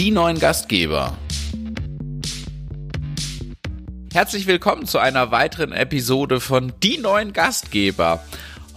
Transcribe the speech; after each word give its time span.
die 0.00 0.10
neuen 0.10 0.38
Gastgeber. 0.38 1.14
Herzlich 4.14 4.46
willkommen 4.46 4.86
zu 4.86 4.98
einer 4.98 5.30
weiteren 5.30 5.72
Episode 5.72 6.40
von 6.40 6.72
Die 6.82 6.96
neuen 6.96 7.34
Gastgeber. 7.34 8.24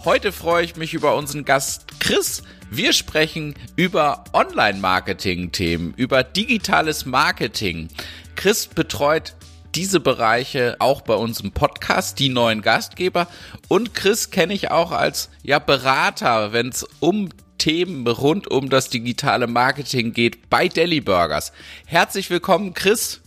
Heute 0.04 0.32
freue 0.32 0.66
ich 0.66 0.76
mich 0.76 0.92
über 0.92 1.16
unseren 1.16 1.46
Gast 1.46 1.98
Chris. 1.98 2.42
Wir 2.70 2.92
sprechen 2.92 3.54
über 3.74 4.24
Online-Marketing-Themen, 4.34 5.94
über 5.96 6.24
digitales 6.24 7.06
Marketing. 7.06 7.88
Chris 8.36 8.66
betreut 8.66 9.34
diese 9.74 10.00
Bereiche 10.00 10.76
auch 10.78 11.00
bei 11.00 11.14
unserem 11.14 11.52
Podcast, 11.52 12.18
die 12.18 12.28
neuen 12.28 12.60
Gastgeber. 12.60 13.28
Und 13.68 13.94
Chris 13.94 14.30
kenne 14.30 14.52
ich 14.52 14.70
auch 14.70 14.92
als 14.92 15.30
ja, 15.42 15.58
Berater, 15.58 16.52
wenn 16.52 16.68
es 16.68 16.86
um 17.00 17.30
Themen 17.64 18.06
rund 18.06 18.50
um 18.50 18.68
das 18.68 18.90
digitale 18.90 19.46
Marketing 19.46 20.12
geht 20.12 20.50
bei 20.50 20.68
Deli 20.68 21.00
Burgers. 21.00 21.50
Herzlich 21.86 22.28
willkommen, 22.28 22.74
Chris. 22.74 23.22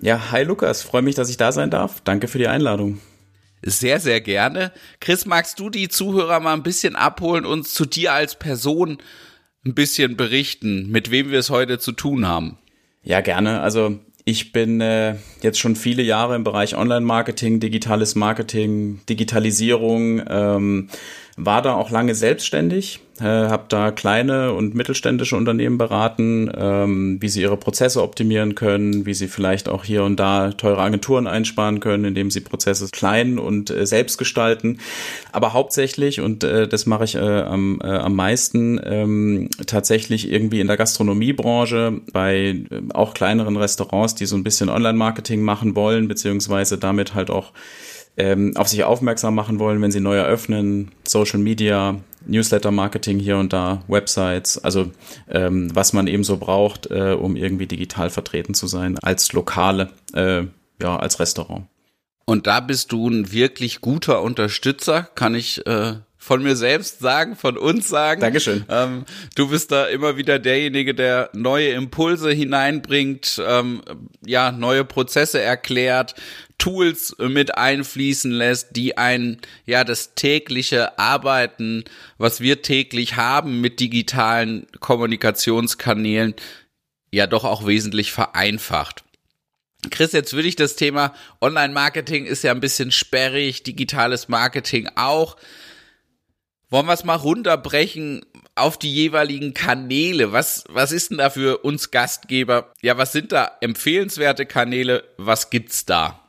Ja, 0.00 0.30
hi 0.30 0.42
Lukas, 0.42 0.82
freue 0.82 1.02
mich, 1.02 1.16
dass 1.16 1.28
ich 1.28 1.36
da 1.36 1.52
sein 1.52 1.68
darf. 1.68 2.00
Danke 2.00 2.26
für 2.26 2.38
die 2.38 2.48
Einladung. 2.48 3.02
Sehr, 3.60 4.00
sehr 4.00 4.22
gerne. 4.22 4.72
Chris, 5.00 5.26
magst 5.26 5.60
du 5.60 5.68
die 5.68 5.90
Zuhörer 5.90 6.40
mal 6.40 6.54
ein 6.54 6.62
bisschen 6.62 6.96
abholen, 6.96 7.44
uns 7.44 7.74
zu 7.74 7.84
dir 7.84 8.14
als 8.14 8.38
Person 8.38 8.96
ein 9.66 9.74
bisschen 9.74 10.16
berichten, 10.16 10.90
mit 10.90 11.10
wem 11.10 11.30
wir 11.30 11.38
es 11.38 11.50
heute 11.50 11.78
zu 11.78 11.92
tun 11.92 12.26
haben? 12.26 12.56
Ja, 13.02 13.20
gerne. 13.20 13.60
Also 13.60 13.98
ich 14.24 14.52
bin 14.52 14.80
äh, 14.80 15.16
jetzt 15.42 15.58
schon 15.58 15.76
viele 15.76 16.02
Jahre 16.02 16.36
im 16.36 16.44
Bereich 16.44 16.74
Online-Marketing, 16.74 17.60
digitales 17.60 18.14
Marketing, 18.14 19.02
Digitalisierung, 19.10 20.22
ähm, 20.26 20.88
war 21.36 21.62
da 21.62 21.74
auch 21.74 21.90
lange 21.90 22.14
selbstständig, 22.14 23.00
äh, 23.18 23.24
habe 23.24 23.64
da 23.68 23.90
kleine 23.90 24.52
und 24.52 24.74
mittelständische 24.74 25.36
Unternehmen 25.36 25.78
beraten, 25.78 26.50
ähm, 26.56 27.18
wie 27.20 27.28
sie 27.28 27.42
ihre 27.42 27.56
Prozesse 27.56 28.02
optimieren 28.02 28.54
können, 28.54 29.04
wie 29.04 29.14
sie 29.14 29.26
vielleicht 29.26 29.68
auch 29.68 29.84
hier 29.84 30.04
und 30.04 30.20
da 30.20 30.52
teure 30.52 30.80
Agenturen 30.80 31.26
einsparen 31.26 31.80
können, 31.80 32.04
indem 32.04 32.30
sie 32.30 32.40
Prozesse 32.40 32.88
klein 32.90 33.38
und 33.40 33.70
äh, 33.70 33.84
selbst 33.84 34.16
gestalten. 34.16 34.78
Aber 35.32 35.52
hauptsächlich, 35.52 36.20
und 36.20 36.44
äh, 36.44 36.68
das 36.68 36.86
mache 36.86 37.04
ich 37.04 37.16
äh, 37.16 37.18
am, 37.18 37.80
äh, 37.82 37.88
am 37.88 38.14
meisten, 38.14 38.80
ähm, 38.84 39.50
tatsächlich 39.66 40.30
irgendwie 40.30 40.60
in 40.60 40.68
der 40.68 40.76
Gastronomiebranche, 40.76 42.00
bei 42.12 42.64
äh, 42.70 42.82
auch 42.92 43.12
kleineren 43.12 43.56
Restaurants, 43.56 44.14
die 44.14 44.26
so 44.26 44.36
ein 44.36 44.44
bisschen 44.44 44.68
Online-Marketing 44.68 45.42
machen 45.42 45.74
wollen, 45.74 46.06
beziehungsweise 46.06 46.78
damit 46.78 47.14
halt 47.14 47.30
auch 47.30 47.52
ähm, 48.16 48.56
auf 48.56 48.68
sich 48.68 48.84
aufmerksam 48.84 49.34
machen 49.34 49.58
wollen, 49.58 49.82
wenn 49.82 49.90
sie 49.90 50.00
neu 50.00 50.16
eröffnen, 50.16 50.92
Social 51.06 51.40
Media, 51.40 52.00
Newsletter-Marketing 52.26 53.18
hier 53.18 53.36
und 53.38 53.52
da, 53.52 53.82
Websites, 53.88 54.62
also 54.62 54.90
ähm, 55.28 55.74
was 55.74 55.92
man 55.92 56.06
eben 56.06 56.24
so 56.24 56.36
braucht, 56.36 56.90
äh, 56.90 57.12
um 57.12 57.36
irgendwie 57.36 57.66
digital 57.66 58.10
vertreten 58.10 58.54
zu 58.54 58.66
sein, 58.66 58.98
als 58.98 59.32
Lokale, 59.32 59.90
äh, 60.14 60.44
ja, 60.80 60.96
als 60.96 61.20
Restaurant. 61.20 61.66
Und 62.26 62.46
da 62.46 62.60
bist 62.60 62.92
du 62.92 63.08
ein 63.08 63.32
wirklich 63.32 63.80
guter 63.80 64.22
Unterstützer, 64.22 65.02
kann 65.14 65.34
ich 65.34 65.66
äh, 65.66 65.96
von 66.24 66.42
mir 66.42 66.56
selbst 66.56 67.00
sagen, 67.00 67.36
von 67.36 67.58
uns 67.58 67.90
sagen. 67.90 68.22
Dankeschön. 68.22 68.64
Ähm, 68.70 69.04
du 69.34 69.50
bist 69.50 69.70
da 69.70 69.84
immer 69.84 70.16
wieder 70.16 70.38
derjenige, 70.38 70.94
der 70.94 71.28
neue 71.34 71.72
Impulse 71.72 72.30
hineinbringt, 72.30 73.42
ähm, 73.46 73.82
ja, 74.24 74.50
neue 74.50 74.86
Prozesse 74.86 75.42
erklärt, 75.42 76.14
Tools 76.58 77.16
mit 77.18 77.56
einfließen 77.56 78.30
lässt, 78.30 78.76
die 78.76 78.96
ein, 78.96 79.38
ja, 79.66 79.84
das 79.84 80.14
tägliche 80.14 80.98
Arbeiten, 80.98 81.84
was 82.18 82.40
wir 82.40 82.62
täglich 82.62 83.16
haben 83.16 83.60
mit 83.60 83.80
digitalen 83.80 84.66
Kommunikationskanälen, 84.80 86.34
ja 87.10 87.26
doch 87.26 87.44
auch 87.44 87.66
wesentlich 87.66 88.12
vereinfacht. 88.12 89.04
Chris, 89.90 90.12
jetzt 90.12 90.32
würde 90.32 90.48
ich 90.48 90.56
das 90.56 90.76
Thema 90.76 91.14
Online-Marketing 91.40 92.24
ist 92.24 92.44
ja 92.44 92.52
ein 92.52 92.60
bisschen 92.60 92.90
sperrig, 92.90 93.62
digitales 93.62 94.28
Marketing 94.28 94.88
auch. 94.96 95.36
Wollen 96.70 96.86
wir 96.86 96.94
es 96.94 97.04
mal 97.04 97.16
runterbrechen 97.16 98.24
auf 98.54 98.78
die 98.78 98.92
jeweiligen 98.92 99.54
Kanäle? 99.54 100.32
Was, 100.32 100.64
was 100.68 100.92
ist 100.92 101.10
denn 101.10 101.18
da 101.18 101.30
für 101.30 101.58
uns 101.58 101.90
Gastgeber? 101.90 102.72
Ja, 102.80 102.96
was 102.96 103.12
sind 103.12 103.32
da 103.32 103.52
empfehlenswerte 103.60 104.46
Kanäle? 104.46 105.04
Was 105.18 105.50
gibt's 105.50 105.84
da? 105.84 106.23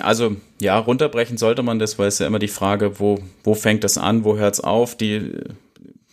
Also 0.00 0.36
ja, 0.60 0.78
runterbrechen 0.78 1.36
sollte 1.36 1.62
man 1.62 1.78
das, 1.78 1.98
weil 1.98 2.08
es 2.08 2.18
ja 2.18 2.26
immer 2.26 2.38
die 2.38 2.48
Frage, 2.48 2.98
wo, 3.00 3.20
wo 3.44 3.54
fängt 3.54 3.84
das 3.84 3.98
an, 3.98 4.24
wo 4.24 4.36
hört 4.36 4.54
es 4.54 4.60
auf? 4.60 4.96
Die 4.96 5.32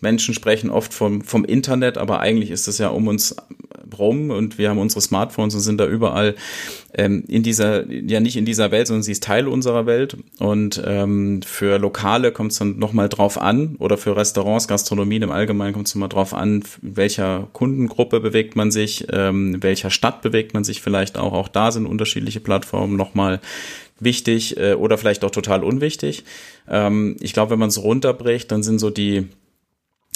Menschen 0.01 0.33
sprechen 0.33 0.69
oft 0.69 0.93
vom, 0.93 1.21
vom 1.21 1.45
Internet, 1.45 1.97
aber 1.97 2.19
eigentlich 2.19 2.51
ist 2.51 2.67
es 2.67 2.77
ja 2.77 2.89
um 2.89 3.07
uns 3.07 3.35
rum 3.97 4.29
und 4.29 4.57
wir 4.57 4.69
haben 4.69 4.77
unsere 4.77 5.01
Smartphones 5.01 5.55
und 5.55 5.61
sind 5.61 5.79
da 5.79 5.85
überall 5.85 6.35
ähm, 6.93 7.23
in 7.27 7.43
dieser, 7.43 7.89
ja 7.89 8.19
nicht 8.19 8.37
in 8.37 8.45
dieser 8.45 8.71
Welt, 8.71 8.87
sondern 8.87 9.03
sie 9.03 9.11
ist 9.11 9.23
Teil 9.23 9.47
unserer 9.47 9.85
Welt. 9.85 10.17
Und 10.39 10.81
ähm, 10.85 11.41
für 11.43 11.77
Lokale 11.77 12.31
kommt 12.31 12.51
es 12.51 12.59
dann 12.59 12.79
nochmal 12.79 13.09
drauf 13.09 13.39
an 13.39 13.75
oder 13.79 13.97
für 13.97 14.15
Restaurants, 14.15 14.67
Gastronomien 14.67 15.23
im 15.23 15.31
Allgemeinen 15.31 15.73
kommt 15.73 15.87
es 15.87 15.95
immer 15.95 16.07
drauf 16.07 16.33
an, 16.33 16.63
welcher 16.81 17.47
Kundengruppe 17.53 18.19
bewegt 18.19 18.55
man 18.55 18.71
sich, 18.71 19.07
ähm, 19.11 19.61
welcher 19.61 19.89
Stadt 19.89 20.21
bewegt 20.21 20.53
man 20.53 20.63
sich 20.63 20.81
vielleicht 20.81 21.17
auch. 21.17 21.33
Auch 21.33 21.47
da 21.47 21.71
sind 21.71 21.85
unterschiedliche 21.85 22.39
Plattformen 22.39 22.95
nochmal 22.95 23.39
wichtig 23.99 24.57
äh, 24.57 24.73
oder 24.73 24.97
vielleicht 24.97 25.23
auch 25.23 25.31
total 25.31 25.63
unwichtig. 25.63 26.23
Ähm, 26.69 27.17
ich 27.19 27.33
glaube, 27.33 27.51
wenn 27.51 27.59
man 27.59 27.69
es 27.69 27.81
runterbricht, 27.81 28.51
dann 28.51 28.63
sind 28.63 28.79
so 28.79 28.89
die 28.89 29.27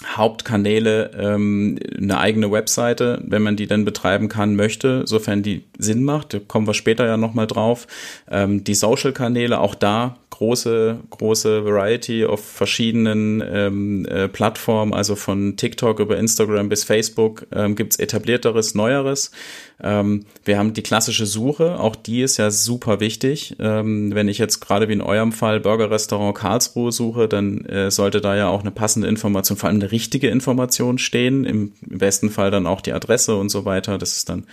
Hauptkanäle 0.06 1.12
ähm, 1.18 1.78
eine 1.98 2.20
eigene 2.20 2.52
Webseite, 2.52 3.22
wenn 3.26 3.42
man 3.42 3.58
die 3.58 3.68
dann 3.68 3.84
betreiben 3.84 4.30
kann, 4.30 4.56
möchte, 4.56 5.06
sofern 5.06 5.44
die 5.44 5.66
Sinn 5.78 6.04
macht. 6.04 6.34
Da 6.34 6.40
kommen 6.40 6.68
wir 6.68 6.74
später 6.74 7.06
ja 7.06 7.18
nochmal 7.18 7.48
drauf. 7.48 7.86
Ähm, 8.30 8.64
die 8.64 8.76
Social-Kanäle, 8.76 9.60
auch 9.60 9.76
da 9.76 10.18
große, 10.30 11.00
große 11.10 11.66
Variety 11.66 12.26
auf 12.26 12.46
verschiedenen 12.46 13.44
ähm, 13.46 14.06
äh, 14.06 14.30
Plattformen, 14.30 14.94
also 14.94 15.18
von 15.18 15.58
TikTok 15.58 16.00
über 16.00 16.18
Instagram 16.18 16.70
bis 16.70 16.86
Facebook 16.86 17.46
ähm, 17.52 17.76
gibt 17.76 17.94
es 17.94 18.00
etablierteres, 18.00 18.76
neueres. 18.76 19.32
Ähm, 19.82 20.26
wir 20.44 20.58
haben 20.58 20.74
die 20.74 20.84
klassische 20.84 21.26
Suche, 21.26 21.80
auch 21.80 21.96
die 21.96 22.22
ist 22.22 22.38
ja 22.38 22.52
super 22.52 23.00
wichtig. 23.00 23.56
Ähm, 23.60 24.14
wenn 24.14 24.28
ich 24.28 24.38
jetzt 24.38 24.60
gerade 24.60 24.88
wie 24.90 24.94
in 24.94 25.02
eurem 25.02 25.32
Fall 25.32 25.60
Burger-Restaurant 25.60 26.38
Karlsruhe 26.38 26.92
suche, 26.92 27.28
dann 27.28 27.66
äh, 27.66 27.90
sollte 27.92 28.22
da 28.22 28.36
ja 28.36 28.50
auch 28.50 28.62
eine 28.62 28.72
passende 28.72 29.08
Information, 29.08 29.58
vor 29.58 29.70
allem 29.70 29.80
eine 29.80 29.92
richtige 29.92 30.30
Information 30.30 30.98
stehen, 30.98 31.46
im, 31.46 31.74
besten 31.82 32.30
Fall 32.30 32.52
dann 32.52 32.68
auch 32.68 32.82
die 32.82 32.94
Adresse 32.94 33.36
und 33.36 33.50
so 33.50 33.66
weiter. 33.66 33.98
Das 33.98 34.18
ist 34.18 34.30
dann 34.30 34.46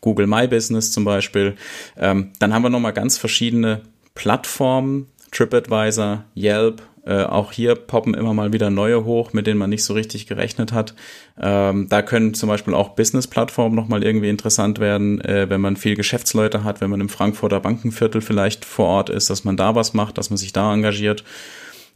Google 0.00 0.26
My 0.26 0.46
Business 0.46 0.92
zum 0.92 1.04
Beispiel. 1.04 1.56
Ähm, 1.96 2.32
dann 2.38 2.52
haben 2.52 2.62
wir 2.62 2.70
nochmal 2.70 2.92
ganz 2.92 3.16
verschiedene 3.16 3.80
Plattformen, 4.14 5.06
TripAdvisor, 5.30 6.24
Yelp, 6.36 6.82
äh, 7.06 7.22
auch 7.24 7.52
hier 7.52 7.74
poppen 7.74 8.14
immer 8.14 8.34
mal 8.34 8.52
wieder 8.52 8.70
neue 8.70 9.04
hoch, 9.04 9.32
mit 9.32 9.46
denen 9.46 9.58
man 9.58 9.70
nicht 9.70 9.84
so 9.84 9.94
richtig 9.94 10.26
gerechnet 10.26 10.72
hat. 10.72 10.94
Ähm, 11.40 11.88
da 11.88 12.02
können 12.02 12.34
zum 12.34 12.48
Beispiel 12.48 12.74
auch 12.74 12.90
Business-Plattformen 12.90 13.74
nochmal 13.74 14.02
irgendwie 14.02 14.30
interessant 14.30 14.78
werden, 14.78 15.20
äh, 15.20 15.50
wenn 15.50 15.60
man 15.60 15.76
viel 15.76 15.96
Geschäftsleute 15.96 16.64
hat, 16.64 16.80
wenn 16.80 16.90
man 16.90 17.00
im 17.00 17.08
Frankfurter 17.08 17.60
Bankenviertel 17.60 18.20
vielleicht 18.20 18.64
vor 18.64 18.86
Ort 18.86 19.10
ist, 19.10 19.30
dass 19.30 19.44
man 19.44 19.56
da 19.56 19.74
was 19.74 19.94
macht, 19.94 20.18
dass 20.18 20.30
man 20.30 20.36
sich 20.36 20.52
da 20.52 20.72
engagiert. 20.72 21.24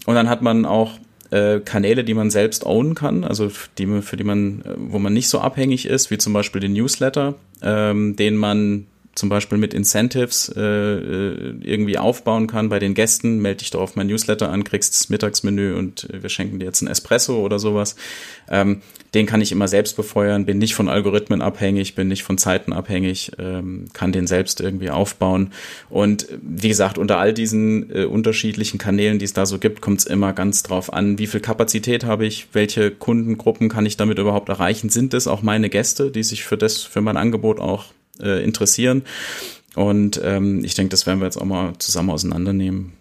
Und 0.07 0.15
dann 0.15 0.29
hat 0.29 0.43
man 0.43 0.67
auch 0.67 0.93
äh, 1.31 1.61
Kanäle, 1.61 2.05
die 2.05 2.15
man 2.15 2.31
selbst 2.31 2.65
ownen 2.65 2.95
kann, 2.95 3.25
also 3.25 3.51
die, 3.79 4.03
für 4.03 4.17
die 4.17 4.25
man, 4.25 4.63
äh, 4.63 4.75
wo 4.77 4.99
man 4.99 5.13
nicht 5.13 5.29
so 5.29 5.41
abhängig 5.41 5.87
ist, 5.87 6.11
wie 6.11 6.19
zum 6.19 6.33
Beispiel 6.33 6.61
den 6.61 6.73
Newsletter, 6.73 7.35
ähm, 7.63 8.17
den 8.17 8.37
man 8.37 8.87
zum 9.19 9.29
Beispiel 9.29 9.59
mit 9.59 9.75
Incentives 9.75 10.51
äh, 10.57 10.61
äh, 10.61 11.55
irgendwie 11.63 11.99
aufbauen 11.99 12.47
kann 12.47 12.69
bei 12.69 12.79
den 12.79 12.95
Gästen. 12.95 13.41
Melde 13.41 13.59
dich 13.59 13.71
doch 13.71 13.81
auf 13.81 13.97
mein 13.97 14.07
Newsletter 14.07 14.51
an, 14.51 14.65
kriegst 14.65 14.95
das 14.95 15.09
Mittagsmenü 15.09 15.75
und 15.75 16.09
wir 16.13 16.29
schenken 16.29 16.59
dir 16.59 16.67
jetzt 16.67 16.81
ein 16.83 16.89
Espresso 16.89 17.39
oder 17.39 17.59
sowas. 17.59 17.97
Ähm, 18.49 18.81
den 19.15 19.27
kann 19.27 19.41
ich 19.41 19.53
immer 19.53 19.69
selbst 19.69 19.97
befeuern, 19.97 20.45
bin 20.45 20.59
nicht 20.59 20.75
von 20.75 20.89
Algorithmen 20.89 21.41
abhängig, 21.41 21.95
bin 21.95 22.09
nicht 22.09 22.23
von 22.23 22.39
Zeiten 22.39 22.73
abhängig, 22.73 23.33
ähm, 23.39 23.87
kann 23.93 24.13
den 24.13 24.27
selbst 24.27 24.61
irgendwie 24.61 24.91
aufbauen. 24.91 25.53
Und 25.89 26.29
wie 26.43 26.69
gesagt, 26.69 26.99
unter 26.99 27.19
all 27.19 27.33
diesen 27.33 27.91
äh, 27.95 28.05
unterschiedlichen 28.05 28.79
Kanälen, 28.79 29.19
die 29.19 29.25
es 29.25 29.33
da 29.33 29.47
so 29.47 29.59
gibt, 29.59 29.81
kommt 29.81 30.01
es 30.01 30.07
immer 30.07 30.33
ganz 30.33 30.63
drauf 30.63 30.93
an, 30.93 31.19
wie 31.19 31.27
viel 31.27 31.41
Kapazität 31.41 32.05
habe 32.05 32.27
ich, 32.27 32.49
welche 32.53 32.91
Kundengruppen 32.91 33.69
kann 33.69 33.87
ich 33.87 33.97
damit 33.97 34.19
überhaupt 34.19 34.49
erreichen. 34.49 34.91
Sind 34.91 35.15
es 35.15 35.27
auch 35.27 35.43
meine 35.43 35.71
Gäste, 35.71 36.11
die 36.11 36.23
sich 36.23 36.45
für 36.45 36.59
das, 36.59 36.83
für 36.83 37.01
mein 37.01 37.17
Angebot 37.17 37.61
auch 37.61 37.87
äh, 38.21 38.43
interessieren. 38.43 39.03
Und 39.75 40.21
ähm, 40.23 40.65
ich 40.65 40.75
denke, 40.75 40.91
das 40.91 41.07
werden 41.07 41.21
wir 41.21 41.27
jetzt 41.27 41.37
auch 41.37 41.45
mal 41.45 41.75
zusammen 41.79 42.11
auseinandernehmen. 42.11 42.95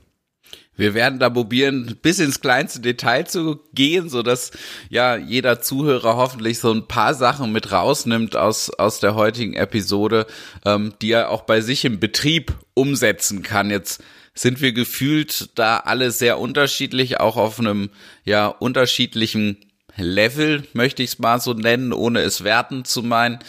Wir 0.78 0.94
werden 0.94 1.18
da 1.18 1.30
probieren, 1.30 1.98
bis 2.04 2.20
ins 2.20 2.40
kleinste 2.40 2.80
Detail 2.80 3.26
zu 3.26 3.60
gehen, 3.74 4.10
so 4.10 4.22
dass 4.22 4.52
ja 4.90 5.18
jeder 5.18 5.60
Zuhörer 5.60 6.16
hoffentlich 6.18 6.60
so 6.60 6.72
ein 6.72 6.88
paar 6.88 7.16
Sachen 7.16 7.52
mit 7.52 7.72
rausnimmt 7.72 8.36
aus 8.36 8.70
aus 8.70 9.00
der 9.00 9.16
heutigen 9.16 9.56
Episode, 9.56 10.28
ähm, 10.66 10.94
die 11.02 11.12
er 11.12 11.32
auch 11.32 11.42
bei 11.42 11.62
sich 11.62 11.84
im 11.84 12.00
Betrieb 12.00 12.54
umsetzen 12.76 13.42
kann. 13.42 13.72
Jetzt 13.72 14.04
sind 14.36 14.62
wir 14.62 14.72
gefühlt 14.72 15.50
da 15.56 15.78
alle 15.78 16.12
sehr 16.12 16.40
unterschiedlich, 16.40 17.20
auch 17.20 17.38
auf 17.38 17.60
einem 17.60 17.90
ja 18.24 18.48
unterschiedlichen 18.48 19.58
Level, 19.96 20.64
möchte 20.74 21.02
ich 21.02 21.12
es 21.12 21.20
mal 21.20 21.42
so 21.42 21.54
nennen, 21.54 21.92
ohne 21.92 22.22
es 22.22 22.44
werten 22.44 22.86
zu 22.86 23.02
meinen. 23.02 23.40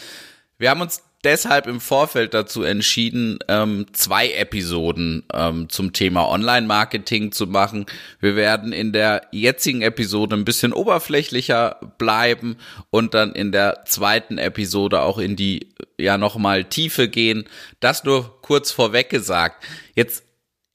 Wir 0.57 0.71
haben 0.71 0.81
uns 0.81 1.03
deshalb 1.23 1.67
im 1.67 1.81
Vorfeld 1.81 2.33
dazu 2.33 2.63
entschieden, 2.63 3.39
ähm, 3.47 3.87
zwei 3.93 4.31
Episoden 4.31 5.23
ähm, 5.33 5.69
zum 5.69 5.93
Thema 5.93 6.29
Online-Marketing 6.29 7.31
zu 7.31 7.47
machen. 7.47 7.85
Wir 8.19 8.35
werden 8.35 8.71
in 8.71 8.93
der 8.93 9.23
jetzigen 9.31 9.81
Episode 9.81 10.35
ein 10.35 10.45
bisschen 10.45 10.73
oberflächlicher 10.73 11.79
bleiben 11.97 12.57
und 12.89 13.13
dann 13.13 13.33
in 13.33 13.51
der 13.51 13.83
zweiten 13.85 14.37
Episode 14.37 15.01
auch 15.01 15.17
in 15.17 15.35
die 15.35 15.73
ja 15.97 16.17
nochmal 16.17 16.63
Tiefe 16.63 17.09
gehen. 17.09 17.45
Das 17.79 18.03
nur 18.03 18.41
kurz 18.41 18.71
vorweg 18.71 19.09
gesagt. 19.09 19.63
Jetzt 19.95 20.23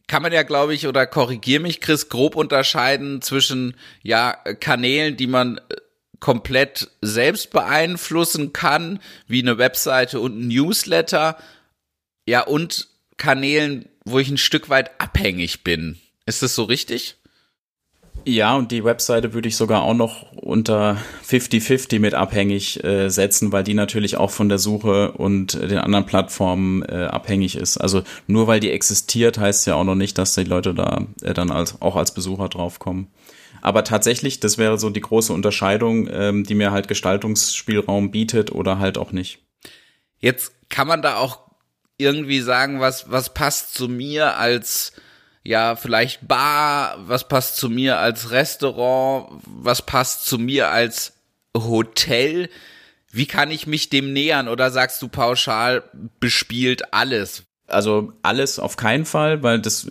kann 0.07 0.23
man 0.23 0.33
ja, 0.33 0.43
glaube 0.43 0.75
ich, 0.75 0.87
oder 0.87 1.07
korrigier 1.07 1.61
mich, 1.61 1.81
Chris, 1.81 2.11
grob 2.11 2.37
unterscheiden 2.37 3.23
zwischen 3.23 3.75
ja 4.03 4.33
Kanälen, 4.61 5.17
die 5.17 5.27
man 5.27 5.61
komplett 6.25 6.89
selbst 7.03 7.51
beeinflussen 7.51 8.55
kann, 8.55 8.99
wie 9.27 9.43
eine 9.43 9.59
Webseite 9.59 10.21
und 10.21 10.41
ein 10.41 10.49
Newsletter. 10.49 11.37
Ja, 12.27 12.41
und 12.45 12.89
Kanälen, 13.19 13.91
wo 14.07 14.19
ich 14.19 14.31
ein 14.31 14.39
Stück 14.39 14.71
weit 14.71 14.99
abhängig 14.99 15.65
bin. 15.65 15.99
Ist 16.25 16.43
das 16.43 16.55
so 16.55 16.63
richtig? 16.63 17.17
Ja, 18.25 18.57
und 18.57 18.73
die 18.73 18.85
Webseite 18.85 19.35
würde 19.35 19.49
ich 19.49 19.57
sogar 19.57 19.83
auch 19.83 19.93
noch 19.93 20.33
unter 20.33 20.97
50-50 21.29 22.01
mit 22.01 22.15
abhängig 22.15 22.83
äh, 22.83 23.11
setzen, 23.11 23.53
weil 23.53 23.63
die 23.63 23.75
natürlich 23.75 24.17
auch 24.17 24.31
von 24.31 24.49
der 24.49 24.57
Suche 24.57 25.13
und 25.13 25.53
den 25.53 25.77
anderen 25.77 26.07
Plattformen 26.07 26.85
äh, 26.85 27.05
abhängig 27.05 27.55
ist. 27.55 27.77
Also 27.77 28.03
nur 28.27 28.47
weil 28.47 28.61
die 28.61 28.71
existiert, 28.71 29.37
heißt 29.37 29.67
ja 29.67 29.75
auch 29.75 29.85
noch 29.85 29.95
nicht, 29.95 30.17
dass 30.17 30.35
die 30.35 30.45
Leute 30.45 30.73
da 30.73 31.07
äh, 31.21 31.35
dann 31.35 31.51
als, 31.51 31.83
auch 31.83 31.97
als 31.97 32.15
Besucher 32.15 32.49
draufkommen. 32.49 33.09
Aber 33.65 33.83
tatsächlich, 33.83 34.41
das 34.41 34.59
wäre 34.59 34.79
so 34.79 34.91
die 34.91 35.01
große 35.01 35.33
Unterscheidung, 35.33 36.07
ähm, 36.13 36.45
die 36.45 36.55
mir 36.55 36.71
halt 36.71 36.87
Gestaltungsspielraum 36.87 38.11
bietet 38.11 38.53
oder 38.53 38.79
halt 38.79 38.99
auch 38.99 39.11
nicht. 39.11 39.39
Jetzt 40.19 40.53
kann 40.69 40.87
man 40.87 41.01
da 41.01 41.17
auch 41.17 41.41
irgendwie 41.97 42.41
sagen, 42.41 42.81
was, 42.81 43.11
was 43.11 43.33
passt 43.33 43.73
zu 43.73 43.89
mir 43.89 44.37
als, 44.37 44.93
ja, 45.45 45.77
vielleicht 45.77 46.29
Bar, 46.29 46.97
was 47.09 47.27
passt 47.27 47.57
zu 47.57 47.71
mir 47.71 47.97
als 47.99 48.33
Restaurant, 48.33 49.41
was 49.47 49.81
passt 49.81 50.27
zu 50.27 50.39
mir 50.39 50.69
als 50.69 51.15
Hotel. 51.57 52.51
Wie 53.13 53.27
kann 53.27 53.51
ich 53.51 53.67
mich 53.67 53.89
dem 53.89 54.13
nähern 54.13 54.49
oder 54.49 54.71
sagst 54.71 55.01
du 55.01 55.09
pauschal 55.09 55.85
bespielt 56.21 56.93
alles? 56.93 57.45
Also 57.67 58.13
alles 58.21 58.59
auf 58.59 58.77
keinen 58.77 59.07
Fall, 59.07 59.43
weil 59.43 59.59
das, 59.59 59.89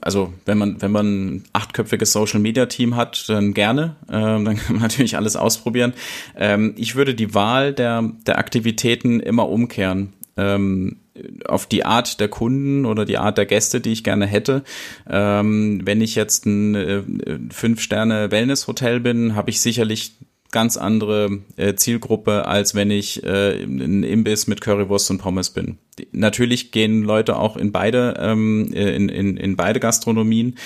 also 0.00 0.32
wenn 0.44 0.56
man, 0.56 0.80
wenn 0.80 0.92
man 0.92 1.06
ein 1.06 1.44
achtköpfiges 1.52 2.12
Social 2.12 2.38
Media 2.38 2.66
Team 2.66 2.94
hat, 2.94 3.28
dann 3.28 3.54
gerne. 3.54 3.96
Ähm, 4.10 4.44
dann 4.44 4.56
kann 4.58 4.76
man 4.76 4.82
natürlich 4.82 5.16
alles 5.16 5.34
ausprobieren. 5.34 5.94
Ähm, 6.36 6.74
ich 6.76 6.94
würde 6.94 7.14
die 7.14 7.34
Wahl 7.34 7.72
der, 7.72 8.12
der 8.26 8.38
Aktivitäten 8.38 9.20
immer 9.20 9.48
umkehren. 9.48 10.12
Ähm, 10.36 10.98
auf 11.46 11.66
die 11.66 11.84
Art 11.84 12.20
der 12.20 12.28
Kunden 12.28 12.86
oder 12.86 13.04
die 13.04 13.18
Art 13.18 13.38
der 13.38 13.46
Gäste, 13.46 13.80
die 13.80 13.90
ich 13.90 14.04
gerne 14.04 14.26
hätte. 14.26 14.62
Ähm, 15.08 15.80
wenn 15.84 16.00
ich 16.00 16.14
jetzt 16.14 16.46
ein 16.46 16.74
äh, 16.76 17.02
Fünf-Sterne-Wellness-Hotel 17.50 19.00
bin, 19.00 19.34
habe 19.34 19.50
ich 19.50 19.60
sicherlich 19.60 20.12
ganz 20.50 20.76
andere 20.78 21.40
äh, 21.56 21.74
Zielgruppe, 21.74 22.46
als 22.46 22.74
wenn 22.74 22.90
ich 22.90 23.22
äh, 23.22 23.62
ein 23.62 24.02
Imbiss 24.02 24.46
mit 24.46 24.62
Currywurst 24.62 25.10
und 25.10 25.18
Pommes 25.18 25.50
bin. 25.50 25.78
Die, 25.98 26.08
natürlich 26.12 26.72
gehen 26.72 27.02
Leute 27.02 27.36
auch 27.36 27.56
in 27.56 27.70
beide 27.70 28.14
ähm, 28.18 28.72
äh, 28.72 28.94
in, 28.94 29.10
in, 29.10 29.36
in 29.36 29.56
beide 29.56 29.78
Gastronomien 29.78 30.56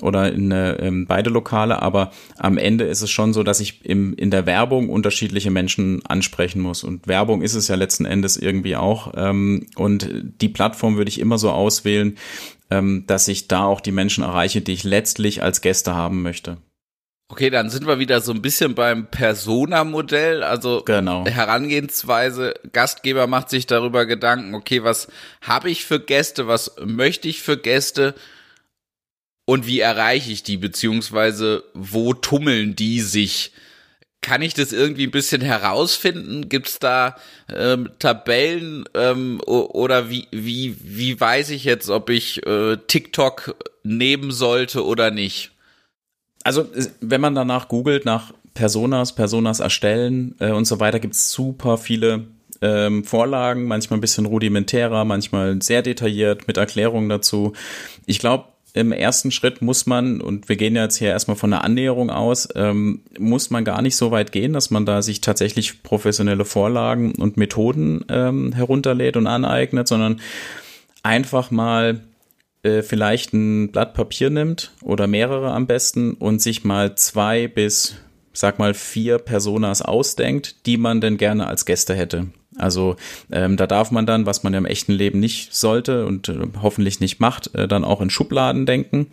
oder 0.00 0.32
in 0.32 0.52
äh, 0.52 0.76
ähm, 0.76 1.06
beide 1.06 1.28
Lokale, 1.28 1.82
aber 1.82 2.12
am 2.38 2.56
Ende 2.56 2.84
ist 2.84 3.02
es 3.02 3.10
schon 3.10 3.34
so, 3.34 3.42
dass 3.42 3.60
ich 3.60 3.84
im, 3.84 4.14
in 4.14 4.30
der 4.30 4.46
Werbung 4.46 4.88
unterschiedliche 4.88 5.50
Menschen 5.50 6.04
ansprechen 6.06 6.62
muss 6.62 6.82
und 6.82 7.06
Werbung 7.06 7.42
ist 7.42 7.54
es 7.54 7.68
ja 7.68 7.74
letzten 7.74 8.06
Endes 8.06 8.38
irgendwie 8.38 8.76
auch 8.76 9.12
ähm, 9.16 9.66
und 9.76 10.08
die 10.40 10.48
Plattform 10.48 10.96
würde 10.96 11.10
ich 11.10 11.20
immer 11.20 11.36
so 11.36 11.50
auswählen, 11.50 12.16
ähm, 12.70 13.04
dass 13.06 13.28
ich 13.28 13.48
da 13.48 13.64
auch 13.64 13.82
die 13.82 13.92
Menschen 13.92 14.24
erreiche, 14.24 14.62
die 14.62 14.72
ich 14.72 14.84
letztlich 14.84 15.42
als 15.42 15.60
Gäste 15.60 15.94
haben 15.94 16.22
möchte. 16.22 16.56
Okay, 17.28 17.50
dann 17.50 17.70
sind 17.70 17.88
wir 17.88 17.98
wieder 17.98 18.20
so 18.20 18.32
ein 18.32 18.40
bisschen 18.40 18.76
beim 18.76 19.10
Persona-Modell, 19.10 20.44
also 20.44 20.82
genau. 20.84 21.26
Herangehensweise, 21.26 22.54
Gastgeber 22.72 23.26
macht 23.26 23.50
sich 23.50 23.66
darüber 23.66 24.06
Gedanken, 24.06 24.54
okay, 24.54 24.84
was 24.84 25.08
habe 25.40 25.68
ich 25.68 25.84
für 25.84 25.98
Gäste, 25.98 26.46
was 26.46 26.76
möchte 26.84 27.28
ich 27.28 27.42
für 27.42 27.56
Gäste 27.56 28.14
und 29.44 29.66
wie 29.66 29.80
erreiche 29.80 30.30
ich 30.30 30.44
die, 30.44 30.56
beziehungsweise 30.56 31.64
wo 31.74 32.14
tummeln 32.14 32.76
die 32.76 33.00
sich? 33.00 33.52
Kann 34.20 34.42
ich 34.42 34.54
das 34.54 34.72
irgendwie 34.72 35.06
ein 35.06 35.12
bisschen 35.12 35.40
herausfinden? 35.40 36.48
Gibt 36.48 36.68
es 36.68 36.78
da 36.78 37.16
ähm, 37.52 37.90
Tabellen 37.98 38.84
ähm, 38.94 39.40
oder 39.46 40.10
wie, 40.10 40.26
wie, 40.30 40.76
wie 40.80 41.20
weiß 41.20 41.50
ich 41.50 41.64
jetzt, 41.64 41.90
ob 41.90 42.08
ich 42.10 42.44
äh, 42.46 42.76
TikTok 42.76 43.56
nehmen 43.82 44.30
sollte 44.30 44.84
oder 44.84 45.10
nicht? 45.10 45.52
Also 46.46 46.64
wenn 47.00 47.20
man 47.20 47.34
danach 47.34 47.66
googelt 47.66 48.04
nach 48.04 48.32
Personas, 48.54 49.14
Personas 49.14 49.58
erstellen 49.58 50.36
äh, 50.38 50.52
und 50.52 50.64
so 50.64 50.78
weiter, 50.78 51.00
gibt 51.00 51.14
es 51.14 51.32
super 51.32 51.76
viele 51.76 52.26
ähm, 52.62 53.04
Vorlagen, 53.04 53.64
manchmal 53.64 53.98
ein 53.98 54.00
bisschen 54.00 54.26
rudimentärer, 54.26 55.04
manchmal 55.04 55.60
sehr 55.60 55.82
detailliert 55.82 56.46
mit 56.46 56.56
Erklärungen 56.56 57.08
dazu. 57.08 57.52
Ich 58.06 58.20
glaube, 58.20 58.44
im 58.74 58.92
ersten 58.92 59.32
Schritt 59.32 59.60
muss 59.60 59.86
man, 59.86 60.20
und 60.20 60.48
wir 60.48 60.56
gehen 60.56 60.76
jetzt 60.76 60.98
hier 60.98 61.08
erstmal 61.08 61.36
von 61.36 61.52
einer 61.52 61.64
Annäherung 61.64 62.10
aus, 62.10 62.48
ähm, 62.54 63.00
muss 63.18 63.50
man 63.50 63.64
gar 63.64 63.82
nicht 63.82 63.96
so 63.96 64.12
weit 64.12 64.30
gehen, 64.30 64.52
dass 64.52 64.70
man 64.70 64.86
da 64.86 65.02
sich 65.02 65.20
tatsächlich 65.20 65.82
professionelle 65.82 66.44
Vorlagen 66.44 67.14
und 67.16 67.36
Methoden 67.36 68.04
ähm, 68.08 68.52
herunterlädt 68.52 69.16
und 69.16 69.26
aneignet, 69.26 69.88
sondern 69.88 70.20
einfach 71.02 71.50
mal 71.50 72.02
äh, 72.66 72.82
vielleicht 72.82 73.32
ein 73.32 73.70
Blatt 73.70 73.94
Papier 73.94 74.30
nimmt 74.30 74.72
oder 74.82 75.06
mehrere 75.06 75.52
am 75.52 75.66
besten 75.66 76.14
und 76.14 76.42
sich 76.42 76.64
mal 76.64 76.96
zwei 76.96 77.46
bis, 77.46 77.96
sag 78.32 78.58
mal, 78.58 78.74
vier 78.74 79.18
Personas 79.18 79.82
ausdenkt, 79.82 80.66
die 80.66 80.76
man 80.76 81.00
denn 81.00 81.16
gerne 81.16 81.46
als 81.46 81.64
Gäste 81.64 81.94
hätte. 81.94 82.26
Also 82.58 82.96
ähm, 83.30 83.56
da 83.56 83.66
darf 83.66 83.90
man 83.90 84.06
dann, 84.06 84.24
was 84.24 84.42
man 84.42 84.54
im 84.54 84.64
echten 84.64 84.92
Leben 84.92 85.20
nicht 85.20 85.54
sollte 85.54 86.06
und 86.06 86.28
äh, 86.28 86.38
hoffentlich 86.62 87.00
nicht 87.00 87.20
macht, 87.20 87.54
äh, 87.54 87.68
dann 87.68 87.84
auch 87.84 88.00
in 88.00 88.10
Schubladen 88.10 88.66
denken. 88.66 89.08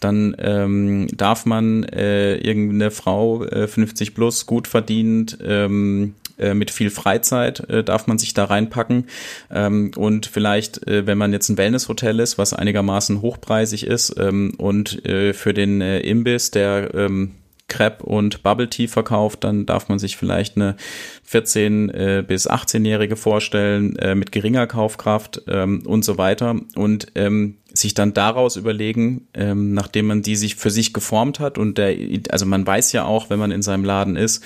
Dann 0.00 0.34
ähm, 0.38 1.06
darf 1.14 1.44
man 1.44 1.84
äh, 1.84 2.36
irgendeine 2.36 2.90
Frau 2.90 3.44
äh, 3.44 3.68
50 3.68 4.14
plus 4.14 4.46
gut 4.46 4.66
verdient 4.66 5.38
ähm, 5.44 6.14
äh, 6.38 6.54
mit 6.54 6.70
viel 6.70 6.90
Freizeit 6.90 7.60
äh, 7.70 7.84
darf 7.84 8.06
man 8.06 8.18
sich 8.18 8.34
da 8.34 8.44
reinpacken. 8.44 9.06
Ähm, 9.50 9.90
und 9.96 10.26
vielleicht, 10.26 10.86
äh, 10.86 11.06
wenn 11.06 11.18
man 11.18 11.32
jetzt 11.32 11.48
ein 11.48 11.58
Wellnesshotel 11.58 12.20
ist, 12.20 12.38
was 12.38 12.52
einigermaßen 12.52 13.22
hochpreisig 13.22 13.86
ist 13.86 14.14
ähm, 14.18 14.54
und 14.58 15.04
äh, 15.04 15.32
für 15.32 15.54
den 15.54 15.80
äh, 15.80 16.00
Imbiss, 16.00 16.50
der 16.50 16.94
ähm, 16.94 17.32
Crepe 17.68 18.04
und 18.04 18.42
Bubble 18.42 18.70
Tea 18.70 18.86
verkauft, 18.86 19.42
dann 19.42 19.66
darf 19.66 19.88
man 19.88 19.98
sich 19.98 20.16
vielleicht 20.16 20.56
eine 20.56 20.76
14 21.24 21.90
äh, 21.90 22.24
bis 22.26 22.48
18-Jährige 22.48 23.16
vorstellen 23.16 23.96
äh, 23.96 24.14
mit 24.14 24.30
geringer 24.30 24.66
Kaufkraft 24.66 25.42
ähm, 25.48 25.82
und 25.84 26.04
so 26.04 26.16
weiter 26.16 26.60
und 26.76 27.08
ähm, 27.16 27.56
sich 27.72 27.94
dann 27.94 28.14
daraus 28.14 28.56
überlegen, 28.56 29.26
ähm, 29.34 29.74
nachdem 29.74 30.06
man 30.06 30.22
die 30.22 30.36
sich 30.36 30.54
für 30.54 30.70
sich 30.70 30.92
geformt 30.92 31.40
hat 31.40 31.58
und 31.58 31.76
der, 31.76 31.96
also 32.30 32.46
man 32.46 32.66
weiß 32.66 32.92
ja 32.92 33.04
auch, 33.04 33.30
wenn 33.30 33.38
man 33.38 33.50
in 33.50 33.62
seinem 33.62 33.84
Laden 33.84 34.16
ist, 34.16 34.44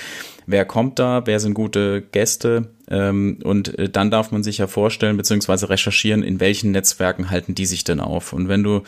wer 0.50 0.64
kommt 0.64 0.98
da, 0.98 1.22
wer 1.26 1.40
sind 1.40 1.54
gute 1.54 2.02
Gäste 2.02 2.70
ähm, 2.88 3.38
und 3.44 3.78
äh, 3.78 3.88
dann 3.88 4.10
darf 4.10 4.32
man 4.32 4.42
sich 4.42 4.58
ja 4.58 4.66
vorstellen 4.66 5.16
beziehungsweise 5.16 5.70
recherchieren, 5.70 6.22
in 6.22 6.40
welchen 6.40 6.72
Netzwerken 6.72 7.30
halten 7.30 7.54
die 7.54 7.66
sich 7.66 7.84
denn 7.84 8.00
auf 8.00 8.32
und 8.32 8.48
wenn 8.48 8.62
du 8.62 8.82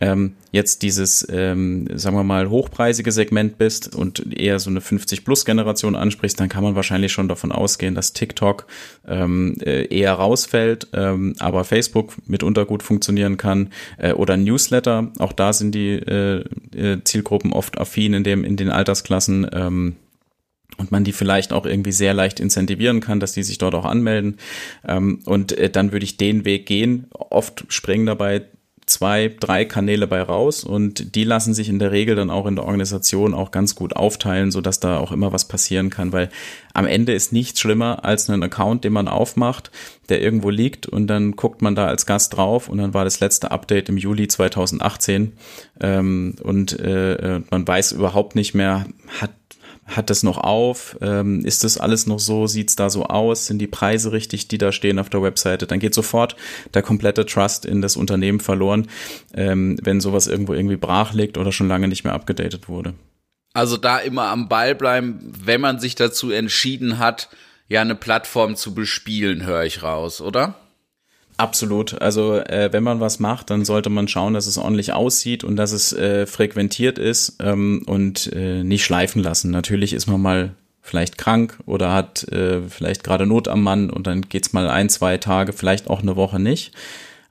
ähm, 0.00 0.34
jetzt 0.52 0.82
dieses, 0.82 1.26
ähm, 1.28 1.88
sagen 1.94 2.16
wir 2.16 2.22
mal, 2.22 2.50
hochpreisige 2.50 3.10
Segment 3.10 3.58
bist 3.58 3.94
und 3.94 4.32
eher 4.32 4.60
so 4.60 4.70
eine 4.70 4.78
50-Plus-Generation 4.78 5.96
ansprichst, 5.96 6.38
dann 6.38 6.48
kann 6.48 6.62
man 6.62 6.76
wahrscheinlich 6.76 7.10
schon 7.10 7.26
davon 7.26 7.50
ausgehen, 7.50 7.96
dass 7.96 8.12
TikTok 8.12 8.66
äh, 9.08 9.86
eher 9.86 10.12
rausfällt, 10.12 10.88
aber 10.94 11.64
Facebook 11.64 12.14
mitunter 12.26 12.64
gut 12.64 12.82
funktionieren 12.84 13.38
kann 13.38 13.70
äh, 13.96 14.12
oder 14.12 14.36
Newsletter. 14.36 15.10
Auch 15.18 15.32
da 15.32 15.52
sind 15.52 15.74
die 15.74 16.00
Zielgruppen 17.04 17.52
oft 17.52 17.78
affin 17.78 18.14
in 18.14 18.22
dem 18.22 18.44
in 18.44 18.56
den 18.56 18.70
Altersklassen. 18.70 19.98
Und 20.78 20.90
man 20.90 21.04
die 21.04 21.12
vielleicht 21.12 21.52
auch 21.52 21.66
irgendwie 21.66 21.92
sehr 21.92 22.14
leicht 22.14 22.40
incentivieren 22.40 23.00
kann, 23.00 23.20
dass 23.20 23.32
die 23.32 23.42
sich 23.42 23.58
dort 23.58 23.74
auch 23.74 23.84
anmelden. 23.84 24.38
Ähm, 24.86 25.20
und 25.26 25.52
äh, 25.52 25.68
dann 25.68 25.92
würde 25.92 26.04
ich 26.04 26.16
den 26.16 26.44
Weg 26.44 26.66
gehen. 26.66 27.08
Oft 27.12 27.64
springen 27.68 28.06
dabei 28.06 28.46
zwei, 28.88 29.34
drei 29.38 29.64
Kanäle 29.64 30.06
bei 30.06 30.20
raus 30.22 30.64
und 30.64 31.14
die 31.14 31.24
lassen 31.24 31.54
sich 31.54 31.68
in 31.68 31.78
der 31.78 31.92
Regel 31.92 32.16
dann 32.16 32.30
auch 32.30 32.46
in 32.46 32.56
der 32.56 32.64
Organisation 32.64 33.34
auch 33.34 33.50
ganz 33.50 33.74
gut 33.74 33.94
aufteilen, 33.94 34.50
so 34.50 34.60
dass 34.60 34.80
da 34.80 34.98
auch 34.98 35.12
immer 35.12 35.32
was 35.32 35.46
passieren 35.46 35.90
kann, 35.90 36.12
weil 36.12 36.30
am 36.74 36.86
Ende 36.86 37.12
ist 37.12 37.32
nichts 37.32 37.60
schlimmer 37.60 38.04
als 38.04 38.28
einen 38.28 38.42
Account, 38.42 38.84
den 38.84 38.92
man 38.92 39.08
aufmacht, 39.08 39.70
der 40.08 40.22
irgendwo 40.22 40.50
liegt 40.50 40.86
und 40.86 41.06
dann 41.06 41.32
guckt 41.32 41.62
man 41.62 41.74
da 41.74 41.86
als 41.86 42.06
Gast 42.06 42.36
drauf 42.36 42.68
und 42.68 42.78
dann 42.78 42.94
war 42.94 43.04
das 43.04 43.20
letzte 43.20 43.50
Update 43.50 43.88
im 43.88 43.98
Juli 43.98 44.26
2018 44.26 45.34
ähm, 45.80 46.36
und 46.42 46.78
äh, 46.80 47.40
man 47.50 47.68
weiß 47.68 47.92
überhaupt 47.92 48.34
nicht 48.34 48.54
mehr, 48.54 48.86
hat 49.20 49.30
hat 49.88 50.10
das 50.10 50.22
noch 50.22 50.38
auf? 50.38 50.96
Ähm, 51.00 51.44
ist 51.44 51.64
das 51.64 51.78
alles 51.78 52.06
noch 52.06 52.20
so? 52.20 52.46
Sieht's 52.46 52.76
da 52.76 52.90
so 52.90 53.04
aus? 53.04 53.46
Sind 53.46 53.58
die 53.58 53.66
Preise 53.66 54.12
richtig, 54.12 54.46
die 54.48 54.58
da 54.58 54.70
stehen 54.70 54.98
auf 54.98 55.10
der 55.10 55.22
Webseite? 55.22 55.66
Dann 55.66 55.80
geht 55.80 55.94
sofort 55.94 56.36
der 56.74 56.82
komplette 56.82 57.26
Trust 57.26 57.64
in 57.64 57.82
das 57.82 57.96
Unternehmen 57.96 58.40
verloren, 58.40 58.86
ähm, 59.34 59.78
wenn 59.82 60.00
sowas 60.00 60.26
irgendwo 60.26 60.54
irgendwie 60.54 60.76
brach 60.76 61.14
liegt 61.14 61.38
oder 61.38 61.52
schon 61.52 61.68
lange 61.68 61.88
nicht 61.88 62.04
mehr 62.04 62.12
abgedatet 62.12 62.68
wurde. 62.68 62.94
Also 63.54 63.76
da 63.76 63.98
immer 63.98 64.26
am 64.26 64.48
Ball 64.48 64.74
bleiben, 64.74 65.18
wenn 65.22 65.60
man 65.60 65.80
sich 65.80 65.94
dazu 65.94 66.30
entschieden 66.30 66.98
hat, 66.98 67.28
ja 67.66 67.80
eine 67.80 67.94
Plattform 67.94 68.56
zu 68.56 68.74
bespielen, 68.74 69.44
höre 69.44 69.64
ich 69.64 69.82
raus, 69.82 70.20
oder? 70.20 70.54
Absolut. 71.38 72.02
Also 72.02 72.34
äh, 72.34 72.72
wenn 72.72 72.82
man 72.82 72.98
was 72.98 73.20
macht, 73.20 73.50
dann 73.50 73.64
sollte 73.64 73.90
man 73.90 74.08
schauen, 74.08 74.34
dass 74.34 74.48
es 74.48 74.58
ordentlich 74.58 74.92
aussieht 74.92 75.44
und 75.44 75.54
dass 75.54 75.70
es 75.70 75.92
äh, 75.92 76.26
frequentiert 76.26 76.98
ist 76.98 77.36
ähm, 77.40 77.84
und 77.86 78.32
äh, 78.34 78.64
nicht 78.64 78.84
schleifen 78.84 79.22
lassen. 79.22 79.52
Natürlich 79.52 79.92
ist 79.92 80.08
man 80.08 80.20
mal 80.20 80.54
vielleicht 80.82 81.16
krank 81.16 81.56
oder 81.64 81.92
hat 81.92 82.24
äh, 82.32 82.62
vielleicht 82.68 83.04
gerade 83.04 83.24
Not 83.24 83.46
am 83.46 83.62
Mann 83.62 83.88
und 83.88 84.08
dann 84.08 84.22
geht's 84.22 84.52
mal 84.52 84.68
ein, 84.68 84.88
zwei 84.88 85.16
Tage, 85.16 85.52
vielleicht 85.52 85.88
auch 85.88 86.02
eine 86.02 86.16
Woche 86.16 86.40
nicht. 86.40 86.72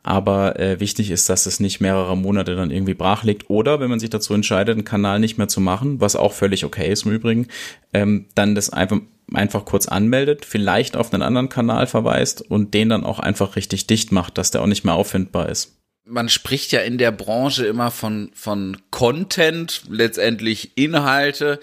Aber 0.03 0.57
äh, 0.57 0.79
wichtig 0.79 1.11
ist, 1.11 1.27
dass 1.27 1.45
es 1.45 1.59
nicht 1.59 1.81
mehrere 1.81 2.15
Monate 2.15 2.55
dann 2.55 2.71
irgendwie 2.71 2.93
brach 2.93 3.25
liegt. 3.25 3.49
Oder 3.49 3.81
wenn 3.81 3.89
man 3.89 3.99
sich 3.99 4.09
dazu 4.09 4.33
entscheidet, 4.33 4.75
einen 4.75 4.85
Kanal 4.85 5.19
nicht 5.19 5.37
mehr 5.37 5.49
zu 5.49 5.59
machen, 5.59 5.99
was 5.99 6.15
auch 6.15 6.31
völlig 6.31 6.63
okay 6.63 6.89
ist 6.89 7.05
im 7.05 7.11
Übrigen, 7.11 7.47
ähm, 7.91 8.27
dann 8.35 8.55
das 8.55 8.69
einfach 8.69 9.01
einfach 9.33 9.65
kurz 9.65 9.87
anmeldet, 9.87 10.45
vielleicht 10.45 10.95
auf 10.95 11.13
einen 11.13 11.21
anderen 11.21 11.49
Kanal 11.49 11.87
verweist 11.87 12.41
und 12.41 12.73
den 12.73 12.89
dann 12.89 13.03
auch 13.03 13.19
einfach 13.19 13.55
richtig 13.55 13.87
dicht 13.87 14.11
macht, 14.11 14.37
dass 14.37 14.51
der 14.51 14.61
auch 14.61 14.67
nicht 14.67 14.83
mehr 14.83 14.95
auffindbar 14.95 15.49
ist. 15.49 15.77
Man 16.05 16.29
spricht 16.29 16.71
ja 16.71 16.79
in 16.81 16.97
der 16.97 17.11
Branche 17.11 17.65
immer 17.65 17.91
von, 17.91 18.31
von 18.33 18.77
Content, 18.91 19.83
letztendlich 19.89 20.77
Inhalte. 20.77 21.59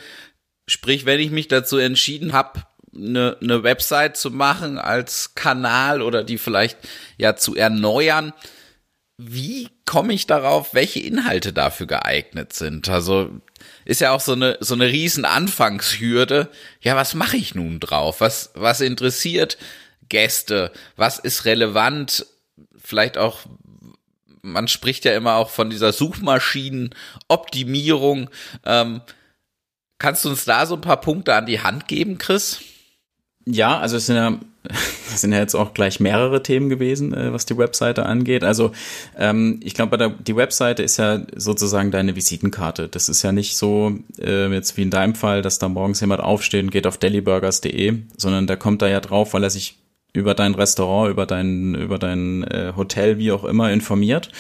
Sprich, 0.68 1.06
wenn 1.06 1.21
ich 1.21 1.30
mich 1.30 1.49
dazu 1.49 1.78
entschieden 1.78 2.35
habe, 2.35 2.62
eine, 2.94 3.38
eine 3.40 3.62
Website 3.62 4.16
zu 4.16 4.30
machen 4.30 4.78
als 4.78 5.35
Kanal 5.35 6.02
oder 6.02 6.23
die 6.23 6.38
vielleicht 6.38 6.78
ja 7.16 7.37
zu 7.37 7.56
erneuern, 7.56 8.35
wie 9.16 9.68
komme 9.87 10.12
ich 10.12 10.26
darauf, 10.26 10.75
welche 10.75 11.00
Inhalte 11.00 11.52
dafür 11.52 11.87
geeignet 11.87 12.52
sind? 12.52 12.88
Also 12.88 13.30
ist 13.84 14.00
ja 14.00 14.12
auch 14.12 14.20
so 14.20 14.32
eine 14.32 14.56
so 14.60 14.74
eine 14.74 14.86
riesen 14.86 15.24
Anfangshürde. 15.24 16.50
Ja, 16.80 16.94
was 16.96 17.14
mache 17.14 17.36
ich 17.36 17.54
nun 17.54 17.78
drauf? 17.80 18.20
Was 18.20 18.50
was 18.54 18.80
interessiert 18.80 19.58
Gäste? 20.08 20.72
Was 20.96 21.18
ist 21.18 21.44
relevant? 21.44 22.26
Vielleicht 22.76 23.18
auch 23.18 23.40
man 24.42 24.68
spricht 24.68 25.04
ja 25.06 25.16
immer 25.16 25.34
auch 25.34 25.50
von 25.50 25.70
dieser 25.70 25.92
Suchmaschinenoptimierung. 25.92 28.30
Ähm, 28.64 29.00
kannst 29.98 30.24
du 30.24 30.28
uns 30.28 30.44
da 30.44 30.66
so 30.66 30.74
ein 30.74 30.82
paar 30.82 31.00
Punkte 31.00 31.34
an 31.34 31.46
die 31.46 31.60
Hand 31.60 31.88
geben, 31.88 32.18
Chris? 32.18 32.60
Ja, 33.46 33.78
also 33.78 33.96
es 33.96 34.06
sind 34.06 34.16
ja, 34.16 34.38
das 35.11 35.21
sind 35.21 35.33
ja 35.33 35.38
jetzt 35.38 35.54
auch 35.54 35.75
gleich 35.75 36.00
mehrere 36.00 36.42
Themen 36.42 36.68
gewesen, 36.68 37.12
äh, 37.12 37.33
was 37.33 37.47
die 37.47 37.59
Webseite 37.59 38.06
angeht. 38.06 38.44
Also 38.44 38.73
ähm, 39.18 39.61
ich 39.62 39.75
glaube, 39.75 40.14
die 40.26 40.37
Webseite 40.37 40.83
ist 40.83 40.97
ja 40.97 41.23
sozusagen 41.37 41.90
deine 41.90 42.16
Visitenkarte. 42.16 42.88
Das 42.88 43.09
ist 43.09 43.23
ja 43.23 43.33
nicht 43.33 43.56
so 43.56 43.92
äh, 44.18 44.49
jetzt 44.49 44.76
wie 44.76 44.83
in 44.83 44.90
deinem 44.90 45.14
Fall, 45.14 45.42
dass 45.42 45.59
da 45.59 45.68
morgens 45.68 46.00
jemand 46.00 46.23
aufsteht 46.23 46.64
und 46.64 46.71
geht 46.71 46.87
auf 46.87 46.99
deliburgers.de, 46.99 47.99
sondern 48.16 48.47
der 48.47 48.56
kommt 48.56 48.83
da 48.83 48.88
ja 48.88 49.00
drauf, 49.00 49.35
weil 49.35 49.44
er 49.44 49.50
sich 49.50 49.78
über 50.14 50.35
dein 50.35 50.54
Restaurant, 50.54 51.11
über 51.11 51.26
dein, 51.26 51.75
über 51.75 51.99
dein 51.99 52.44
äh, 52.44 52.73
Hotel, 52.76 53.18
wie 53.18 53.33
auch 53.33 53.44
immer, 53.44 53.71
informiert. 53.71 54.30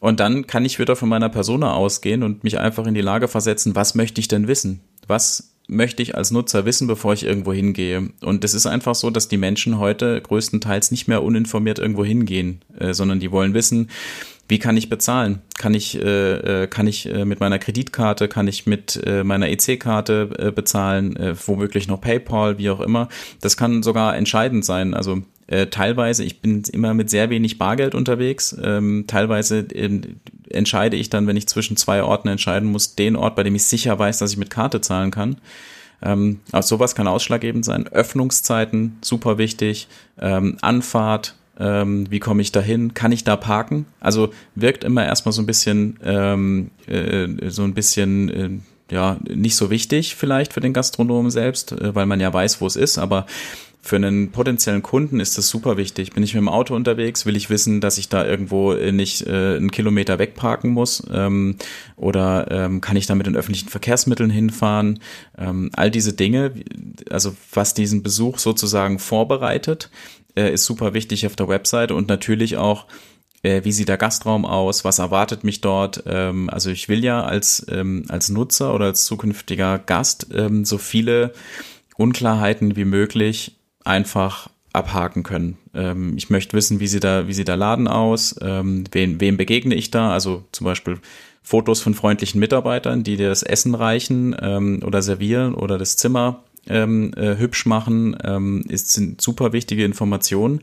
Und 0.00 0.18
dann 0.18 0.48
kann 0.48 0.64
ich 0.64 0.80
wieder 0.80 0.96
von 0.96 1.08
meiner 1.08 1.28
Persona 1.28 1.74
ausgehen 1.74 2.24
und 2.24 2.42
mich 2.42 2.58
einfach 2.58 2.86
in 2.86 2.94
die 2.94 3.02
Lage 3.02 3.28
versetzen, 3.28 3.76
was 3.76 3.94
möchte 3.94 4.20
ich 4.20 4.26
denn 4.26 4.48
wissen? 4.48 4.80
Was 5.06 5.51
möchte 5.72 6.02
ich 6.02 6.14
als 6.16 6.30
Nutzer 6.30 6.64
wissen, 6.64 6.86
bevor 6.86 7.12
ich 7.12 7.24
irgendwo 7.24 7.52
hingehe. 7.52 8.10
Und 8.20 8.44
es 8.44 8.54
ist 8.54 8.66
einfach 8.66 8.94
so, 8.94 9.10
dass 9.10 9.28
die 9.28 9.36
Menschen 9.36 9.78
heute 9.78 10.20
größtenteils 10.20 10.90
nicht 10.90 11.08
mehr 11.08 11.22
uninformiert 11.22 11.78
irgendwo 11.78 12.04
hingehen, 12.04 12.62
äh, 12.78 12.92
sondern 12.92 13.20
die 13.20 13.32
wollen 13.32 13.54
wissen, 13.54 13.88
wie 14.48 14.58
kann 14.58 14.76
ich 14.76 14.90
bezahlen? 14.90 15.40
Kann 15.56 15.72
ich, 15.72 15.98
äh, 15.98 16.64
äh 16.64 16.66
kann 16.66 16.86
ich 16.86 17.06
äh, 17.06 17.24
mit 17.24 17.40
meiner 17.40 17.58
Kreditkarte, 17.58 18.28
kann 18.28 18.48
ich 18.48 18.66
mit 18.66 19.00
äh, 19.06 19.24
meiner 19.24 19.48
EC-Karte 19.48 20.28
äh, 20.38 20.50
bezahlen, 20.50 21.16
womöglich 21.46 21.88
noch 21.88 22.00
PayPal, 22.00 22.58
wie 22.58 22.70
auch 22.70 22.80
immer. 22.80 23.08
Das 23.40 23.56
kann 23.56 23.82
sogar 23.82 24.16
entscheidend 24.16 24.64
sein. 24.64 24.94
Also 24.94 25.22
äh, 25.52 25.66
teilweise, 25.66 26.24
ich 26.24 26.40
bin 26.40 26.62
immer 26.72 26.94
mit 26.94 27.10
sehr 27.10 27.28
wenig 27.28 27.58
Bargeld 27.58 27.94
unterwegs. 27.94 28.56
Ähm, 28.62 29.04
teilweise 29.06 29.58
äh, 29.58 30.00
entscheide 30.48 30.96
ich 30.96 31.10
dann, 31.10 31.26
wenn 31.26 31.36
ich 31.36 31.46
zwischen 31.46 31.76
zwei 31.76 32.02
Orten 32.02 32.28
entscheiden 32.28 32.70
muss, 32.70 32.94
den 32.94 33.16
Ort, 33.16 33.36
bei 33.36 33.42
dem 33.42 33.54
ich 33.54 33.64
sicher 33.64 33.98
weiß, 33.98 34.18
dass 34.18 34.32
ich 34.32 34.38
mit 34.38 34.48
Karte 34.48 34.80
zahlen 34.80 35.10
kann. 35.10 35.36
Ähm, 36.00 36.40
also 36.52 36.76
sowas 36.76 36.94
kann 36.94 37.06
ausschlaggebend 37.06 37.66
sein. 37.66 37.86
Öffnungszeiten, 37.86 38.96
super 39.02 39.36
wichtig. 39.36 39.88
Ähm, 40.18 40.56
Anfahrt, 40.62 41.34
ähm, 41.60 42.10
wie 42.10 42.18
komme 42.18 42.40
ich 42.40 42.52
da 42.52 42.60
hin? 42.60 42.94
Kann 42.94 43.12
ich 43.12 43.24
da 43.24 43.36
parken? 43.36 43.84
Also 44.00 44.32
wirkt 44.54 44.84
immer 44.84 45.04
erstmal 45.04 45.34
so 45.34 45.42
ein 45.42 45.46
bisschen, 45.46 45.98
ähm, 46.02 46.70
äh, 46.86 47.28
so 47.50 47.62
ein 47.62 47.74
bisschen, 47.74 48.28
äh, 48.30 48.50
ja, 48.90 49.18
nicht 49.28 49.56
so 49.56 49.68
wichtig 49.68 50.16
vielleicht 50.16 50.54
für 50.54 50.60
den 50.60 50.72
Gastronomen 50.72 51.30
selbst, 51.30 51.72
äh, 51.72 51.94
weil 51.94 52.06
man 52.06 52.20
ja 52.20 52.32
weiß, 52.32 52.62
wo 52.62 52.66
es 52.66 52.76
ist, 52.76 52.96
aber 52.96 53.26
für 53.84 53.96
einen 53.96 54.30
potenziellen 54.30 54.82
Kunden 54.82 55.18
ist 55.18 55.36
das 55.36 55.48
super 55.48 55.76
wichtig. 55.76 56.12
Bin 56.12 56.22
ich 56.22 56.34
mit 56.34 56.40
dem 56.40 56.48
Auto 56.48 56.74
unterwegs, 56.74 57.26
will 57.26 57.34
ich 57.34 57.50
wissen, 57.50 57.80
dass 57.80 57.98
ich 57.98 58.08
da 58.08 58.24
irgendwo 58.24 58.74
nicht 58.74 59.26
äh, 59.26 59.56
einen 59.56 59.72
Kilometer 59.72 60.20
wegparken 60.20 60.70
muss 60.70 61.02
ähm, 61.12 61.56
oder 61.96 62.48
ähm, 62.52 62.80
kann 62.80 62.96
ich 62.96 63.06
da 63.06 63.16
mit 63.16 63.26
den 63.26 63.36
öffentlichen 63.36 63.68
Verkehrsmitteln 63.68 64.30
hinfahren. 64.30 65.00
Ähm, 65.36 65.70
all 65.74 65.90
diese 65.90 66.12
Dinge, 66.12 66.52
also 67.10 67.34
was 67.52 67.74
diesen 67.74 68.04
Besuch 68.04 68.38
sozusagen 68.38 69.00
vorbereitet, 69.00 69.90
äh, 70.36 70.52
ist 70.52 70.64
super 70.64 70.94
wichtig 70.94 71.26
auf 71.26 71.34
der 71.34 71.48
Webseite 71.48 71.96
und 71.96 72.06
natürlich 72.08 72.58
auch 72.58 72.86
äh, 73.42 73.64
wie 73.64 73.72
sieht 73.72 73.88
der 73.88 73.98
Gastraum 73.98 74.46
aus, 74.46 74.84
was 74.84 75.00
erwartet 75.00 75.42
mich 75.42 75.60
dort. 75.60 76.04
Ähm, 76.06 76.48
also 76.50 76.70
ich 76.70 76.88
will 76.88 77.02
ja 77.02 77.24
als, 77.24 77.66
ähm, 77.68 78.04
als 78.08 78.28
Nutzer 78.28 78.72
oder 78.74 78.84
als 78.86 79.06
zukünftiger 79.06 79.80
Gast 79.80 80.28
ähm, 80.32 80.64
so 80.64 80.78
viele 80.78 81.32
Unklarheiten 81.96 82.76
wie 82.76 82.84
möglich 82.84 83.56
einfach 83.84 84.48
abhaken 84.72 85.22
können. 85.22 85.58
Ähm, 85.74 86.14
ich 86.16 86.30
möchte 86.30 86.56
wissen, 86.56 86.80
wie 86.80 86.86
sieht 86.86 87.04
da, 87.04 87.28
wie 87.28 87.34
sieht 87.34 87.48
der 87.48 87.56
Laden 87.56 87.88
aus, 87.88 88.36
ähm, 88.40 88.84
wen, 88.92 89.20
wem 89.20 89.36
begegne 89.36 89.74
ich 89.74 89.90
da, 89.90 90.12
also 90.12 90.44
zum 90.52 90.64
Beispiel 90.64 90.98
Fotos 91.42 91.80
von 91.80 91.94
freundlichen 91.94 92.40
Mitarbeitern, 92.40 93.02
die 93.02 93.16
dir 93.16 93.28
das 93.28 93.42
Essen 93.42 93.74
reichen 93.74 94.34
ähm, 94.40 94.82
oder 94.86 95.02
servieren 95.02 95.54
oder 95.54 95.76
das 95.76 95.96
Zimmer 95.96 96.44
ähm, 96.68 97.12
äh, 97.16 97.36
hübsch 97.36 97.66
machen, 97.66 98.16
ähm, 98.22 98.64
ist, 98.68 98.92
sind 98.92 99.20
super 99.20 99.52
wichtige 99.52 99.84
Informationen, 99.84 100.60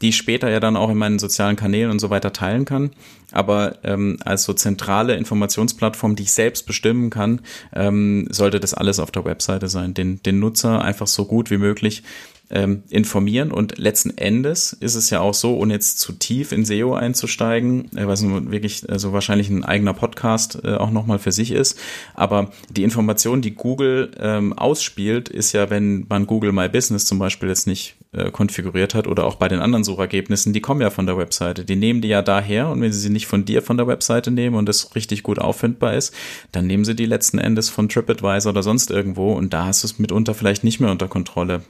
die 0.00 0.08
ich 0.08 0.16
später 0.16 0.48
ja 0.50 0.60
dann 0.60 0.76
auch 0.76 0.88
in 0.88 0.96
meinen 0.96 1.18
sozialen 1.18 1.56
Kanälen 1.56 1.90
und 1.90 1.98
so 1.98 2.08
weiter 2.08 2.32
teilen 2.32 2.64
kann. 2.64 2.90
Aber 3.32 3.76
ähm, 3.84 4.16
als 4.24 4.44
so 4.44 4.54
zentrale 4.54 5.14
Informationsplattform, 5.16 6.16
die 6.16 6.24
ich 6.24 6.32
selbst 6.32 6.66
bestimmen 6.66 7.10
kann, 7.10 7.42
ähm, 7.74 8.26
sollte 8.30 8.60
das 8.60 8.74
alles 8.74 8.98
auf 8.98 9.10
der 9.10 9.24
Webseite 9.24 9.68
sein. 9.68 9.92
Den, 9.94 10.22
den 10.22 10.38
Nutzer 10.38 10.82
einfach 10.82 11.06
so 11.06 11.26
gut 11.26 11.50
wie 11.50 11.58
möglich 11.58 12.02
ähm, 12.52 12.82
informieren. 12.90 13.50
Und 13.50 13.78
letzten 13.78 14.16
Endes 14.16 14.72
ist 14.72 14.94
es 14.94 15.10
ja 15.10 15.20
auch 15.20 15.34
so, 15.34 15.56
ohne 15.56 15.74
jetzt 15.74 15.98
zu 15.98 16.12
tief 16.12 16.52
in 16.52 16.64
SEO 16.64 16.94
einzusteigen, 16.94 17.96
äh, 17.96 18.06
was 18.06 18.22
wirklich 18.22 18.88
also 18.88 19.12
wahrscheinlich 19.12 19.48
ein 19.48 19.64
eigener 19.64 19.94
Podcast 19.94 20.60
äh, 20.62 20.74
auch 20.74 20.90
nochmal 20.90 21.18
für 21.18 21.32
sich 21.32 21.50
ist. 21.50 21.78
Aber 22.14 22.52
die 22.70 22.84
Information, 22.84 23.42
die 23.42 23.54
Google 23.54 24.10
ähm, 24.20 24.52
ausspielt, 24.52 25.28
ist 25.28 25.52
ja, 25.52 25.70
wenn 25.70 26.06
man 26.08 26.26
Google 26.26 26.52
My 26.52 26.68
Business 26.68 27.06
zum 27.06 27.18
Beispiel 27.18 27.48
jetzt 27.48 27.66
nicht 27.66 27.96
äh, 28.12 28.30
konfiguriert 28.30 28.94
hat 28.94 29.06
oder 29.06 29.24
auch 29.24 29.36
bei 29.36 29.48
den 29.48 29.60
anderen 29.60 29.84
Suchergebnissen, 29.84 30.52
die 30.52 30.60
kommen 30.60 30.82
ja 30.82 30.90
von 30.90 31.06
der 31.06 31.16
Webseite. 31.16 31.64
Die 31.64 31.76
nehmen 31.76 32.02
die 32.02 32.08
ja 32.08 32.22
daher 32.22 32.68
und 32.68 32.80
wenn 32.82 32.92
sie 32.92 33.00
sie 33.00 33.10
nicht 33.10 33.26
von 33.26 33.44
dir 33.44 33.62
von 33.62 33.78
der 33.78 33.86
Webseite 33.86 34.30
nehmen 34.30 34.56
und 34.56 34.68
es 34.68 34.94
richtig 34.94 35.22
gut 35.22 35.38
auffindbar 35.38 35.94
ist, 35.94 36.14
dann 36.52 36.66
nehmen 36.66 36.84
sie 36.84 36.94
die 36.94 37.06
letzten 37.06 37.38
Endes 37.38 37.70
von 37.70 37.88
TripAdvisor 37.88 38.52
oder 38.52 38.62
sonst 38.62 38.90
irgendwo 38.90 39.32
und 39.32 39.54
da 39.54 39.66
hast 39.66 39.82
du 39.82 39.86
es 39.86 39.98
mitunter 39.98 40.34
vielleicht 40.34 40.64
nicht 40.64 40.80
mehr 40.80 40.90
unter 40.90 41.08
Kontrolle. 41.08 41.62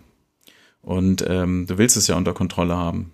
Und 0.82 1.24
ähm, 1.28 1.66
du 1.66 1.78
willst 1.78 1.96
es 1.96 2.08
ja 2.08 2.16
unter 2.16 2.34
Kontrolle 2.34 2.76
haben. 2.76 3.12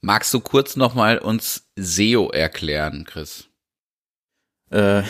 Magst 0.00 0.34
du 0.34 0.40
kurz 0.40 0.76
nochmal 0.76 1.18
uns 1.18 1.68
SEO 1.76 2.30
erklären, 2.30 3.04
Chris? 3.04 3.48
Äh, 4.70 5.02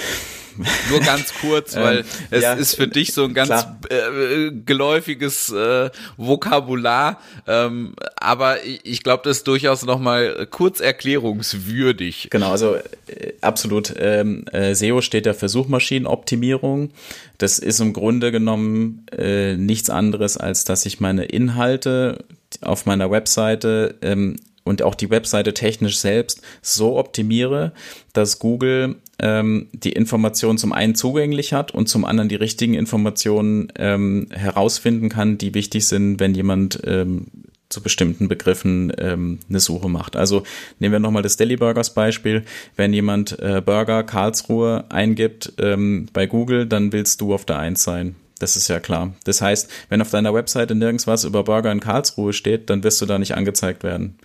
nur 0.91 1.01
ganz 1.01 1.33
kurz, 1.41 1.77
weil 1.77 1.99
ähm, 1.99 2.05
es 2.31 2.43
ja, 2.43 2.53
ist 2.55 2.77
für 2.77 2.89
dich 2.89 3.13
so 3.13 3.25
ein 3.25 3.35
ganz 3.35 3.51
äh, 3.89 4.51
geläufiges 4.65 5.51
äh, 5.51 5.91
Vokabular, 6.17 7.19
ähm, 7.47 7.95
aber 8.17 8.65
ich 8.65 9.03
glaube, 9.03 9.23
das 9.25 9.39
ist 9.39 9.47
durchaus 9.47 9.85
noch 9.85 9.99
mal 9.99 10.47
kurz 10.51 10.81
erklärungswürdig. 10.81 12.29
Genau, 12.31 12.51
also 12.51 12.77
äh, 13.07 13.33
absolut. 13.41 13.95
Ähm, 13.99 14.45
äh, 14.53 14.75
SEO 14.75 15.01
steht 15.01 15.27
ja 15.27 15.35
für 15.35 15.49
Suchmaschinenoptimierung. 15.49 16.91
Das 17.39 17.59
ist 17.59 17.81
im 17.81 17.93
Grunde 17.93 18.33
genommen 18.33 19.07
äh, 19.17 19.57
nichts 19.57 19.91
anderes, 19.91 20.37
als 20.37 20.65
dass 20.65 20.87
ich 20.87 21.01
meine 21.01 21.25
Inhalte 21.25 22.25
auf 22.61 22.87
meiner 22.87 23.11
Webseite 23.11 23.97
ähm, 24.03 24.37
und 24.65 24.83
auch 24.83 24.95
die 24.95 25.11
Webseite 25.11 25.55
technisch 25.55 25.99
selbst 25.99 26.41
so 26.61 26.99
optimiere, 26.99 27.73
dass 28.13 28.39
Google 28.39 28.97
ähm, 29.19 29.69
die 29.73 29.93
Informationen 29.93 30.59
zum 30.59 30.73
einen 30.73 30.95
zugänglich 30.95 31.53
hat 31.53 31.73
und 31.73 31.89
zum 31.89 32.05
anderen 32.05 32.29
die 32.29 32.37
richtigen 32.37 32.75
Informationen 32.75 33.69
ähm, 33.77 34.29
herausfinden 34.31 35.09
kann, 35.09 35.39
die 35.39 35.55
wichtig 35.55 35.87
sind, 35.87 36.21
wenn 36.21 36.35
jemand 36.35 36.81
ähm, 36.85 37.27
zu 37.73 37.83
bestimmten 37.83 38.29
Begriffen 38.29 38.93
ähm, 38.99 39.39
eine 39.49 39.61
Suche 39.61 39.89
macht. 39.89 40.15
Also 40.15 40.45
nehmen 40.79 40.93
wir 40.93 40.99
nochmal 41.01 41.23
das 41.23 41.37
Deli 41.37 41.57
Burgers 41.57 41.95
Beispiel. 41.95 42.45
Wenn 42.77 42.93
jemand 42.93 43.39
äh, 43.41 43.63
Burger 43.65 44.03
Karlsruhe 44.05 44.85
eingibt 44.91 45.55
ähm, 45.59 46.07
bei 46.13 46.27
Google, 46.27 46.67
dann 46.67 46.93
willst 46.93 47.21
du 47.21 47.35
auf 47.35 47.47
der 47.47 47.59
Eins 47.59 47.83
sein. 47.83 48.15
Das 48.39 48.57
ist 48.57 48.69
ja 48.69 48.81
klar. 48.81 49.15
Das 49.25 49.41
heißt, 49.41 49.71
wenn 49.89 50.03
auf 50.03 50.11
deiner 50.11 50.35
Webseite 50.35 50.75
nirgends 50.75 51.07
was 51.07 51.25
über 51.25 51.45
Burger 51.45 51.73
in 51.73 51.81
Karlsruhe 51.81 52.33
steht, 52.33 52.69
dann 52.71 52.85
wirst 52.85 53.01
du 53.01 53.07
da 53.07 53.19
nicht 53.19 53.37
angezeigt 53.37 53.85
werden. 53.85 54.19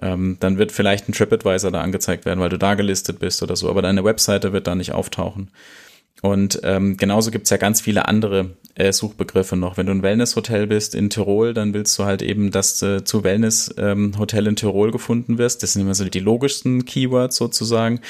Ähm, 0.00 0.36
dann 0.40 0.58
wird 0.58 0.72
vielleicht 0.72 1.08
ein 1.08 1.12
TripAdvisor 1.12 1.70
da 1.70 1.80
angezeigt 1.80 2.24
werden, 2.24 2.40
weil 2.40 2.48
du 2.48 2.58
da 2.58 2.74
gelistet 2.74 3.18
bist 3.18 3.42
oder 3.42 3.56
so, 3.56 3.68
aber 3.68 3.82
deine 3.82 4.04
Webseite 4.04 4.52
wird 4.52 4.66
da 4.66 4.74
nicht 4.74 4.92
auftauchen. 4.92 5.50
Und 6.20 6.60
ähm, 6.62 6.96
genauso 6.96 7.32
gibt's 7.32 7.50
ja 7.50 7.56
ganz 7.56 7.80
viele 7.80 8.06
andere 8.06 8.50
äh, 8.76 8.92
Suchbegriffe 8.92 9.56
noch. 9.56 9.76
Wenn 9.76 9.86
du 9.86 9.92
ein 9.92 10.02
Wellness-Hotel 10.02 10.68
bist 10.68 10.94
in 10.94 11.10
Tirol, 11.10 11.52
dann 11.52 11.74
willst 11.74 11.98
du 11.98 12.04
halt 12.04 12.22
eben, 12.22 12.52
dass 12.52 12.78
du 12.78 13.02
zu 13.02 13.24
Wellness-Hotel 13.24 14.44
ähm, 14.44 14.48
in 14.48 14.56
Tirol 14.56 14.92
gefunden 14.92 15.38
wirst. 15.38 15.64
Das 15.64 15.72
sind 15.72 15.82
immer 15.82 15.96
so 15.96 16.04
die 16.04 16.20
logischsten 16.20 16.84
Keywords 16.84 17.36
sozusagen. 17.36 18.00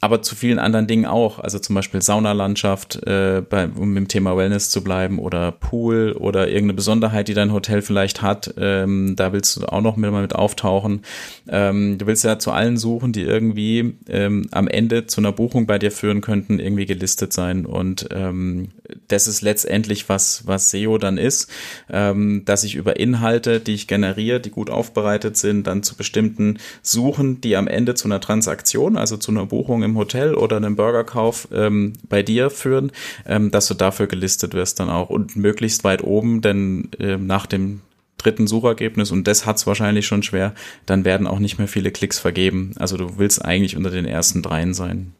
Aber 0.00 0.22
zu 0.22 0.34
vielen 0.34 0.58
anderen 0.58 0.88
Dingen 0.88 1.06
auch. 1.06 1.38
Also 1.38 1.60
zum 1.60 1.76
Beispiel 1.76 2.02
Saunalandschaft, 2.02 3.06
äh, 3.06 3.42
bei, 3.48 3.68
um 3.68 3.96
im 3.96 4.08
Thema 4.08 4.36
Wellness 4.36 4.70
zu 4.70 4.82
bleiben, 4.82 5.20
oder 5.20 5.52
Pool 5.52 6.16
oder 6.18 6.48
irgendeine 6.48 6.74
Besonderheit, 6.74 7.28
die 7.28 7.34
dein 7.34 7.52
Hotel 7.52 7.80
vielleicht 7.80 8.22
hat. 8.22 8.54
Ähm, 8.58 9.14
da 9.14 9.32
willst 9.32 9.56
du 9.56 9.66
auch 9.66 9.82
noch 9.82 9.96
mit, 9.96 10.10
mit 10.10 10.34
auftauchen. 10.34 11.02
Ähm, 11.48 11.96
du 11.98 12.06
willst 12.06 12.24
ja 12.24 12.40
zu 12.40 12.50
allen 12.50 12.76
suchen, 12.76 13.12
die 13.12 13.22
irgendwie 13.22 13.94
ähm, 14.08 14.48
am 14.50 14.66
Ende 14.66 15.06
zu 15.06 15.20
einer 15.20 15.30
Buchung 15.30 15.66
bei 15.66 15.78
dir 15.78 15.92
führen 15.92 16.22
könnten, 16.22 16.58
irgendwie 16.58 16.86
gelistet 16.86 17.32
sein 17.32 17.41
sein. 17.42 17.66
Und 17.66 18.08
ähm, 18.12 18.68
das 19.08 19.26
ist 19.26 19.42
letztendlich, 19.42 20.08
was, 20.08 20.46
was 20.46 20.70
SEO 20.70 20.98
dann 20.98 21.18
ist, 21.18 21.50
ähm, 21.90 22.44
dass 22.44 22.64
ich 22.64 22.76
über 22.76 22.98
Inhalte, 22.98 23.58
die 23.60 23.74
ich 23.74 23.88
generiere, 23.88 24.40
die 24.40 24.50
gut 24.50 24.70
aufbereitet 24.70 25.36
sind, 25.36 25.66
dann 25.66 25.82
zu 25.82 25.96
bestimmten 25.96 26.58
Suchen, 26.82 27.40
die 27.40 27.56
am 27.56 27.66
Ende 27.66 27.94
zu 27.94 28.06
einer 28.06 28.20
Transaktion, 28.20 28.96
also 28.96 29.16
zu 29.16 29.32
einer 29.32 29.46
Buchung 29.46 29.82
im 29.82 29.96
Hotel 29.96 30.34
oder 30.34 30.56
einem 30.56 30.76
Burgerkauf 30.76 31.48
ähm, 31.52 31.94
bei 32.08 32.22
dir 32.22 32.50
führen, 32.50 32.92
ähm, 33.26 33.50
dass 33.50 33.66
du 33.66 33.74
dafür 33.74 34.06
gelistet 34.06 34.54
wirst 34.54 34.78
dann 34.78 34.90
auch 34.90 35.10
und 35.10 35.36
möglichst 35.36 35.84
weit 35.84 36.04
oben, 36.04 36.40
denn 36.40 36.90
äh, 36.98 37.16
nach 37.16 37.46
dem 37.46 37.80
dritten 38.18 38.46
Suchergebnis 38.46 39.10
und 39.10 39.26
das 39.26 39.46
hat's 39.46 39.66
wahrscheinlich 39.66 40.06
schon 40.06 40.22
schwer, 40.22 40.54
dann 40.86 41.04
werden 41.04 41.26
auch 41.26 41.40
nicht 41.40 41.58
mehr 41.58 41.66
viele 41.66 41.90
Klicks 41.90 42.20
vergeben. 42.20 42.72
Also 42.76 42.96
du 42.96 43.18
willst 43.18 43.44
eigentlich 43.44 43.76
unter 43.76 43.90
den 43.90 44.06
ersten 44.06 44.42
dreien 44.42 44.74
sein. 44.74 45.12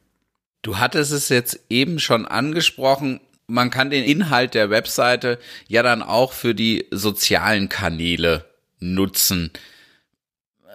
Du 0.62 0.78
hattest 0.78 1.12
es 1.12 1.28
jetzt 1.28 1.61
eben 1.69 1.99
schon 1.99 2.26
angesprochen. 2.26 3.21
Man 3.49 3.71
kann 3.71 3.90
den 3.90 4.04
Inhalt 4.04 4.54
der 4.54 4.71
Webseite 4.71 5.38
ja 5.69 5.83
dann 5.83 6.02
auch 6.02 6.33
für 6.33 6.54
die 6.54 6.87
sozialen 6.90 7.69
Kanäle 7.69 8.45
nutzen. 8.78 9.50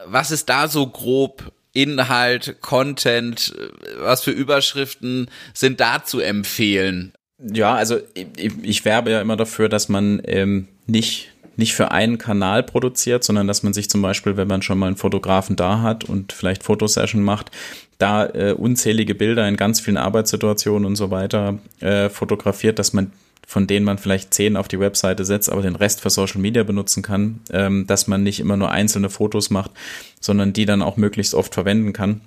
Was 0.05 0.31
ist 0.31 0.49
da 0.49 0.67
so 0.67 0.87
grob 0.87 1.51
Inhalt, 1.73 2.57
Content, 2.61 3.55
was 3.99 4.23
für 4.23 4.31
Überschriften 4.31 5.29
sind 5.53 5.79
da 5.79 6.03
zu 6.03 6.19
empfehlen? 6.19 7.13
Ja, 7.39 7.75
also 7.75 7.99
ich, 8.13 8.51
ich 8.63 8.85
werbe 8.85 9.11
ja 9.11 9.21
immer 9.21 9.37
dafür, 9.37 9.69
dass 9.69 9.89
man 9.89 10.21
ähm, 10.25 10.67
nicht 10.87 11.29
nicht 11.57 11.75
für 11.75 11.91
einen 11.91 12.17
Kanal 12.17 12.63
produziert, 12.63 13.23
sondern 13.23 13.47
dass 13.47 13.63
man 13.63 13.73
sich 13.73 13.89
zum 13.89 14.01
Beispiel, 14.01 14.37
wenn 14.37 14.47
man 14.47 14.61
schon 14.61 14.77
mal 14.77 14.87
einen 14.87 14.95
Fotografen 14.95 15.55
da 15.55 15.81
hat 15.81 16.05
und 16.05 16.33
vielleicht 16.33 16.63
Fotosession 16.63 17.23
macht, 17.23 17.51
da 17.97 18.27
äh, 18.27 18.53
unzählige 18.53 19.15
Bilder 19.15 19.47
in 19.47 19.57
ganz 19.57 19.79
vielen 19.79 19.97
Arbeitssituationen 19.97 20.85
und 20.85 20.95
so 20.95 21.11
weiter 21.11 21.57
äh, 21.79 22.09
fotografiert, 22.09 22.79
dass 22.79 22.93
man 22.93 23.11
von 23.47 23.65
denen 23.65 23.85
man 23.85 23.97
vielleicht 23.97 24.33
zehn 24.33 24.57
auf 24.57 24.67
die 24.67 24.79
Webseite 24.79 25.23
setzt, 25.23 25.49
aber 25.49 25.61
den 25.61 25.77
Rest 25.77 26.01
für 26.01 26.09
Social 26.09 26.41
Media 26.41 26.63
benutzen 26.63 27.01
kann, 27.01 27.39
ähm, 27.49 27.87
dass 27.87 28.05
man 28.05 28.21
nicht 28.21 28.41
immer 28.41 28.57
nur 28.57 28.71
einzelne 28.71 29.09
Fotos 29.09 29.49
macht, 29.49 29.71
sondern 30.19 30.51
die 30.51 30.65
dann 30.65 30.81
auch 30.81 30.97
möglichst 30.97 31.33
oft 31.33 31.53
verwenden 31.53 31.93
kann. 31.93 32.19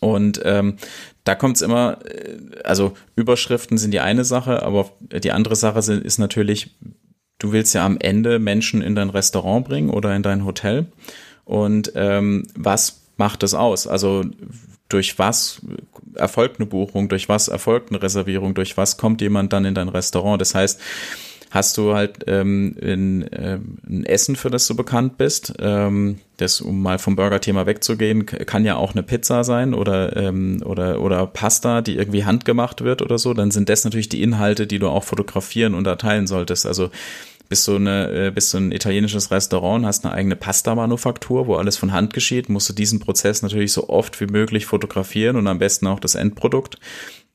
Und 0.00 0.40
ähm, 0.44 0.78
da 1.24 1.34
kommt 1.34 1.56
es 1.56 1.62
immer, 1.62 1.98
äh, 2.06 2.38
also 2.64 2.94
Überschriften 3.14 3.76
sind 3.76 3.90
die 3.92 4.00
eine 4.00 4.24
Sache, 4.24 4.62
aber 4.62 4.90
die 5.00 5.32
andere 5.32 5.54
Sache 5.54 5.82
sind, 5.82 6.02
ist 6.02 6.18
natürlich, 6.18 6.70
du 7.42 7.52
willst 7.52 7.74
ja 7.74 7.84
am 7.84 7.98
Ende 7.98 8.38
Menschen 8.38 8.82
in 8.82 8.94
dein 8.94 9.10
Restaurant 9.10 9.66
bringen 9.66 9.90
oder 9.90 10.14
in 10.14 10.22
dein 10.22 10.44
Hotel. 10.44 10.86
Und 11.44 11.92
ähm, 11.96 12.46
was 12.54 13.02
macht 13.16 13.42
das 13.42 13.54
aus? 13.54 13.86
Also 13.86 14.24
durch 14.88 15.18
was 15.18 15.60
erfolgt 16.14 16.60
eine 16.60 16.66
Buchung, 16.66 17.08
durch 17.08 17.28
was 17.28 17.48
erfolgt 17.48 17.90
eine 17.90 18.00
Reservierung, 18.00 18.54
durch 18.54 18.76
was 18.76 18.96
kommt 18.96 19.20
jemand 19.20 19.52
dann 19.52 19.64
in 19.64 19.74
dein 19.74 19.88
Restaurant. 19.88 20.40
Das 20.40 20.54
heißt, 20.54 20.80
hast 21.52 21.76
du 21.76 21.94
halt 21.94 22.24
ähm, 22.28 22.74
in, 22.80 23.28
ähm, 23.32 23.78
ein 23.86 24.06
Essen, 24.06 24.36
für 24.36 24.48
das 24.48 24.66
du 24.66 24.74
bekannt 24.74 25.18
bist. 25.18 25.52
Ähm, 25.60 26.18
das, 26.38 26.62
um 26.62 26.80
mal 26.82 26.98
vom 26.98 27.14
Burger-Thema 27.14 27.66
wegzugehen, 27.66 28.24
kann 28.24 28.64
ja 28.64 28.76
auch 28.76 28.92
eine 28.92 29.02
Pizza 29.02 29.44
sein 29.44 29.74
oder, 29.74 30.16
ähm, 30.16 30.62
oder, 30.64 31.00
oder 31.00 31.26
Pasta, 31.26 31.82
die 31.82 31.96
irgendwie 31.96 32.24
handgemacht 32.24 32.82
wird 32.82 33.02
oder 33.02 33.18
so. 33.18 33.34
Dann 33.34 33.50
sind 33.50 33.68
das 33.68 33.84
natürlich 33.84 34.08
die 34.08 34.22
Inhalte, 34.22 34.66
die 34.66 34.78
du 34.78 34.88
auch 34.88 35.04
fotografieren 35.04 35.74
und 35.74 35.86
erteilen 35.86 36.26
solltest. 36.26 36.66
Also 36.66 36.90
bist 37.52 37.68
du, 37.68 37.76
eine, 37.76 38.28
äh, 38.28 38.30
bist 38.30 38.54
du 38.54 38.56
ein 38.56 38.72
italienisches 38.72 39.30
Restaurant, 39.30 39.84
hast 39.84 40.06
eine 40.06 40.14
eigene 40.14 40.36
Pasta-Manufaktur, 40.36 41.46
wo 41.46 41.56
alles 41.56 41.76
von 41.76 41.92
Hand 41.92 42.14
geschieht, 42.14 42.48
musst 42.48 42.70
du 42.70 42.72
diesen 42.72 42.98
Prozess 42.98 43.42
natürlich 43.42 43.74
so 43.74 43.90
oft 43.90 44.18
wie 44.22 44.26
möglich 44.26 44.64
fotografieren 44.64 45.36
und 45.36 45.46
am 45.46 45.58
besten 45.58 45.86
auch 45.86 46.00
das 46.00 46.14
Endprodukt 46.14 46.78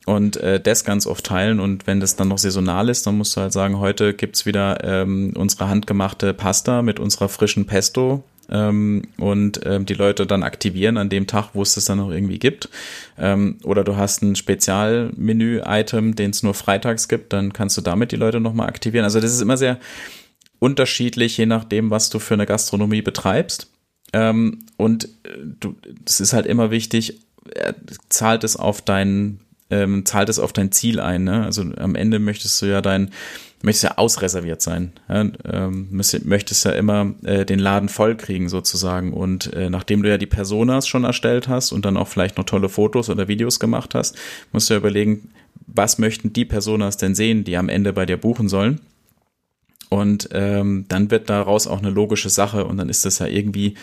und 0.07 0.37
äh, 0.37 0.59
das 0.59 0.83
ganz 0.83 1.05
oft 1.05 1.23
teilen. 1.23 1.59
Und 1.59 1.85
wenn 1.85 1.99
das 1.99 2.15
dann 2.15 2.29
noch 2.29 2.39
saisonal 2.39 2.89
ist, 2.89 3.05
dann 3.05 3.15
musst 3.15 3.37
du 3.37 3.41
halt 3.41 3.53
sagen, 3.53 3.77
heute 3.77 4.15
gibt's 4.15 4.47
wieder 4.47 4.83
ähm, 4.83 5.33
unsere 5.35 5.69
handgemachte 5.69 6.33
Pasta 6.33 6.81
mit 6.81 6.99
unserer 6.99 7.29
frischen 7.29 7.67
Pesto 7.67 8.23
ähm, 8.49 9.03
und 9.17 9.61
ähm, 9.65 9.85
die 9.85 9.93
Leute 9.93 10.25
dann 10.25 10.43
aktivieren 10.43 10.97
an 10.97 11.09
dem 11.09 11.27
Tag, 11.27 11.49
wo 11.53 11.61
es 11.61 11.75
das 11.75 11.85
dann 11.85 11.97
noch 11.97 12.09
irgendwie 12.09 12.39
gibt. 12.39 12.69
Ähm, 13.17 13.57
oder 13.63 13.83
du 13.83 13.97
hast 13.97 14.21
ein 14.21 14.35
Spezialmenü-Item, 14.35 16.15
den 16.15 16.31
es 16.31 16.43
nur 16.43 16.53
freitags 16.53 17.07
gibt, 17.07 17.33
dann 17.33 17.53
kannst 17.53 17.77
du 17.77 17.81
damit 17.81 18.11
die 18.11 18.17
Leute 18.17 18.39
nochmal 18.39 18.67
aktivieren. 18.67 19.03
Also 19.03 19.19
das 19.19 19.33
ist 19.33 19.41
immer 19.41 19.57
sehr 19.57 19.79
unterschiedlich, 20.59 21.37
je 21.37 21.45
nachdem, 21.45 21.91
was 21.91 22.09
du 22.09 22.19
für 22.19 22.33
eine 22.33 22.45
Gastronomie 22.45 23.01
betreibst. 23.01 23.69
Ähm, 24.13 24.59
und 24.77 25.05
äh, 25.23 25.37
du, 25.59 25.75
es 26.05 26.19
ist 26.19 26.33
halt 26.33 26.45
immer 26.45 26.71
wichtig, 26.71 27.19
äh, 27.53 27.73
zahlt 28.09 28.43
es 28.43 28.55
auf 28.55 28.81
dein, 28.81 29.39
ähm, 29.69 30.05
zahlt 30.05 30.29
es 30.29 30.39
auf 30.39 30.53
dein 30.53 30.71
Ziel 30.71 30.99
ein. 30.99 31.25
Ne? 31.25 31.43
Also 31.43 31.63
am 31.77 31.95
Ende 31.95 32.19
möchtest 32.19 32.61
du 32.61 32.67
ja 32.67 32.81
dein 32.81 33.11
möchtest 33.67 33.83
ja 33.83 33.97
ausreserviert 33.97 34.61
sein. 34.61 34.93
Ja, 35.07 35.25
ähm, 35.45 35.87
möchtest 35.91 36.65
ja 36.65 36.71
immer 36.71 37.13
äh, 37.23 37.45
den 37.45 37.59
Laden 37.59 37.89
voll 37.89 38.15
kriegen 38.15 38.49
sozusagen. 38.49 39.13
Und 39.13 39.53
äh, 39.53 39.69
nachdem 39.69 40.01
du 40.01 40.09
ja 40.09 40.17
die 40.17 40.25
Personas 40.25 40.87
schon 40.87 41.03
erstellt 41.03 41.47
hast 41.47 41.71
und 41.71 41.85
dann 41.85 41.97
auch 41.97 42.07
vielleicht 42.07 42.37
noch 42.37 42.45
tolle 42.45 42.69
Fotos 42.69 43.09
oder 43.09 43.27
Videos 43.27 43.59
gemacht 43.59 43.93
hast, 43.93 44.17
musst 44.51 44.69
du 44.69 44.73
ja 44.73 44.79
überlegen, 44.79 45.29
was 45.67 45.99
möchten 45.99 46.33
die 46.33 46.45
Personas 46.45 46.97
denn 46.97 47.13
sehen, 47.13 47.43
die 47.43 47.57
am 47.57 47.69
Ende 47.69 47.93
bei 47.93 48.05
dir 48.05 48.17
buchen 48.17 48.49
sollen. 48.49 48.79
Und 49.89 50.29
ähm, 50.31 50.85
dann 50.87 51.11
wird 51.11 51.29
daraus 51.29 51.67
auch 51.67 51.79
eine 51.79 51.89
logische 51.89 52.29
Sache 52.29 52.65
und 52.65 52.77
dann 52.77 52.89
ist 52.89 53.05
das 53.05 53.19
ja 53.19 53.27
irgendwie 53.27 53.75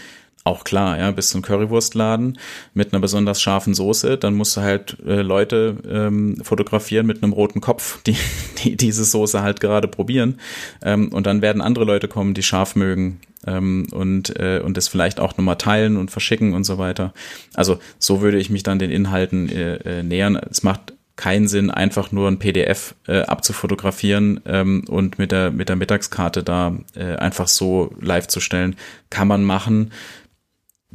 auch 0.44 0.64
klar, 0.64 0.98
ja, 0.98 1.10
du 1.10 1.38
ein 1.38 1.42
Currywurstladen 1.42 2.38
mit 2.74 2.92
einer 2.92 3.00
besonders 3.00 3.40
scharfen 3.40 3.72
Soße, 3.72 4.18
dann 4.18 4.34
musst 4.34 4.56
du 4.56 4.60
halt 4.60 4.98
äh, 5.06 5.22
Leute 5.22 5.78
ähm, 5.88 6.36
fotografieren 6.42 7.06
mit 7.06 7.22
einem 7.22 7.32
roten 7.32 7.62
Kopf, 7.62 8.02
die, 8.02 8.16
die 8.62 8.76
diese 8.76 9.04
Soße 9.04 9.40
halt 9.40 9.60
gerade 9.60 9.88
probieren. 9.88 10.38
Ähm, 10.82 11.08
und 11.08 11.26
dann 11.26 11.40
werden 11.40 11.62
andere 11.62 11.86
Leute 11.86 12.08
kommen, 12.08 12.34
die 12.34 12.42
scharf 12.42 12.76
mögen 12.76 13.20
ähm, 13.46 13.86
und, 13.90 14.38
äh, 14.38 14.60
und 14.62 14.76
das 14.76 14.88
vielleicht 14.88 15.18
auch 15.18 15.36
nochmal 15.38 15.56
teilen 15.56 15.96
und 15.96 16.10
verschicken 16.10 16.52
und 16.52 16.64
so 16.64 16.76
weiter. 16.76 17.14
Also 17.54 17.78
so 17.98 18.20
würde 18.20 18.38
ich 18.38 18.50
mich 18.50 18.62
dann 18.62 18.78
den 18.78 18.90
Inhalten 18.90 19.48
äh, 19.48 19.76
äh, 19.76 20.02
nähern. 20.02 20.36
Es 20.36 20.62
macht 20.62 20.92
keinen 21.16 21.48
Sinn, 21.48 21.70
einfach 21.70 22.12
nur 22.12 22.28
ein 22.28 22.38
PDF 22.38 22.96
äh, 23.06 23.20
abzufotografieren 23.20 24.40
ähm, 24.46 24.84
und 24.88 25.18
mit 25.18 25.32
der, 25.32 25.52
mit 25.52 25.68
der 25.68 25.76
Mittagskarte 25.76 26.42
da 26.42 26.76
äh, 26.96 27.14
einfach 27.16 27.48
so 27.48 27.94
live 28.00 28.26
zu 28.26 28.40
stellen. 28.40 28.76
Kann 29.10 29.28
man 29.28 29.44
machen 29.44 29.92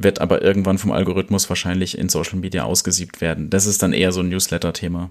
wird 0.02 0.20
aber 0.20 0.42
irgendwann 0.42 0.78
vom 0.78 0.92
Algorithmus 0.92 1.48
wahrscheinlich 1.48 1.98
in 1.98 2.08
Social 2.08 2.38
Media 2.38 2.64
ausgesiebt 2.64 3.20
werden. 3.20 3.50
Das 3.50 3.66
ist 3.66 3.82
dann 3.82 3.92
eher 3.92 4.12
so 4.12 4.20
ein 4.20 4.28
Newsletter-Thema. 4.28 5.10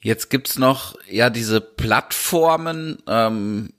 Jetzt 0.00 0.30
gibt's 0.30 0.58
noch 0.58 0.96
ja 1.10 1.28
diese 1.28 1.60
Plattformen. 1.60 2.98
Ähm, 3.08 3.70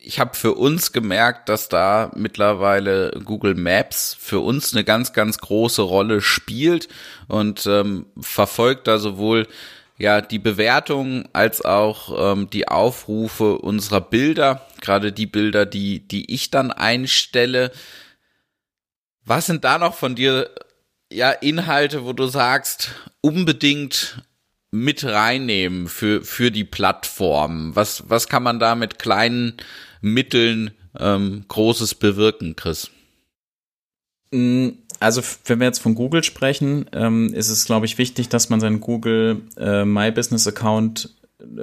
ich 0.00 0.18
habe 0.18 0.34
für 0.34 0.54
uns 0.54 0.92
gemerkt, 0.92 1.48
dass 1.48 1.68
da 1.68 2.10
mittlerweile 2.16 3.12
Google 3.24 3.54
Maps 3.54 4.16
für 4.18 4.40
uns 4.40 4.74
eine 4.74 4.84
ganz, 4.84 5.12
ganz 5.12 5.38
große 5.38 5.82
Rolle 5.82 6.20
spielt 6.20 6.88
und 7.28 7.66
ähm, 7.66 8.06
verfolgt 8.20 8.88
da 8.88 8.98
sowohl 8.98 9.46
ja 9.98 10.20
die 10.20 10.38
Bewertungen 10.40 11.28
als 11.32 11.64
auch 11.64 12.32
ähm, 12.32 12.50
die 12.50 12.66
Aufrufe 12.66 13.58
unserer 13.58 14.00
Bilder, 14.00 14.66
gerade 14.80 15.12
die 15.12 15.26
Bilder, 15.26 15.66
die 15.66 16.00
die 16.00 16.32
ich 16.32 16.50
dann 16.50 16.72
einstelle. 16.72 17.70
Was 19.24 19.46
sind 19.46 19.64
da 19.64 19.78
noch 19.78 19.94
von 19.94 20.14
dir 20.14 20.50
ja 21.12 21.30
Inhalte, 21.30 22.04
wo 22.04 22.12
du 22.12 22.26
sagst, 22.26 22.92
unbedingt 23.20 24.22
mit 24.70 25.04
reinnehmen 25.04 25.88
für, 25.88 26.22
für 26.22 26.50
die 26.50 26.64
Plattform? 26.64 27.76
Was, 27.76 28.08
was 28.08 28.28
kann 28.28 28.42
man 28.42 28.58
da 28.58 28.74
mit 28.74 28.98
kleinen 28.98 29.54
Mitteln 30.00 30.72
ähm, 30.98 31.44
Großes 31.48 31.94
bewirken, 31.94 32.56
Chris? 32.56 32.90
Mm, 34.32 34.70
also 34.98 35.22
wenn 35.44 35.60
wir 35.60 35.66
jetzt 35.66 35.80
von 35.80 35.94
Google 35.94 36.24
sprechen, 36.24 36.86
ähm, 36.92 37.32
ist 37.34 37.48
es, 37.48 37.66
glaube 37.66 37.86
ich, 37.86 37.98
wichtig, 37.98 38.28
dass 38.28 38.48
man 38.48 38.60
seinen 38.60 38.80
Google 38.80 39.42
äh, 39.56 39.84
My 39.84 40.10
Business 40.10 40.48
Account 40.48 41.10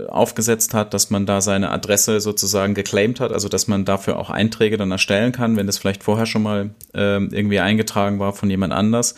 aufgesetzt 0.08 0.74
hat, 0.74 0.94
dass 0.94 1.10
man 1.10 1.26
da 1.26 1.42
seine 1.42 1.72
Adresse 1.72 2.20
sozusagen 2.20 2.74
geclaimed 2.74 3.20
hat, 3.20 3.32
also 3.32 3.50
dass 3.50 3.68
man 3.68 3.86
dafür 3.86 4.18
auch 4.18 4.30
Einträge 4.30 4.78
dann 4.78 4.92
erstellen 4.92 5.32
kann, 5.32 5.56
wenn 5.58 5.68
das 5.68 5.78
vielleicht 5.78 6.04
vorher 6.04 6.26
schon 6.26 6.44
mal 6.44 6.72
ähm, 6.94 7.30
irgendwie 7.32 7.60
eingetragen 7.60 8.20
war 8.20 8.34
von 8.34 8.50
jemand 8.50 8.74
anders, 8.74 9.16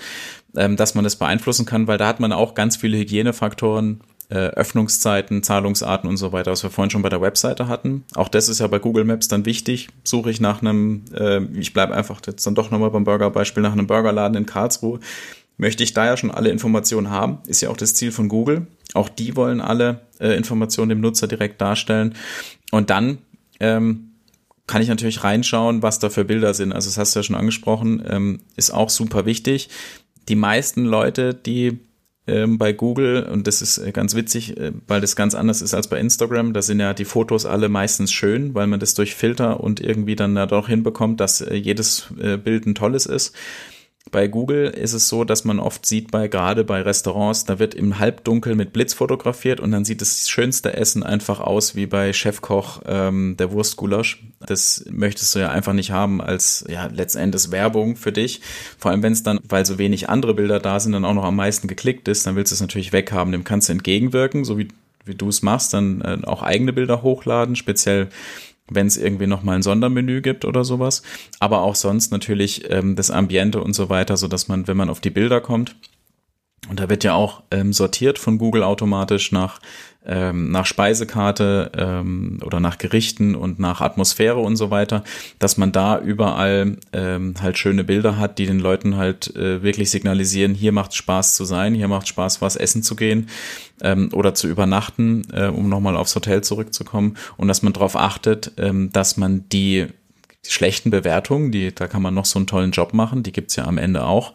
ähm, 0.56 0.78
dass 0.78 0.95
man 0.95 1.04
das 1.04 1.15
beeinflussen 1.15 1.65
kann, 1.65 1.88
weil 1.88 1.97
da 1.97 2.08
hat 2.08 2.19
man 2.19 2.32
auch 2.32 2.54
ganz 2.56 2.78
viele 2.78 2.97
Hygienefaktoren, 2.97 4.02
äh, 4.30 4.36
Öffnungszeiten, 4.36 5.43
Zahlungsarten 5.43 6.10
und 6.10 6.15
so 6.15 6.32
weiter, 6.32 6.52
was 6.52 6.63
wir 6.63 6.69
vorhin 6.69 6.89
schon 6.89 7.02
bei 7.02 7.10
der 7.10 7.21
Webseite 7.21 7.67
hatten. 7.67 8.06
Auch 8.15 8.30
das 8.30 8.47
ist 8.47 8.60
ja 8.60 8.67
bei 8.67 8.80
Google 8.80 9.04
Maps 9.04 9.28
dann 9.28 9.45
wichtig. 9.45 9.89
Suche 10.06 10.32
ich 10.32 10.39
nach 10.39 10.62
einem, 10.62 11.04
äh, 11.13 11.41
ich 11.60 11.74
bleibe 11.74 11.93
einfach 11.93 12.21
jetzt 12.26 12.47
dann 12.47 12.56
doch 12.56 12.71
nochmal 12.71 12.91
beim 12.91 13.04
Burger-Beispiel, 13.04 13.62
nach 13.62 13.74
einem 13.74 13.88
Burgerladen 13.88 14.38
in 14.38 14.45
Karlsruhe, 14.45 15.02
möchte 15.62 15.84
ich 15.84 15.93
da 15.93 16.06
ja 16.06 16.17
schon 16.17 16.32
alle 16.32 16.50
Informationen 16.50 17.10
haben. 17.10 17.39
Ist 17.47 17.62
ja 17.62 17.69
auch 17.69 17.78
das 17.78 17.95
Ziel 17.95 18.12
von 18.12 18.28
Google. 18.28 18.67
Auch 18.93 19.08
die 19.08 19.36
wollen 19.36 19.62
alle 19.62 20.02
äh, 20.19 20.36
Informationen 20.36 20.89
dem 20.89 21.02
Nutzer 21.02 21.28
direkt 21.28 21.62
darstellen. 21.62 22.15
Und 22.71 22.89
dann 22.89 23.19
ähm, 23.60 24.12
kann 24.67 24.82
ich 24.82 24.89
natürlich 24.89 25.24
reinschauen, 25.24 25.82
was 25.82 26.00
da 26.00 26.10
für 26.10 26.26
Bilder 26.26 26.54
sind. 26.54 26.74
Also 26.74 26.89
das 26.89 26.97
hast 26.97 27.15
du 27.15 27.19
ja 27.19 27.24
schon 27.24 27.36
angesprochen, 27.36 28.04
ähm, 28.08 28.41
ist 28.58 28.74
auch 28.74 28.89
super 28.89 29.26
wichtig 29.26 29.69
die 30.30 30.36
meisten 30.36 30.86
Leute, 30.86 31.34
die 31.34 31.80
ähm, 32.28 32.58
bei 32.58 32.74
Google, 32.74 33.24
und 33.24 33.47
das 33.47 33.62
ist 33.62 33.80
äh, 33.80 33.91
ganz 33.91 34.15
witzig, 34.15 34.58
äh, 34.58 34.71
weil 34.88 35.02
das 35.02 35.15
ganz 35.15 35.34
anders 35.34 35.62
ist 35.62 35.74
als 35.74 35.88
bei 35.88 36.00
Instagram, 36.00 36.54
da 36.54 36.62
sind 36.62 36.80
ja 36.80 36.93
die 36.93 37.06
Fotos 37.06 37.45
alle 37.45 37.67
meistens 37.67 38.12
schön, 38.12 38.54
weil 38.54 38.67
man 38.67 38.80
das 38.80 38.93
durch 38.93 39.15
Filter 39.15 39.60
und 39.60 39.80
irgendwie 39.80 40.15
dann 40.15 40.36
da 40.36 40.45
doch 40.45 40.67
hinbekommt, 40.67 41.19
dass 41.19 41.41
äh, 41.41 41.56
jedes 41.56 42.08
äh, 42.21 42.38
Bild 42.38 42.65
ein 42.67 42.76
tolles 42.76 43.06
ist. 43.08 43.36
Bei 44.12 44.28
Google 44.28 44.67
ist 44.67 44.93
es 44.93 45.08
so, 45.08 45.24
dass 45.24 45.45
man 45.45 45.60
oft 45.60 45.86
sieht, 45.86 46.12
bei 46.12 46.28
gerade 46.28 46.63
bei 46.63 46.82
Restaurants, 46.82 47.45
da 47.45 47.60
wird 47.60 47.74
im 47.74 47.97
Halbdunkel 47.97 48.56
mit 48.56 48.74
Blitz 48.74 48.93
fotografiert 48.93 49.60
und 49.60 49.71
dann 49.71 49.86
sieht 49.86 50.02
das 50.02 50.30
schönste 50.30 50.74
Essen 50.74 51.04
einfach 51.04 51.39
aus 51.39 51.76
wie 51.76 51.86
bei 51.86 52.12
Chefkoch 52.12 52.82
ähm, 52.86 53.36
der 53.38 53.52
Wurstgulasch. 53.52 54.24
Das 54.45 54.86
möchtest 54.89 55.34
du 55.34 55.39
ja 55.39 55.50
einfach 55.50 55.74
nicht 55.74 55.91
haben 55.91 56.21
als 56.21 56.65
ja 56.67 56.89
letztendlich 56.93 57.52
Werbung 57.52 57.95
für 57.95 58.12
dich. 58.12 58.41
Vor 58.78 58.91
allem 58.91 59.02
wenn 59.02 59.13
es 59.13 59.24
dann, 59.24 59.39
weil 59.47 59.65
so 59.65 59.78
wenig 59.78 60.10
andere 60.10 60.34
Bilder 60.34 60.60
da 60.60 60.80
sind, 60.80 60.91
dann 60.91 61.06
auch 61.06 61.13
noch 61.13 61.24
am 61.24 61.38
meisten 61.38 61.67
geklickt 61.67 62.08
ist, 62.08 62.28
dann 62.28 62.36
willst 62.36 62.52
du 62.52 62.56
es 62.56 62.62
natürlich 62.62 62.91
weghaben. 62.91 63.32
Dem 63.32 63.45
kannst 63.45 63.69
du 63.69 63.74
entgegenwirken, 63.74 64.43
so 64.43 64.58
wie 64.58 64.67
wie 65.06 65.15
du 65.15 65.30
es 65.30 65.41
machst, 65.41 65.74
dann 65.74 66.02
äh, 66.02 66.19
auch 66.26 66.43
eigene 66.43 66.74
Bilder 66.74 67.02
hochladen, 67.02 67.56
speziell 67.56 68.10
wenn 68.69 68.88
es 68.88 68.97
irgendwie 68.97 69.28
nochmal 69.28 69.56
ein 69.56 69.63
Sondermenü 69.63 70.21
gibt 70.21 70.45
oder 70.45 70.63
sowas. 70.63 71.04
Aber 71.39 71.62
auch 71.62 71.76
sonst 71.76 72.12
natürlich 72.12 72.69
ähm, 72.69 72.95
das 72.95 73.12
Ambiente 73.12 73.62
und 73.62 73.74
so 73.74 73.89
weiter, 73.89 74.17
so 74.17 74.28
dass 74.28 74.47
man, 74.47 74.67
wenn 74.67 74.78
man 74.78 74.89
auf 74.89 75.02
die 75.02 75.10
Bilder 75.10 75.41
kommt, 75.41 75.76
und 76.69 76.80
da 76.80 76.89
wird 76.89 77.04
ja 77.04 77.15
auch 77.15 77.43
ähm, 77.50 77.74
sortiert 77.74 78.19
von 78.19 78.38
Google 78.38 78.63
automatisch 78.63 79.32
nach 79.32 79.60
ähm, 80.05 80.51
nach 80.51 80.65
Speisekarte 80.65 81.71
ähm, 81.77 82.39
oder 82.43 82.59
nach 82.59 82.77
Gerichten 82.77 83.35
und 83.35 83.59
nach 83.59 83.81
Atmosphäre 83.81 84.39
und 84.39 84.55
so 84.55 84.71
weiter, 84.71 85.03
dass 85.37 85.57
man 85.57 85.71
da 85.71 85.99
überall 85.99 86.77
ähm, 86.91 87.35
halt 87.39 87.57
schöne 87.57 87.83
Bilder 87.83 88.17
hat, 88.17 88.39
die 88.39 88.47
den 88.47 88.59
Leuten 88.59 88.97
halt 88.97 89.35
äh, 89.35 89.61
wirklich 89.61 89.91
signalisieren, 89.91 90.55
hier 90.55 90.71
macht 90.71 90.95
Spaß 90.95 91.35
zu 91.35 91.45
sein, 91.45 91.75
hier 91.75 91.87
macht 91.87 92.07
Spaß 92.07 92.41
was 92.41 92.55
essen 92.55 92.81
zu 92.81 92.95
gehen 92.95 93.29
ähm, 93.81 94.09
oder 94.13 94.33
zu 94.33 94.47
übernachten, 94.47 95.27
äh, 95.33 95.47
um 95.47 95.69
nochmal 95.69 95.95
aufs 95.95 96.15
Hotel 96.15 96.41
zurückzukommen. 96.41 97.17
Und 97.37 97.47
dass 97.47 97.61
man 97.61 97.73
darauf 97.73 97.95
achtet, 97.95 98.53
ähm, 98.57 98.89
dass 98.91 99.17
man 99.17 99.47
die 99.49 99.87
schlechten 100.47 100.89
Bewertungen, 100.89 101.51
die, 101.51 101.73
da 101.73 101.87
kann 101.87 102.01
man 102.01 102.15
noch 102.15 102.25
so 102.25 102.39
einen 102.39 102.47
tollen 102.47 102.71
Job 102.71 102.93
machen, 102.93 103.21
die 103.21 103.31
gibt's 103.31 103.55
ja 103.55 103.65
am 103.65 103.77
Ende 103.77 104.05
auch, 104.05 104.33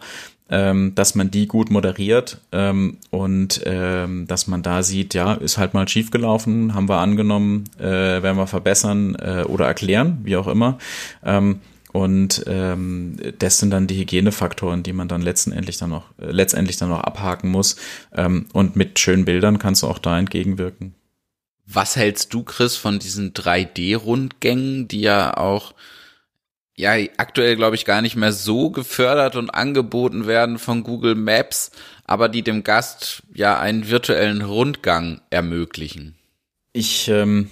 ähm, 0.49 0.95
dass 0.95 1.15
man 1.15 1.31
die 1.31 1.47
gut 1.47 1.71
moderiert 1.71 2.39
ähm, 2.53 2.99
und 3.11 3.63
ähm, 3.65 4.27
dass 4.27 4.47
man 4.47 4.63
da 4.63 4.83
sieht, 4.83 5.15
ja, 5.15 5.35
ist 5.35 5.59
halt 5.59 5.75
mal 5.75 5.89
schiefgelaufen, 5.89 6.75
haben 6.75 6.89
wir 6.89 6.99
angenommen, 6.99 7.65
äh, 7.79 7.83
werden 7.83 8.37
wir 8.37 8.47
verbessern 8.47 9.17
äh, 9.17 9.43
oder 9.43 9.67
erklären, 9.67 10.19
wie 10.23 10.37
auch 10.37 10.47
immer. 10.47 10.79
Ähm, 11.25 11.61
und 11.93 12.45
ähm, 12.47 13.17
das 13.39 13.59
sind 13.59 13.71
dann 13.71 13.87
die 13.87 13.99
Hygienefaktoren, 13.99 14.83
die 14.83 14.93
man 14.93 15.09
dann 15.09 15.23
letztendlich 15.23 15.79
dann 15.79 15.91
noch, 15.91 16.05
äh, 16.19 16.31
letztendlich 16.31 16.77
dann 16.77 16.91
noch 16.91 17.01
abhaken 17.01 17.51
muss. 17.51 17.77
Ähm, 18.15 18.47
und 18.53 18.77
mit 18.77 18.99
schönen 18.99 19.25
Bildern 19.25 19.59
kannst 19.59 19.83
du 19.83 19.87
auch 19.87 19.99
da 19.99 20.19
entgegenwirken. 20.19 20.95
Was 21.67 21.97
hältst 21.97 22.35
du, 22.35 22.43
Chris, 22.43 22.77
von 22.77 22.99
diesen 22.99 23.33
3D-Rundgängen, 23.33 24.89
die 24.89 25.01
ja 25.01 25.37
auch 25.37 25.73
ja 26.77 26.93
aktuell 27.17 27.57
glaube 27.57 27.77
ich 27.77 27.85
gar 27.85 28.03
nicht 28.03 28.17
mehr 28.17 28.33
so 28.33 28.71
gefördert 28.71 29.37
und 29.37 29.51
angeboten 29.51 30.27
werden 30.27 30.59
von 30.59 30.83
Google 30.83 31.15
Maps, 31.15 31.71
aber 32.05 32.29
die 32.29 32.43
dem 32.43 32.65
Gast 32.65 33.23
ja 33.35 33.59
einen 33.59 33.89
virtuellen 33.89 34.43
Rundgang 34.43 35.21
ermöglichen. 35.31 36.15
Ich 36.73 37.09
ähm, 37.09 37.51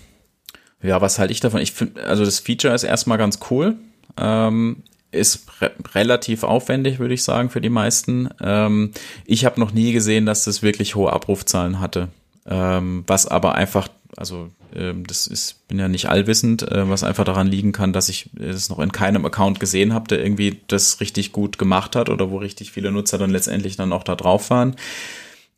ja, 0.85 1.01
was 1.01 1.19
halte 1.19 1.33
ich 1.33 1.41
davon? 1.41 1.61
Ich 1.61 1.73
finde, 1.73 2.05
also 2.05 2.25
das 2.25 2.41
Feature 2.41 2.75
ist 2.75 2.85
erstmal 2.85 3.17
ganz 3.17 3.39
cool. 3.51 3.77
Ähm, 4.19 4.83
ist 5.11 5.47
re 5.63 5.71
relativ 5.95 6.43
aufwendig, 6.43 6.99
würde 6.99 7.15
ich 7.15 7.23
sagen, 7.23 7.49
für 7.49 7.63
die 7.63 7.71
meisten. 7.71 8.29
Ähm, 8.43 8.91
ich 9.25 9.47
habe 9.47 9.61
noch 9.61 9.73
nie 9.73 9.93
gesehen, 9.93 10.27
dass 10.27 10.45
das 10.45 10.63
wirklich 10.63 10.95
hohe 10.95 11.13
Abrufzahlen 11.13 11.81
hatte. 11.81 12.09
Ähm, 12.47 13.05
was 13.07 13.27
aber 13.27 13.55
einfach 13.55 13.89
also 14.17 14.51
ähm, 14.75 15.07
das 15.07 15.27
ist, 15.27 15.67
bin 15.69 15.79
ja 15.79 15.89
nicht 15.89 16.09
allwissend, 16.09 16.63
äh, 16.63 16.89
was 16.89 17.05
einfach 17.05 17.25
daran 17.25 17.47
liegen 17.47 17.73
kann, 17.73 17.93
dass 17.93 18.09
ich 18.09 18.31
es 18.39 18.69
noch 18.69 18.79
in 18.79 18.93
keinem 18.93 19.25
Account 19.25 19.61
gesehen 19.61 19.93
habe, 19.93 20.09
der 20.09 20.23
irgendwie 20.23 20.61
das 20.69 21.01
richtig 21.01 21.33
gut 21.33 21.59
gemacht 21.59 21.97
hat 21.97 22.09
oder 22.09 22.31
wo 22.31 22.39
richtig 22.39 22.73
viele 22.73 22.93
Nutzer 22.93 23.19
dann 23.19 23.31
letztendlich 23.31 23.77
dann 23.77 23.93
auch 23.93 24.05
da 24.05 24.15
drauf 24.15 24.51
waren. 24.51 24.77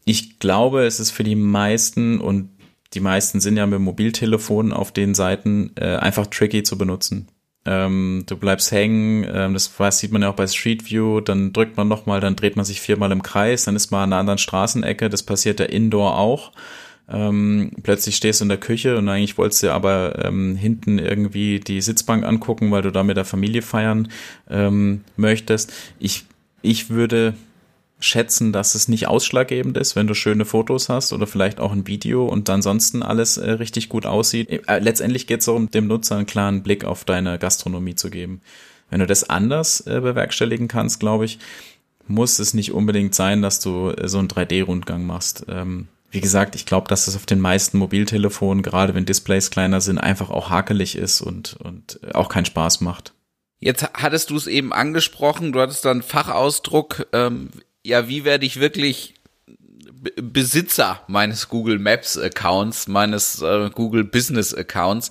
Ich 0.04 0.38
glaube, 0.38 0.84
es 0.84 1.00
ist 1.00 1.10
für 1.10 1.24
die 1.24 1.36
meisten 1.36 2.20
und 2.20 2.50
die 2.94 3.00
meisten 3.00 3.40
sind 3.40 3.56
ja 3.56 3.66
mit 3.66 3.80
Mobiltelefonen 3.80 4.72
auf 4.72 4.92
den 4.92 5.14
Seiten 5.14 5.72
äh, 5.74 5.96
einfach 5.96 6.26
tricky 6.28 6.62
zu 6.62 6.78
benutzen. 6.78 7.28
Ähm, 7.66 8.22
du 8.26 8.36
bleibst 8.36 8.70
hängen, 8.70 9.26
ähm, 9.28 9.52
das 9.52 9.78
weiß, 9.78 9.98
sieht 9.98 10.12
man 10.12 10.22
ja 10.22 10.30
auch 10.30 10.36
bei 10.36 10.46
Street 10.46 10.88
View, 10.88 11.20
dann 11.20 11.52
drückt 11.52 11.76
man 11.76 11.88
nochmal, 11.88 12.20
dann 12.20 12.36
dreht 12.36 12.54
man 12.54 12.64
sich 12.64 12.80
viermal 12.80 13.10
im 13.10 13.22
Kreis, 13.22 13.64
dann 13.64 13.74
ist 13.74 13.90
man 13.90 14.02
an 14.02 14.12
einer 14.12 14.20
anderen 14.20 14.38
Straßenecke, 14.38 15.10
das 15.10 15.24
passiert 15.24 15.58
ja 15.58 15.66
indoor 15.66 16.16
auch. 16.16 16.52
Ähm, 17.08 17.70
plötzlich 17.82 18.16
stehst 18.16 18.40
du 18.40 18.44
in 18.44 18.48
der 18.48 18.58
Küche 18.58 18.98
und 18.98 19.08
eigentlich 19.08 19.38
wolltest 19.38 19.62
du 19.62 19.72
aber 19.72 20.24
ähm, 20.24 20.56
hinten 20.56 20.98
irgendwie 20.98 21.60
die 21.60 21.80
Sitzbank 21.80 22.24
angucken, 22.24 22.70
weil 22.72 22.82
du 22.82 22.90
da 22.90 23.04
mit 23.04 23.16
der 23.16 23.24
Familie 23.24 23.62
feiern 23.62 24.08
ähm, 24.50 25.04
möchtest. 25.16 25.72
Ich, 25.98 26.24
ich 26.62 26.90
würde 26.90 27.34
schätzen, 27.98 28.52
dass 28.52 28.74
es 28.74 28.88
nicht 28.88 29.06
ausschlaggebend 29.06 29.76
ist, 29.76 29.96
wenn 29.96 30.06
du 30.06 30.14
schöne 30.14 30.44
Fotos 30.44 30.88
hast 30.88 31.12
oder 31.12 31.26
vielleicht 31.26 31.60
auch 31.60 31.72
ein 31.72 31.86
Video 31.86 32.26
und 32.26 32.50
ansonsten 32.50 33.02
alles 33.02 33.38
äh, 33.38 33.52
richtig 33.52 33.88
gut 33.88 34.04
aussieht. 34.04 34.68
Äh, 34.68 34.80
letztendlich 34.80 35.26
geht 35.26 35.40
es 35.40 35.46
darum, 35.46 35.70
dem 35.70 35.86
Nutzer 35.86 36.16
einen 36.16 36.26
klaren 36.26 36.62
Blick 36.62 36.84
auf 36.84 37.04
deine 37.04 37.38
Gastronomie 37.38 37.94
zu 37.94 38.10
geben. 38.10 38.42
Wenn 38.90 39.00
du 39.00 39.06
das 39.06 39.30
anders 39.30 39.80
äh, 39.86 40.00
bewerkstelligen 40.00 40.68
kannst, 40.68 41.00
glaube 41.00 41.24
ich, 41.24 41.38
muss 42.06 42.38
es 42.38 42.54
nicht 42.54 42.72
unbedingt 42.72 43.14
sein, 43.14 43.42
dass 43.42 43.60
du 43.60 43.90
äh, 43.90 44.08
so 44.08 44.18
einen 44.18 44.28
3D-Rundgang 44.28 45.04
machst. 45.04 45.46
Ähm, 45.48 45.88
wie 46.10 46.20
gesagt, 46.20 46.54
ich 46.54 46.66
glaube, 46.66 46.88
dass 46.88 47.06
das 47.06 47.16
auf 47.16 47.26
den 47.26 47.40
meisten 47.40 47.78
Mobiltelefonen, 47.78 48.62
gerade 48.62 48.94
wenn 48.94 49.06
Displays 49.06 49.50
kleiner 49.50 49.80
sind, 49.80 49.98
einfach 49.98 50.30
auch 50.30 50.50
hakelig 50.50 50.96
ist 50.96 51.20
und, 51.20 51.56
und 51.62 52.00
auch 52.14 52.28
keinen 52.28 52.44
Spaß 52.44 52.80
macht. 52.80 53.12
Jetzt 53.58 53.88
hattest 53.94 54.30
du 54.30 54.36
es 54.36 54.46
eben 54.46 54.72
angesprochen, 54.72 55.52
du 55.52 55.60
hattest 55.60 55.84
dann 55.84 56.02
Fachausdruck, 56.02 57.06
ähm, 57.12 57.50
ja, 57.84 58.08
wie 58.08 58.24
werde 58.24 58.46
ich 58.46 58.60
wirklich 58.60 59.14
Besitzer 60.20 61.00
meines 61.08 61.48
Google 61.48 61.78
Maps 61.78 62.18
Accounts, 62.18 62.86
meines 62.86 63.40
äh, 63.42 63.70
Google 63.70 64.04
Business 64.04 64.54
Accounts? 64.54 65.10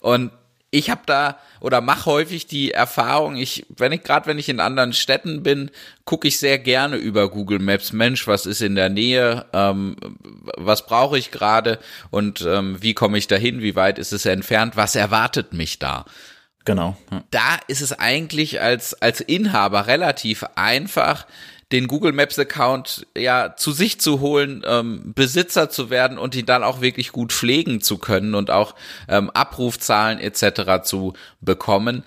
Und 0.00 0.32
ich 0.76 0.90
habe 0.90 1.02
da 1.06 1.38
oder 1.60 1.80
mache 1.80 2.06
häufig 2.06 2.46
die 2.46 2.72
Erfahrung, 2.72 3.36
ich, 3.36 3.64
wenn 3.76 3.92
ich 3.92 4.02
gerade 4.02 4.26
wenn 4.26 4.38
ich 4.38 4.48
in 4.48 4.60
anderen 4.60 4.92
Städten 4.92 5.42
bin, 5.42 5.70
gucke 6.04 6.28
ich 6.28 6.38
sehr 6.38 6.58
gerne 6.58 6.96
über 6.96 7.30
Google 7.30 7.58
Maps. 7.58 7.92
Mensch, 7.92 8.26
was 8.26 8.44
ist 8.44 8.60
in 8.60 8.74
der 8.74 8.90
Nähe? 8.90 9.46
Ähm, 9.52 9.96
was 10.56 10.86
brauche 10.86 11.18
ich 11.18 11.30
gerade? 11.30 11.78
Und 12.10 12.42
ähm, 12.42 12.76
wie 12.80 12.94
komme 12.94 13.16
ich 13.16 13.26
dahin? 13.26 13.62
Wie 13.62 13.74
weit 13.74 13.98
ist 13.98 14.12
es 14.12 14.26
entfernt? 14.26 14.76
Was 14.76 14.94
erwartet 14.96 15.54
mich 15.54 15.78
da? 15.78 16.04
Genau. 16.66 16.96
Ja. 17.10 17.24
Da 17.30 17.58
ist 17.68 17.80
es 17.80 17.92
eigentlich 17.92 18.60
als 18.60 18.94
als 19.00 19.20
Inhaber 19.20 19.86
relativ 19.86 20.44
einfach 20.56 21.26
den 21.72 21.88
Google 21.88 22.12
Maps 22.12 22.38
Account 22.38 23.06
ja 23.16 23.56
zu 23.56 23.72
sich 23.72 24.00
zu 24.00 24.20
holen, 24.20 24.62
ähm, 24.64 25.12
Besitzer 25.14 25.68
zu 25.68 25.90
werden 25.90 26.16
und 26.16 26.34
ihn 26.36 26.46
dann 26.46 26.62
auch 26.62 26.80
wirklich 26.80 27.10
gut 27.10 27.32
pflegen 27.32 27.80
zu 27.80 27.98
können 27.98 28.34
und 28.34 28.50
auch 28.50 28.74
ähm, 29.08 29.30
Abrufzahlen 29.30 30.20
etc. 30.20 30.84
zu 30.84 31.14
bekommen. 31.40 32.04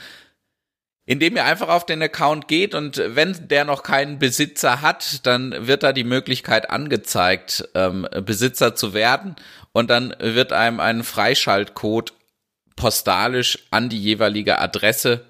indem 1.06 1.36
ihr 1.36 1.46
einfach 1.46 1.70
auf 1.70 1.88
den 1.88 2.04
Account 2.04 2.48
geht 2.48 2.76
und 2.76 3.02
wenn 3.04 3.50
der 3.50 3.66
noch 3.66 3.82
keinen 3.82 4.20
Besitzer 4.20 4.82
hat, 4.82 5.26
dann 5.26 5.66
wird 5.66 5.82
da 5.82 5.92
die 5.92 6.04
Möglichkeit 6.04 6.70
angezeigt, 6.70 7.68
ähm, 7.74 8.08
Besitzer 8.24 8.76
zu 8.76 8.94
werden 8.94 9.36
und 9.72 9.90
dann 9.90 10.16
wird 10.20 10.54
einem 10.54 10.80
ein 10.80 11.04
Freischaltcode 11.04 12.14
postalisch 12.76 13.60
an 13.72 13.90
die 13.90 14.02
jeweilige 14.02 14.60
Adresse 14.60 15.26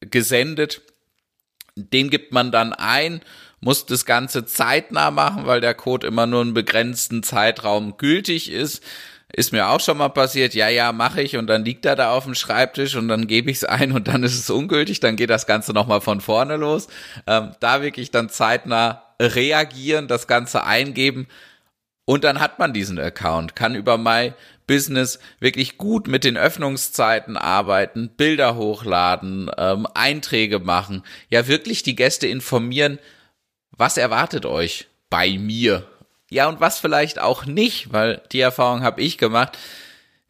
gesendet. 0.00 0.82
Den 1.74 2.10
gibt 2.10 2.32
man 2.32 2.52
dann 2.52 2.72
ein, 2.72 3.20
muss 3.64 3.86
das 3.86 4.04
Ganze 4.04 4.44
zeitnah 4.44 5.10
machen, 5.10 5.46
weil 5.46 5.60
der 5.60 5.74
Code 5.74 6.06
immer 6.06 6.26
nur 6.26 6.42
einen 6.42 6.54
begrenzten 6.54 7.22
Zeitraum 7.22 7.96
gültig 7.96 8.50
ist. 8.50 8.82
Ist 9.32 9.52
mir 9.52 9.68
auch 9.68 9.80
schon 9.80 9.98
mal 9.98 10.10
passiert, 10.10 10.54
ja, 10.54 10.68
ja, 10.68 10.92
mache 10.92 11.22
ich 11.22 11.36
und 11.36 11.48
dann 11.48 11.64
liegt 11.64 11.86
er 11.86 11.96
da 11.96 12.12
auf 12.12 12.24
dem 12.24 12.34
Schreibtisch 12.34 12.94
und 12.94 13.08
dann 13.08 13.26
gebe 13.26 13.50
ich 13.50 13.56
es 13.56 13.64
ein 13.64 13.92
und 13.92 14.06
dann 14.06 14.22
ist 14.22 14.38
es 14.38 14.50
ungültig, 14.50 15.00
dann 15.00 15.16
geht 15.16 15.30
das 15.30 15.46
Ganze 15.46 15.72
nochmal 15.72 16.02
von 16.02 16.20
vorne 16.20 16.56
los. 16.56 16.88
Ähm, 17.26 17.52
da 17.58 17.82
wirklich 17.82 18.10
dann 18.10 18.28
zeitnah 18.28 19.02
reagieren, 19.20 20.08
das 20.08 20.28
Ganze 20.28 20.64
eingeben 20.64 21.26
und 22.04 22.22
dann 22.22 22.38
hat 22.38 22.58
man 22.58 22.74
diesen 22.74 22.98
Account, 22.98 23.56
kann 23.56 23.74
über 23.74 23.96
My 23.96 24.34
Business 24.66 25.18
wirklich 25.40 25.78
gut 25.78 26.06
mit 26.06 26.24
den 26.24 26.36
Öffnungszeiten 26.36 27.36
arbeiten, 27.36 28.10
Bilder 28.10 28.56
hochladen, 28.56 29.50
ähm, 29.56 29.86
Einträge 29.94 30.58
machen, 30.58 31.02
ja 31.30 31.46
wirklich 31.48 31.82
die 31.82 31.96
Gäste 31.96 32.26
informieren, 32.26 32.98
was 33.76 33.96
erwartet 33.96 34.46
euch 34.46 34.86
bei 35.10 35.38
mir 35.38 35.86
ja, 36.34 36.48
und 36.48 36.60
was 36.60 36.80
vielleicht 36.80 37.20
auch 37.20 37.46
nicht, 37.46 37.92
weil 37.92 38.20
die 38.32 38.40
Erfahrung 38.40 38.82
habe 38.82 39.00
ich 39.00 39.18
gemacht. 39.18 39.56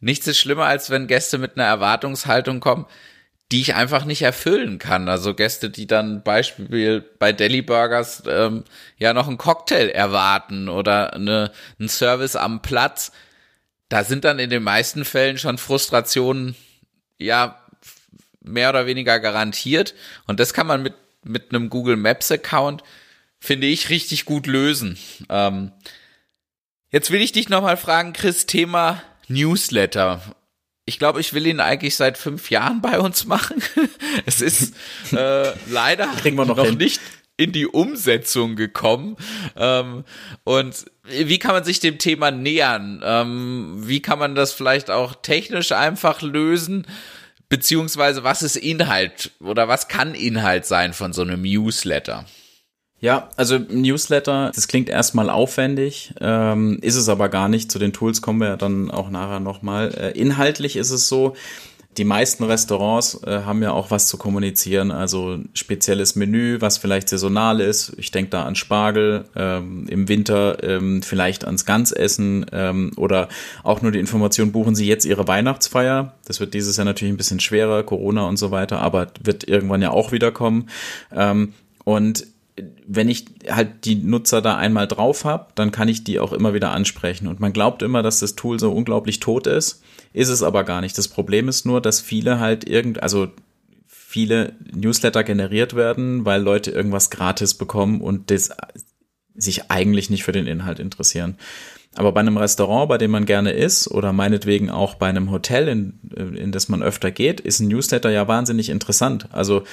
Nichts 0.00 0.26
ist 0.26 0.38
schlimmer, 0.38 0.66
als 0.66 0.90
wenn 0.90 1.06
Gäste 1.06 1.38
mit 1.38 1.56
einer 1.56 1.66
Erwartungshaltung 1.66 2.60
kommen, 2.60 2.84
die 3.50 3.62
ich 3.62 3.74
einfach 3.74 4.04
nicht 4.04 4.20
erfüllen 4.20 4.78
kann. 4.78 5.08
Also 5.08 5.32
Gäste, 5.32 5.70
die 5.70 5.86
dann 5.86 6.22
Beispiel 6.22 7.00
bei 7.18 7.32
Deli 7.32 7.62
Burgers 7.62 8.22
ähm, 8.26 8.64
ja 8.98 9.14
noch 9.14 9.28
einen 9.28 9.38
Cocktail 9.38 9.88
erwarten 9.88 10.68
oder 10.68 11.14
eine, 11.14 11.52
einen 11.78 11.88
Service 11.88 12.36
am 12.36 12.60
Platz. 12.60 13.10
Da 13.88 14.04
sind 14.04 14.24
dann 14.24 14.38
in 14.38 14.50
den 14.50 14.62
meisten 14.62 15.06
Fällen 15.06 15.38
schon 15.38 15.56
Frustrationen 15.56 16.54
ja 17.18 17.58
mehr 18.42 18.68
oder 18.68 18.84
weniger 18.84 19.20
garantiert. 19.20 19.94
Und 20.26 20.38
das 20.38 20.52
kann 20.52 20.66
man 20.66 20.82
mit, 20.82 20.94
mit 21.22 21.48
einem 21.48 21.70
Google 21.70 21.96
Maps 21.96 22.30
Account 22.30 22.82
finde 23.44 23.66
ich, 23.66 23.90
richtig 23.90 24.24
gut 24.24 24.46
lösen. 24.46 24.98
Ähm, 25.28 25.70
jetzt 26.90 27.10
will 27.10 27.20
ich 27.20 27.32
dich 27.32 27.48
nochmal 27.48 27.76
fragen, 27.76 28.12
Chris, 28.12 28.46
Thema 28.46 29.02
Newsletter. 29.28 30.22
Ich 30.86 30.98
glaube, 30.98 31.20
ich 31.20 31.34
will 31.34 31.46
ihn 31.46 31.60
eigentlich 31.60 31.96
seit 31.96 32.18
fünf 32.18 32.50
Jahren 32.50 32.80
bei 32.80 32.98
uns 32.98 33.26
machen. 33.26 33.62
es 34.26 34.40
ist 34.40 34.74
äh, 35.12 35.52
leider 35.68 36.08
noch, 36.32 36.56
noch 36.56 36.72
nicht 36.72 37.00
in 37.36 37.52
die 37.52 37.66
Umsetzung 37.66 38.56
gekommen. 38.56 39.16
Ähm, 39.56 40.04
und 40.44 40.86
wie 41.02 41.38
kann 41.38 41.52
man 41.52 41.64
sich 41.64 41.80
dem 41.80 41.98
Thema 41.98 42.30
nähern? 42.30 43.02
Ähm, 43.04 43.82
wie 43.86 44.00
kann 44.00 44.18
man 44.18 44.34
das 44.34 44.52
vielleicht 44.52 44.90
auch 44.90 45.14
technisch 45.16 45.72
einfach 45.72 46.22
lösen? 46.22 46.86
Beziehungsweise 47.50 48.24
was 48.24 48.42
ist 48.42 48.56
Inhalt 48.56 49.32
oder 49.40 49.68
was 49.68 49.88
kann 49.88 50.14
Inhalt 50.14 50.64
sein 50.64 50.94
von 50.94 51.12
so 51.12 51.22
einem 51.22 51.42
Newsletter? 51.42 52.24
Ja, 53.04 53.28
also 53.36 53.58
Newsletter, 53.58 54.50
das 54.54 54.66
klingt 54.66 54.88
erstmal 54.88 55.28
aufwendig, 55.28 56.14
ähm, 56.22 56.78
ist 56.80 56.96
es 56.96 57.10
aber 57.10 57.28
gar 57.28 57.50
nicht. 57.50 57.70
Zu 57.70 57.78
den 57.78 57.92
Tools 57.92 58.22
kommen 58.22 58.40
wir 58.40 58.48
ja 58.48 58.56
dann 58.56 58.90
auch 58.90 59.10
nachher 59.10 59.40
nochmal. 59.40 59.92
Äh, 59.94 60.18
inhaltlich 60.18 60.76
ist 60.76 60.90
es 60.90 61.06
so, 61.06 61.34
die 61.98 62.04
meisten 62.04 62.44
Restaurants 62.44 63.22
äh, 63.24 63.42
haben 63.44 63.62
ja 63.62 63.72
auch 63.72 63.90
was 63.90 64.08
zu 64.08 64.16
kommunizieren, 64.16 64.90
also 64.90 65.38
spezielles 65.52 66.16
Menü, 66.16 66.62
was 66.62 66.78
vielleicht 66.78 67.10
saisonal 67.10 67.60
ist. 67.60 67.92
Ich 67.98 68.10
denke 68.10 68.30
da 68.30 68.44
an 68.44 68.54
Spargel, 68.54 69.26
ähm, 69.36 69.86
im 69.86 70.08
Winter 70.08 70.64
ähm, 70.64 71.02
vielleicht 71.02 71.44
ans 71.44 71.66
Ganzessen 71.66 72.46
ähm, 72.52 72.92
oder 72.96 73.28
auch 73.64 73.82
nur 73.82 73.92
die 73.92 74.00
Information, 74.00 74.50
buchen 74.50 74.74
Sie 74.74 74.86
jetzt 74.86 75.04
Ihre 75.04 75.28
Weihnachtsfeier. 75.28 76.14
Das 76.24 76.40
wird 76.40 76.54
dieses 76.54 76.78
Jahr 76.78 76.86
natürlich 76.86 77.12
ein 77.12 77.18
bisschen 77.18 77.40
schwerer, 77.40 77.82
Corona 77.82 78.26
und 78.26 78.38
so 78.38 78.50
weiter, 78.50 78.80
aber 78.80 79.08
wird 79.22 79.46
irgendwann 79.46 79.82
ja 79.82 79.90
auch 79.90 80.10
wieder 80.10 80.32
kommen. 80.32 80.70
Ähm, 81.12 81.52
und 81.84 82.26
wenn 82.86 83.08
ich 83.08 83.26
halt 83.48 83.84
die 83.84 83.96
Nutzer 83.96 84.40
da 84.40 84.56
einmal 84.56 84.86
drauf 84.86 85.24
habe, 85.24 85.48
dann 85.54 85.72
kann 85.72 85.88
ich 85.88 86.04
die 86.04 86.20
auch 86.20 86.32
immer 86.32 86.54
wieder 86.54 86.70
ansprechen. 86.70 87.26
Und 87.26 87.40
man 87.40 87.52
glaubt 87.52 87.82
immer, 87.82 88.02
dass 88.02 88.20
das 88.20 88.36
Tool 88.36 88.60
so 88.60 88.72
unglaublich 88.72 89.20
tot 89.20 89.46
ist, 89.46 89.82
ist 90.12 90.28
es 90.28 90.42
aber 90.42 90.62
gar 90.64 90.80
nicht. 90.80 90.96
Das 90.96 91.08
Problem 91.08 91.48
ist 91.48 91.66
nur, 91.66 91.80
dass 91.80 92.00
viele 92.00 92.38
halt 92.38 92.68
irgend, 92.68 93.02
also 93.02 93.28
viele 93.86 94.54
Newsletter 94.72 95.24
generiert 95.24 95.74
werden, 95.74 96.24
weil 96.24 96.40
Leute 96.40 96.70
irgendwas 96.70 97.10
gratis 97.10 97.54
bekommen 97.54 98.00
und 98.00 98.30
das 98.30 98.50
sich 99.34 99.70
eigentlich 99.72 100.10
nicht 100.10 100.22
für 100.22 100.30
den 100.30 100.46
Inhalt 100.46 100.78
interessieren. 100.78 101.36
Aber 101.96 102.12
bei 102.12 102.20
einem 102.20 102.36
Restaurant, 102.36 102.88
bei 102.88 102.98
dem 102.98 103.10
man 103.10 103.24
gerne 103.24 103.52
ist, 103.52 103.88
oder 103.88 104.12
meinetwegen 104.12 104.70
auch 104.70 104.94
bei 104.94 105.08
einem 105.08 105.30
Hotel, 105.30 105.68
in, 105.68 106.00
in 106.36 106.52
das 106.52 106.68
man 106.68 106.82
öfter 106.82 107.10
geht, 107.10 107.40
ist 107.40 107.60
ein 107.60 107.68
Newsletter 107.68 108.10
ja 108.10 108.26
wahnsinnig 108.28 108.68
interessant. 108.68 109.28
Also 109.32 109.64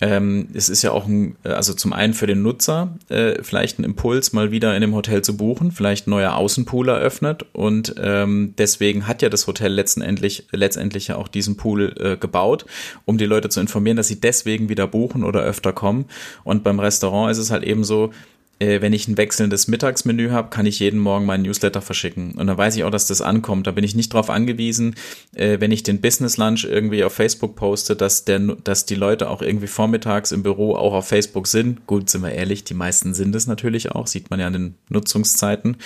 ähm, 0.00 0.48
es 0.54 0.68
ist 0.68 0.82
ja 0.82 0.90
auch 0.90 1.06
ein, 1.06 1.36
also 1.44 1.72
zum 1.72 1.92
einen 1.92 2.14
für 2.14 2.26
den 2.26 2.42
Nutzer 2.42 2.96
äh, 3.08 3.42
vielleicht 3.42 3.78
ein 3.78 3.84
Impuls, 3.84 4.32
mal 4.32 4.50
wieder 4.50 4.74
in 4.74 4.80
dem 4.80 4.94
Hotel 4.94 5.22
zu 5.22 5.36
buchen, 5.36 5.70
vielleicht 5.70 6.08
ein 6.08 6.10
neuer 6.10 6.34
Außenpool 6.34 6.88
eröffnet 6.88 7.46
und 7.52 7.94
ähm, 7.98 8.54
deswegen 8.58 9.06
hat 9.06 9.22
ja 9.22 9.28
das 9.28 9.46
Hotel 9.46 9.72
letztendlich, 9.72 10.48
letztendlich 10.50 11.08
ja 11.08 11.16
auch 11.16 11.28
diesen 11.28 11.56
Pool 11.56 11.94
äh, 11.98 12.16
gebaut, 12.16 12.66
um 13.04 13.18
die 13.18 13.26
Leute 13.26 13.48
zu 13.50 13.60
informieren, 13.60 13.96
dass 13.96 14.08
sie 14.08 14.20
deswegen 14.20 14.68
wieder 14.68 14.88
buchen 14.88 15.22
oder 15.22 15.42
öfter 15.42 15.72
kommen. 15.72 16.06
Und 16.42 16.64
beim 16.64 16.80
Restaurant 16.80 17.30
ist 17.30 17.38
es 17.38 17.52
halt 17.52 17.62
eben 17.62 17.84
so, 17.84 18.06
äh, 18.06 18.10
wenn 18.58 18.92
ich 18.92 19.08
ein 19.08 19.16
wechselndes 19.16 19.68
Mittagsmenü 19.68 20.30
habe, 20.30 20.48
kann 20.48 20.66
ich 20.66 20.78
jeden 20.78 21.00
Morgen 21.00 21.26
meinen 21.26 21.42
Newsletter 21.42 21.82
verschicken. 21.82 22.32
Und 22.32 22.46
dann 22.46 22.56
weiß 22.56 22.76
ich 22.76 22.84
auch, 22.84 22.90
dass 22.90 23.06
das 23.06 23.20
ankommt. 23.20 23.66
Da 23.66 23.72
bin 23.72 23.84
ich 23.84 23.94
nicht 23.94 24.12
darauf 24.14 24.30
angewiesen, 24.30 24.94
äh, 25.34 25.60
wenn 25.60 25.72
ich 25.72 25.82
den 25.82 26.00
Business 26.00 26.36
Lunch 26.36 26.64
irgendwie 26.64 27.04
auf 27.04 27.12
Facebook 27.12 27.56
poste, 27.56 27.96
dass, 27.96 28.24
der, 28.24 28.38
dass 28.38 28.86
die 28.86 28.94
Leute 28.94 29.28
auch 29.28 29.42
irgendwie 29.42 29.66
vormittags 29.66 30.32
im 30.32 30.42
Büro 30.42 30.76
auch 30.76 30.94
auf 30.94 31.08
Facebook 31.08 31.46
sind. 31.46 31.86
Gut, 31.86 32.08
sind 32.08 32.22
wir 32.22 32.32
ehrlich, 32.32 32.64
die 32.64 32.74
meisten 32.74 33.14
sind 33.14 33.34
es 33.34 33.46
natürlich 33.46 33.92
auch, 33.92 34.06
sieht 34.06 34.30
man 34.30 34.40
ja 34.40 34.46
an 34.46 34.52
den 34.52 34.74
Nutzungszeiten. 34.88 35.76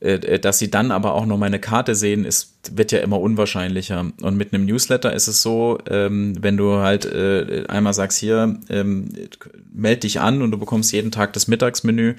Äh, 0.00 0.14
äh, 0.14 0.38
dass 0.38 0.58
sie 0.58 0.70
dann 0.70 0.90
aber 0.90 1.14
auch 1.14 1.24
noch 1.24 1.38
meine 1.38 1.58
Karte 1.58 1.94
sehen, 1.94 2.26
ist, 2.26 2.54
wird 2.70 2.92
ja 2.92 2.98
immer 2.98 3.18
unwahrscheinlicher. 3.18 4.12
Und 4.20 4.36
mit 4.36 4.52
einem 4.52 4.66
Newsletter 4.66 5.12
ist 5.12 5.26
es 5.26 5.40
so, 5.40 5.78
ähm, 5.88 6.36
wenn 6.40 6.58
du 6.58 6.76
halt 6.76 7.06
äh, 7.06 7.64
einmal 7.68 7.94
sagst, 7.94 8.18
hier, 8.18 8.58
ähm, 8.68 9.08
meld 9.72 10.02
dich 10.02 10.20
an 10.20 10.42
und 10.42 10.50
du 10.50 10.58
bekommst 10.58 10.92
jeden 10.92 11.10
Tag 11.10 11.32
das 11.32 11.48
Mittagsmenü 11.48 12.14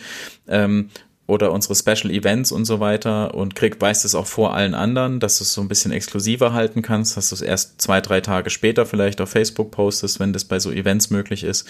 ähm, 0.47 0.89
oder 1.27 1.51
unsere 1.51 1.75
Special 1.75 2.09
Events 2.09 2.51
und 2.51 2.65
so 2.65 2.79
weiter 2.79 3.35
und 3.35 3.53
krieg, 3.53 3.79
weißt 3.79 4.05
es 4.05 4.15
auch 4.15 4.25
vor 4.25 4.55
allen 4.55 4.73
anderen, 4.73 5.19
dass 5.19 5.37
du 5.37 5.43
es 5.43 5.53
so 5.53 5.61
ein 5.61 5.67
bisschen 5.67 5.91
exklusiver 5.91 6.53
halten 6.53 6.81
kannst, 6.81 7.17
dass 7.17 7.29
du 7.29 7.35
es 7.35 7.41
erst 7.41 7.81
zwei, 7.81 7.99
drei 7.99 8.21
Tage 8.21 8.49
später 8.49 8.85
vielleicht 8.85 9.19
auf 9.19 9.29
Facebook 9.29 9.71
postest, 9.71 10.19
wenn 10.21 10.31
das 10.31 10.45
bei 10.45 10.59
so 10.59 10.71
Events 10.71 11.09
möglich 11.09 11.43
ist, 11.43 11.67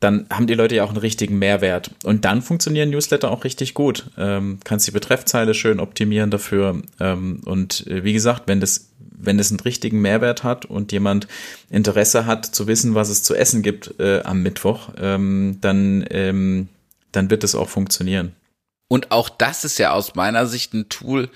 dann 0.00 0.26
haben 0.30 0.46
die 0.46 0.54
Leute 0.54 0.76
ja 0.76 0.84
auch 0.84 0.90
einen 0.90 0.98
richtigen 0.98 1.38
Mehrwert. 1.38 1.90
Und 2.04 2.24
dann 2.24 2.42
funktionieren 2.42 2.90
Newsletter 2.90 3.30
auch 3.30 3.44
richtig 3.44 3.74
gut. 3.74 4.10
Ähm, 4.16 4.58
kannst 4.62 4.86
die 4.86 4.92
Betreffzeile 4.92 5.54
schön 5.54 5.80
optimieren 5.80 6.30
dafür. 6.30 6.82
Ähm, 7.00 7.40
und 7.44 7.86
äh, 7.86 8.04
wie 8.04 8.12
gesagt, 8.12 8.42
wenn 8.46 8.60
das 8.60 8.90
wenn 9.20 9.40
es 9.40 9.50
einen 9.50 9.58
richtigen 9.60 10.00
Mehrwert 10.00 10.44
hat 10.44 10.64
und 10.64 10.92
jemand 10.92 11.26
Interesse 11.70 12.26
hat 12.26 12.46
zu 12.46 12.68
wissen, 12.68 12.94
was 12.94 13.08
es 13.08 13.24
zu 13.24 13.34
essen 13.34 13.62
gibt 13.62 13.98
äh, 13.98 14.20
am 14.20 14.44
Mittwoch, 14.44 14.90
ähm, 14.96 15.58
dann, 15.60 16.04
ähm, 16.10 16.68
dann 17.10 17.28
wird 17.28 17.42
es 17.42 17.56
auch 17.56 17.68
funktionieren. 17.68 18.32
Und 18.88 19.12
auch 19.12 19.28
das 19.28 19.64
ist 19.64 19.78
ja 19.78 19.92
aus 19.92 20.14
meiner 20.14 20.46
Sicht 20.46 20.72
ein 20.74 20.88
Tool, 20.88 21.30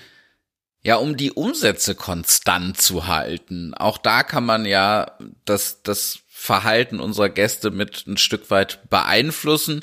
ja, 0.83 0.97
um 0.97 1.15
die 1.15 1.31
Umsätze 1.31 1.95
konstant 1.95 2.81
zu 2.81 3.07
halten. 3.07 3.73
Auch 3.73 3.97
da 3.97 4.23
kann 4.23 4.45
man 4.45 4.65
ja 4.65 5.17
das, 5.45 5.81
das 5.83 6.19
Verhalten 6.27 6.99
unserer 6.99 7.29
Gäste 7.29 7.71
mit 7.71 8.05
ein 8.05 8.17
Stück 8.17 8.51
weit 8.51 8.89
beeinflussen. 8.89 9.81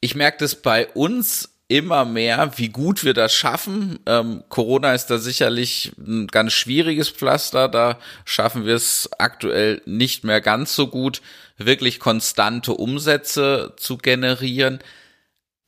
Ich 0.00 0.14
merke 0.14 0.38
das 0.38 0.62
bei 0.62 0.86
uns 0.88 1.50
immer 1.66 2.04
mehr, 2.04 2.52
wie 2.56 2.68
gut 2.68 3.04
wir 3.04 3.14
das 3.14 3.32
schaffen. 3.32 4.00
Ähm, 4.06 4.42
Corona 4.48 4.92
ist 4.92 5.06
da 5.06 5.18
sicherlich 5.18 5.92
ein 5.98 6.26
ganz 6.26 6.52
schwieriges 6.52 7.08
Pflaster. 7.08 7.68
Da 7.68 7.98
schaffen 8.24 8.66
wir 8.66 8.74
es 8.74 9.08
aktuell 9.18 9.80
nicht 9.86 10.24
mehr 10.24 10.40
ganz 10.40 10.74
so 10.74 10.88
gut, 10.88 11.22
wirklich 11.58 12.00
konstante 12.00 12.74
Umsätze 12.74 13.74
zu 13.76 13.98
generieren. 13.98 14.80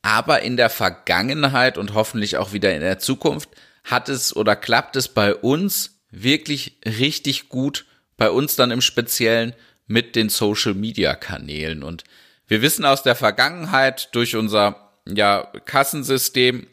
Aber 0.02 0.42
in 0.42 0.56
der 0.56 0.70
Vergangenheit 0.70 1.78
und 1.78 1.94
hoffentlich 1.94 2.36
auch 2.36 2.52
wieder 2.52 2.74
in 2.74 2.80
der 2.80 2.98
Zukunft 2.98 3.48
hat 3.84 4.08
es 4.08 4.34
oder 4.34 4.56
klappt 4.56 4.96
es 4.96 5.08
bei 5.08 5.34
uns 5.34 6.00
wirklich 6.10 6.78
richtig 6.84 7.48
gut, 7.48 7.86
bei 8.16 8.30
uns 8.30 8.56
dann 8.56 8.70
im 8.70 8.80
Speziellen 8.80 9.54
mit 9.86 10.16
den 10.16 10.28
Social 10.28 10.74
Media 10.74 11.14
Kanälen. 11.14 11.82
Und 11.82 12.04
wir 12.46 12.62
wissen 12.62 12.84
aus 12.84 13.02
der 13.02 13.16
Vergangenheit 13.16 14.14
durch 14.14 14.36
unser 14.36 14.92
ja, 15.06 15.50
Kassensystem, 15.64 16.66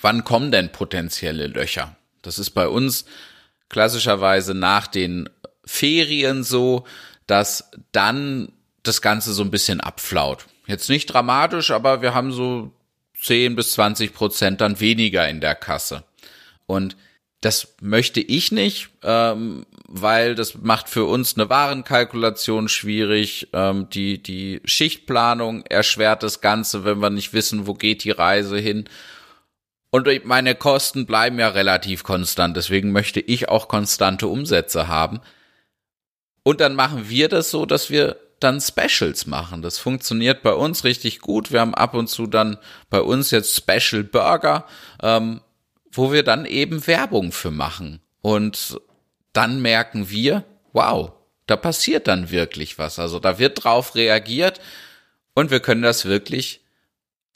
wann 0.00 0.24
kommen 0.24 0.50
denn 0.50 0.72
potenzielle 0.72 1.46
Löcher? 1.46 1.96
Das 2.22 2.38
ist 2.38 2.50
bei 2.50 2.68
uns 2.68 3.04
klassischerweise 3.68 4.54
nach 4.54 4.86
den 4.86 5.28
Ferien 5.64 6.44
so, 6.44 6.84
dass 7.26 7.70
dann 7.92 8.52
das 8.82 9.00
Ganze 9.00 9.32
so 9.32 9.42
ein 9.42 9.50
bisschen 9.50 9.80
abflaut. 9.80 10.46
Jetzt 10.66 10.88
nicht 10.88 11.06
dramatisch, 11.06 11.70
aber 11.70 12.02
wir 12.02 12.14
haben 12.14 12.32
so 12.32 12.72
10 13.20 13.56
bis 13.56 13.72
20 13.72 14.14
Prozent 14.14 14.60
dann 14.60 14.80
weniger 14.80 15.28
in 15.28 15.40
der 15.40 15.54
Kasse. 15.54 16.04
Und 16.66 16.96
das 17.40 17.74
möchte 17.80 18.20
ich 18.20 18.52
nicht, 18.52 18.90
ähm, 19.02 19.66
weil 19.88 20.36
das 20.36 20.54
macht 20.54 20.88
für 20.88 21.04
uns 21.04 21.36
eine 21.36 21.50
Warenkalkulation 21.50 22.68
schwierig. 22.68 23.48
Ähm, 23.52 23.88
die, 23.90 24.22
die 24.22 24.60
Schichtplanung 24.64 25.66
erschwert 25.66 26.22
das 26.22 26.40
Ganze, 26.40 26.84
wenn 26.84 27.00
wir 27.00 27.10
nicht 27.10 27.32
wissen, 27.32 27.66
wo 27.66 27.74
geht 27.74 28.04
die 28.04 28.12
Reise 28.12 28.58
hin. 28.58 28.88
Und 29.90 30.08
meine 30.24 30.54
Kosten 30.54 31.04
bleiben 31.04 31.38
ja 31.38 31.48
relativ 31.48 32.04
konstant. 32.04 32.56
Deswegen 32.56 32.92
möchte 32.92 33.20
ich 33.20 33.48
auch 33.48 33.66
konstante 33.68 34.28
Umsätze 34.28 34.86
haben. 34.86 35.20
Und 36.44 36.60
dann 36.60 36.76
machen 36.76 37.08
wir 37.08 37.28
das 37.28 37.50
so, 37.50 37.66
dass 37.66 37.90
wir 37.90 38.16
dann 38.42 38.60
Specials 38.60 39.26
machen. 39.26 39.62
Das 39.62 39.78
funktioniert 39.78 40.42
bei 40.42 40.52
uns 40.52 40.84
richtig 40.84 41.20
gut. 41.20 41.52
Wir 41.52 41.60
haben 41.60 41.74
ab 41.74 41.94
und 41.94 42.08
zu 42.08 42.26
dann 42.26 42.58
bei 42.90 43.00
uns 43.00 43.30
jetzt 43.30 43.56
Special 43.56 44.04
Burger. 44.04 44.66
Ähm, 45.02 45.40
wo 45.92 46.10
wir 46.10 46.22
dann 46.22 46.46
eben 46.46 46.86
Werbung 46.86 47.30
für 47.32 47.50
machen. 47.50 48.00
Und 48.22 48.80
dann 49.32 49.60
merken 49.60 50.10
wir, 50.10 50.44
wow, 50.72 51.12
da 51.46 51.56
passiert 51.56 52.08
dann 52.08 52.30
wirklich 52.30 52.78
was. 52.78 52.98
Also 52.98 53.18
da 53.18 53.38
wird 53.38 53.62
drauf 53.62 53.94
reagiert 53.94 54.60
und 55.34 55.50
wir 55.50 55.60
können 55.60 55.82
das 55.82 56.06
wirklich 56.06 56.60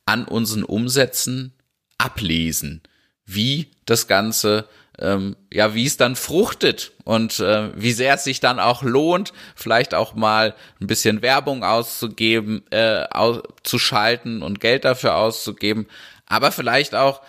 an 0.07 0.25
unseren 0.25 0.65
Umsätzen 0.65 1.53
ablesen, 1.99 2.83
wie 3.25 3.71
das 3.85 4.07
Ganze, 4.07 4.69
ähm, 4.99 5.37
ja, 5.53 5.75
wie 5.75 5.87
es 5.87 5.97
dann 5.97 6.17
fruchtet 6.17 6.93
und 7.05 7.39
äh, 7.41 7.71
wie 7.75 7.93
sehr 7.93 8.15
es 8.15 8.25
sich 8.25 8.41
dann 8.41 8.59
auch 8.59 8.83
lohnt, 8.83 9.33
vielleicht 9.55 9.95
auch 9.95 10.15
mal 10.15 10.55
ein 10.81 10.87
bisschen 10.87 11.23
Werbung 11.23 11.65
auszugeben, 11.65 12.65
äh, 12.71 13.05
auszuschalten 13.11 14.43
und 14.43 14.61
Geld 14.61 14.85
dafür 14.85 15.17
auszugeben, 15.17 15.87
aber 16.27 16.53
vielleicht 16.53 16.95
auch 16.95 17.23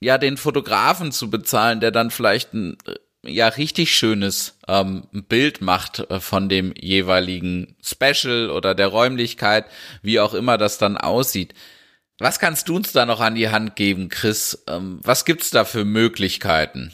ja 0.00 0.18
den 0.18 0.36
Fotografen 0.36 1.12
zu 1.12 1.30
bezahlen, 1.30 1.80
der 1.80 1.90
dann 1.90 2.10
vielleicht 2.10 2.54
ein 2.54 2.76
äh, 2.86 2.94
ja 3.24 3.48
richtig 3.48 3.94
schönes 3.96 4.58
ähm, 4.68 5.04
Bild 5.12 5.60
macht 5.60 6.00
äh, 6.10 6.20
von 6.20 6.48
dem 6.48 6.72
jeweiligen 6.76 7.76
Special 7.82 8.50
oder 8.50 8.74
der 8.74 8.88
Räumlichkeit, 8.88 9.66
wie 10.02 10.20
auch 10.20 10.34
immer 10.34 10.58
das 10.58 10.78
dann 10.78 10.96
aussieht. 10.96 11.54
Was 12.18 12.38
kannst 12.38 12.68
du 12.68 12.76
uns 12.76 12.92
da 12.92 13.06
noch 13.06 13.20
an 13.20 13.34
die 13.34 13.48
Hand 13.48 13.76
geben, 13.76 14.08
Chris? 14.08 14.62
Ähm, 14.68 15.00
was 15.02 15.24
gibt's 15.24 15.50
da 15.50 15.64
für 15.64 15.84
Möglichkeiten? 15.84 16.92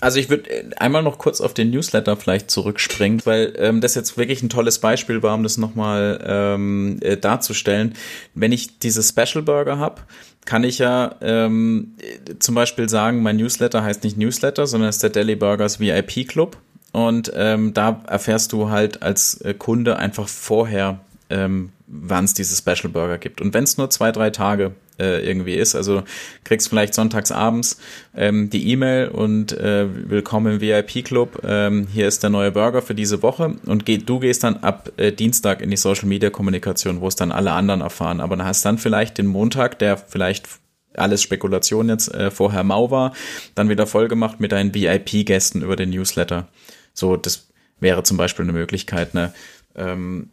Also 0.00 0.18
ich 0.18 0.28
würde 0.28 0.50
äh, 0.50 0.70
einmal 0.76 1.02
noch 1.02 1.18
kurz 1.18 1.40
auf 1.40 1.54
den 1.54 1.70
Newsletter 1.70 2.16
vielleicht 2.16 2.50
zurückspringen, 2.50 3.20
weil 3.24 3.54
ähm, 3.56 3.80
das 3.80 3.94
jetzt 3.94 4.16
wirklich 4.16 4.42
ein 4.42 4.48
tolles 4.48 4.80
Beispiel 4.80 5.22
war, 5.22 5.34
um 5.34 5.44
das 5.44 5.56
nochmal 5.56 6.20
ähm, 6.26 6.98
äh, 7.00 7.16
darzustellen. 7.16 7.94
Wenn 8.34 8.50
ich 8.50 8.80
diese 8.80 9.02
Special 9.02 9.42
Burger 9.42 9.78
habe, 9.78 10.02
kann 10.44 10.64
ich 10.64 10.78
ja 10.78 11.14
ähm, 11.20 11.94
zum 12.40 12.56
Beispiel 12.56 12.88
sagen, 12.88 13.22
mein 13.22 13.36
Newsletter 13.36 13.84
heißt 13.84 14.02
nicht 14.02 14.16
Newsletter, 14.16 14.66
sondern 14.66 14.90
ist 14.90 15.02
der 15.02 15.10
Daily 15.10 15.36
Burgers 15.36 15.78
VIP 15.78 16.26
Club. 16.26 16.56
Und 16.90 17.32
ähm, 17.34 17.72
da 17.72 18.02
erfährst 18.06 18.52
du 18.52 18.68
halt 18.68 19.02
als 19.02 19.40
äh, 19.42 19.54
Kunde 19.54 19.96
einfach 19.96 20.28
vorher, 20.28 21.00
ähm, 21.30 21.70
wann 21.92 22.24
es 22.24 22.32
diese 22.32 22.56
Special 22.56 22.90
Burger 22.90 23.18
gibt. 23.18 23.40
Und 23.42 23.52
wenn 23.52 23.64
es 23.64 23.76
nur 23.76 23.90
zwei, 23.90 24.12
drei 24.12 24.30
Tage 24.30 24.72
äh, 24.98 25.24
irgendwie 25.28 25.54
ist, 25.54 25.74
also 25.74 26.02
kriegst 26.42 26.70
vielleicht 26.70 26.94
sonntags 26.94 27.30
abends 27.30 27.78
ähm, 28.16 28.48
die 28.48 28.70
E-Mail 28.70 29.08
und 29.08 29.52
äh, 29.52 29.86
willkommen 30.08 30.54
im 30.54 30.60
VIP 30.62 31.04
Club. 31.04 31.42
Ähm, 31.44 31.86
hier 31.92 32.08
ist 32.08 32.22
der 32.22 32.30
neue 32.30 32.50
Burger 32.50 32.80
für 32.80 32.94
diese 32.94 33.22
Woche 33.22 33.56
und 33.66 33.84
geh, 33.84 33.98
du 33.98 34.20
gehst 34.20 34.42
dann 34.42 34.56
ab 34.58 34.90
äh, 34.96 35.12
Dienstag 35.12 35.60
in 35.60 35.70
die 35.70 35.76
Social 35.76 36.08
Media 36.08 36.30
Kommunikation, 36.30 37.02
wo 37.02 37.08
es 37.08 37.16
dann 37.16 37.30
alle 37.30 37.52
anderen 37.52 37.82
erfahren. 37.82 38.20
Aber 38.20 38.36
dann 38.36 38.46
hast 38.46 38.64
dann 38.64 38.78
vielleicht 38.78 39.18
den 39.18 39.26
Montag, 39.26 39.78
der 39.78 39.98
vielleicht 39.98 40.48
alles 40.94 41.22
Spekulation 41.22 41.90
jetzt 41.90 42.12
äh, 42.14 42.30
vorher 42.30 42.64
mau 42.64 42.90
war, 42.90 43.12
dann 43.54 43.68
wieder 43.68 43.86
voll 43.86 44.08
gemacht 44.08 44.40
mit 44.40 44.52
deinen 44.52 44.74
VIP-Gästen 44.74 45.60
über 45.60 45.76
den 45.76 45.90
Newsletter. 45.90 46.48
So, 46.94 47.18
das 47.18 47.48
wäre 47.80 48.02
zum 48.02 48.16
Beispiel 48.16 48.44
eine 48.44 48.52
Möglichkeit, 48.52 49.12
ne? 49.12 49.34
Ähm, 49.74 50.30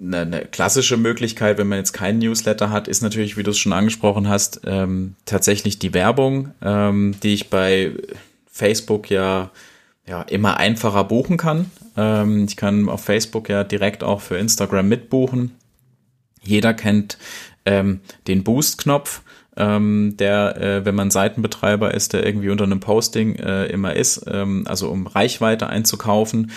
eine, 0.00 0.18
eine 0.18 0.40
klassische 0.42 0.96
Möglichkeit, 0.96 1.58
wenn 1.58 1.68
man 1.68 1.78
jetzt 1.78 1.92
keinen 1.92 2.18
Newsletter 2.18 2.70
hat, 2.70 2.88
ist 2.88 3.02
natürlich, 3.02 3.36
wie 3.36 3.42
du 3.42 3.50
es 3.50 3.58
schon 3.58 3.72
angesprochen 3.72 4.28
hast, 4.28 4.60
ähm, 4.64 5.14
tatsächlich 5.24 5.78
die 5.78 5.94
Werbung, 5.94 6.52
ähm, 6.62 7.16
die 7.22 7.34
ich 7.34 7.50
bei 7.50 7.92
Facebook 8.50 9.10
ja, 9.10 9.50
ja 10.06 10.22
immer 10.22 10.56
einfacher 10.56 11.04
buchen 11.04 11.36
kann. 11.36 11.70
Ähm, 11.96 12.46
ich 12.48 12.56
kann 12.56 12.88
auf 12.88 13.04
Facebook 13.04 13.48
ja 13.48 13.64
direkt 13.64 14.04
auch 14.04 14.20
für 14.20 14.38
Instagram 14.38 14.88
mitbuchen. 14.88 15.52
Jeder 16.42 16.74
kennt 16.74 17.18
ähm, 17.64 18.00
den 18.26 18.44
Boost-Knopf, 18.44 19.22
ähm, 19.56 20.14
der, 20.18 20.56
äh, 20.56 20.84
wenn 20.84 20.94
man 20.94 21.10
Seitenbetreiber 21.10 21.92
ist, 21.92 22.12
der 22.12 22.24
irgendwie 22.24 22.50
unter 22.50 22.64
einem 22.64 22.80
Posting 22.80 23.34
äh, 23.36 23.66
immer 23.66 23.96
ist, 23.96 24.24
ähm, 24.28 24.64
also 24.68 24.88
um 24.88 25.08
Reichweite 25.08 25.66
einzukaufen. 25.66 26.52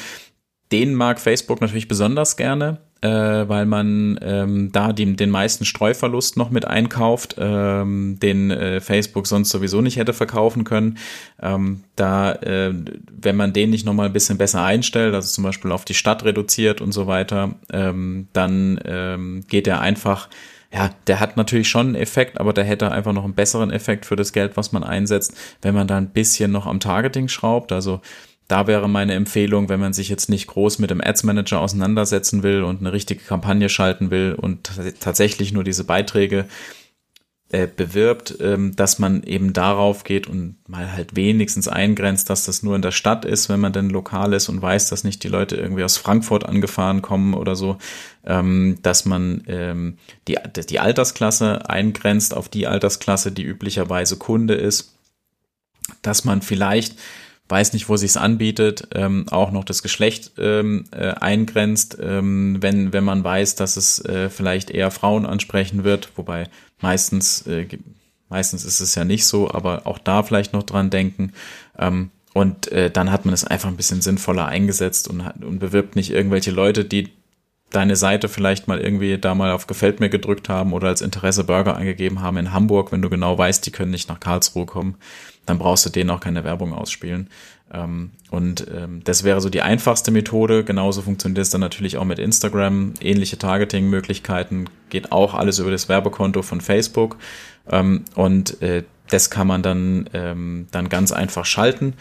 Den 0.71 0.93
mag 0.93 1.19
Facebook 1.19 1.59
natürlich 1.59 1.87
besonders 1.87 2.37
gerne 2.37 2.77
äh, 3.01 3.09
weil 3.09 3.65
man 3.65 4.19
ähm, 4.21 4.71
da 4.71 4.93
die, 4.93 5.15
den 5.15 5.29
meisten 5.29 5.65
Streuverlust 5.65 6.37
noch 6.37 6.51
mit 6.51 6.65
einkauft, 6.65 7.35
ähm, 7.39 8.17
den 8.21 8.51
äh, 8.51 8.79
Facebook 8.79 9.27
sonst 9.27 9.49
sowieso 9.49 9.81
nicht 9.81 9.97
hätte 9.97 10.13
verkaufen 10.13 10.63
können. 10.63 10.97
Ähm, 11.41 11.83
da, 11.95 12.33
äh, 12.33 12.73
wenn 13.11 13.35
man 13.35 13.53
den 13.53 13.71
nicht 13.71 13.85
nochmal 13.85 14.07
ein 14.07 14.13
bisschen 14.13 14.37
besser 14.37 14.63
einstellt, 14.63 15.15
also 15.15 15.27
zum 15.29 15.43
Beispiel 15.43 15.71
auf 15.71 15.85
die 15.85 15.95
Stadt 15.95 16.23
reduziert 16.23 16.79
und 16.79 16.91
so 16.91 17.07
weiter, 17.07 17.55
ähm, 17.73 18.27
dann 18.33 18.79
ähm, 18.85 19.43
geht 19.47 19.67
er 19.67 19.81
einfach 19.81 20.29
ja, 20.73 20.89
der 21.07 21.19
hat 21.19 21.35
natürlich 21.35 21.67
schon 21.67 21.87
einen 21.87 21.95
Effekt, 21.95 22.39
aber 22.39 22.53
der 22.53 22.63
hätte 22.63 22.91
einfach 22.91 23.11
noch 23.11 23.25
einen 23.25 23.33
besseren 23.33 23.71
Effekt 23.71 24.05
für 24.05 24.15
das 24.15 24.31
Geld, 24.31 24.55
was 24.55 24.71
man 24.71 24.85
einsetzt, 24.85 25.35
wenn 25.61 25.75
man 25.75 25.85
da 25.85 25.97
ein 25.97 26.11
bisschen 26.11 26.49
noch 26.49 26.65
am 26.65 26.79
Targeting 26.79 27.27
schraubt. 27.27 27.73
Also 27.73 27.99
da 28.51 28.67
wäre 28.67 28.89
meine 28.89 29.13
Empfehlung, 29.13 29.69
wenn 29.69 29.79
man 29.79 29.93
sich 29.93 30.09
jetzt 30.09 30.29
nicht 30.29 30.47
groß 30.47 30.79
mit 30.79 30.89
dem 30.89 31.01
Ads 31.01 31.23
Manager 31.23 31.61
auseinandersetzen 31.61 32.43
will 32.43 32.63
und 32.63 32.81
eine 32.81 32.91
richtige 32.91 33.23
Kampagne 33.23 33.69
schalten 33.69 34.11
will 34.11 34.33
und 34.33 34.69
tatsächlich 34.99 35.53
nur 35.53 35.63
diese 35.63 35.85
Beiträge 35.85 36.45
äh, 37.53 37.67
bewirbt, 37.67 38.37
ähm, 38.41 38.75
dass 38.75 38.99
man 38.99 39.23
eben 39.23 39.53
darauf 39.53 40.03
geht 40.03 40.27
und 40.27 40.55
mal 40.67 40.91
halt 40.91 41.15
wenigstens 41.15 41.67
eingrenzt, 41.67 42.29
dass 42.29 42.45
das 42.45 42.61
nur 42.61 42.75
in 42.75 42.81
der 42.81 42.91
Stadt 42.91 43.23
ist, 43.23 43.47
wenn 43.47 43.59
man 43.59 43.73
denn 43.73 43.89
lokal 43.89 44.33
ist 44.33 44.49
und 44.49 44.61
weiß, 44.61 44.89
dass 44.89 45.03
nicht 45.03 45.23
die 45.23 45.29
Leute 45.29 45.55
irgendwie 45.55 45.83
aus 45.83 45.97
Frankfurt 45.97 46.45
angefahren 46.45 47.01
kommen 47.01 47.33
oder 47.33 47.55
so, 47.55 47.77
ähm, 48.25 48.79
dass 48.83 49.05
man 49.05 49.43
ähm, 49.47 49.97
die, 50.27 50.37
die 50.69 50.79
Altersklasse 50.79 51.69
eingrenzt 51.69 52.33
auf 52.33 52.49
die 52.49 52.67
Altersklasse, 52.67 53.31
die 53.31 53.43
üblicherweise 53.43 54.17
Kunde 54.17 54.55
ist, 54.55 54.95
dass 56.01 56.25
man 56.25 56.41
vielleicht 56.41 56.97
weiß 57.51 57.73
nicht, 57.73 57.89
wo 57.89 57.97
sich's 57.97 58.17
anbietet, 58.17 58.87
ähm, 58.95 59.27
auch 59.29 59.51
noch 59.51 59.65
das 59.65 59.83
Geschlecht 59.83 60.31
ähm, 60.37 60.85
äh, 60.91 61.09
eingrenzt, 61.09 61.97
ähm, 62.01 62.57
wenn, 62.61 62.93
wenn 62.93 63.03
man 63.03 63.23
weiß, 63.23 63.55
dass 63.55 63.77
es 63.77 64.03
äh, 64.05 64.29
vielleicht 64.29 64.71
eher 64.71 64.89
Frauen 64.89 65.25
ansprechen 65.25 65.83
wird, 65.83 66.09
wobei 66.15 66.47
meistens, 66.79 67.45
äh, 67.47 67.67
meistens 68.29 68.63
ist 68.63 68.79
es 68.79 68.95
ja 68.95 69.03
nicht 69.03 69.25
so, 69.25 69.51
aber 69.51 69.85
auch 69.85 69.99
da 69.99 70.23
vielleicht 70.23 70.53
noch 70.53 70.63
dran 70.63 70.89
denken. 70.89 71.33
Ähm, 71.77 72.09
und 72.33 72.71
äh, 72.71 72.89
dann 72.89 73.11
hat 73.11 73.25
man 73.25 73.33
es 73.33 73.43
einfach 73.43 73.67
ein 73.67 73.75
bisschen 73.75 74.01
sinnvoller 74.01 74.45
eingesetzt 74.45 75.09
und, 75.09 75.19
und 75.19 75.59
bewirbt 75.59 75.97
nicht 75.97 76.11
irgendwelche 76.11 76.51
Leute, 76.51 76.85
die 76.85 77.09
deine 77.71 77.97
Seite 77.97 78.29
vielleicht 78.29 78.67
mal 78.67 78.79
irgendwie 78.79 79.17
da 79.17 79.35
mal 79.35 79.51
auf 79.51 79.67
Gefällt 79.67 79.99
mir 79.99 80.09
gedrückt 80.09 80.47
haben 80.47 80.73
oder 80.73 80.87
als 80.87 81.01
Interesse 81.01 81.43
Burger 81.43 81.75
eingegeben 81.75 82.21
haben 82.21 82.37
in 82.37 82.53
Hamburg, 82.53 82.91
wenn 82.91 83.01
du 83.01 83.09
genau 83.09 83.37
weißt, 83.37 83.65
die 83.65 83.71
können 83.71 83.91
nicht 83.91 84.09
nach 84.09 84.19
Karlsruhe 84.19 84.65
kommen 84.65 84.95
dann 85.45 85.57
brauchst 85.57 85.85
du 85.85 85.89
denen 85.89 86.09
auch 86.09 86.19
keine 86.19 86.43
Werbung 86.43 86.73
ausspielen. 86.73 87.29
Ähm, 87.73 88.11
und 88.29 88.67
ähm, 88.73 89.01
das 89.03 89.23
wäre 89.23 89.41
so 89.41 89.49
die 89.49 89.61
einfachste 89.61 90.11
Methode. 90.11 90.63
Genauso 90.63 91.01
funktioniert 91.01 91.39
es 91.39 91.49
dann 91.49 91.61
natürlich 91.61 91.97
auch 91.97 92.05
mit 92.05 92.19
Instagram. 92.19 92.93
Ähnliche 93.01 93.37
Targeting-Möglichkeiten 93.37 94.65
geht 94.89 95.11
auch 95.11 95.33
alles 95.33 95.59
über 95.59 95.71
das 95.71 95.89
Werbekonto 95.89 96.41
von 96.41 96.61
Facebook. 96.61 97.17
Ähm, 97.69 98.03
und 98.15 98.61
äh, 98.61 98.83
das 99.09 99.29
kann 99.29 99.47
man 99.47 99.61
dann, 99.61 100.09
ähm, 100.13 100.67
dann 100.71 100.89
ganz 100.89 101.11
einfach 101.11 101.45
schalten. 101.45 101.93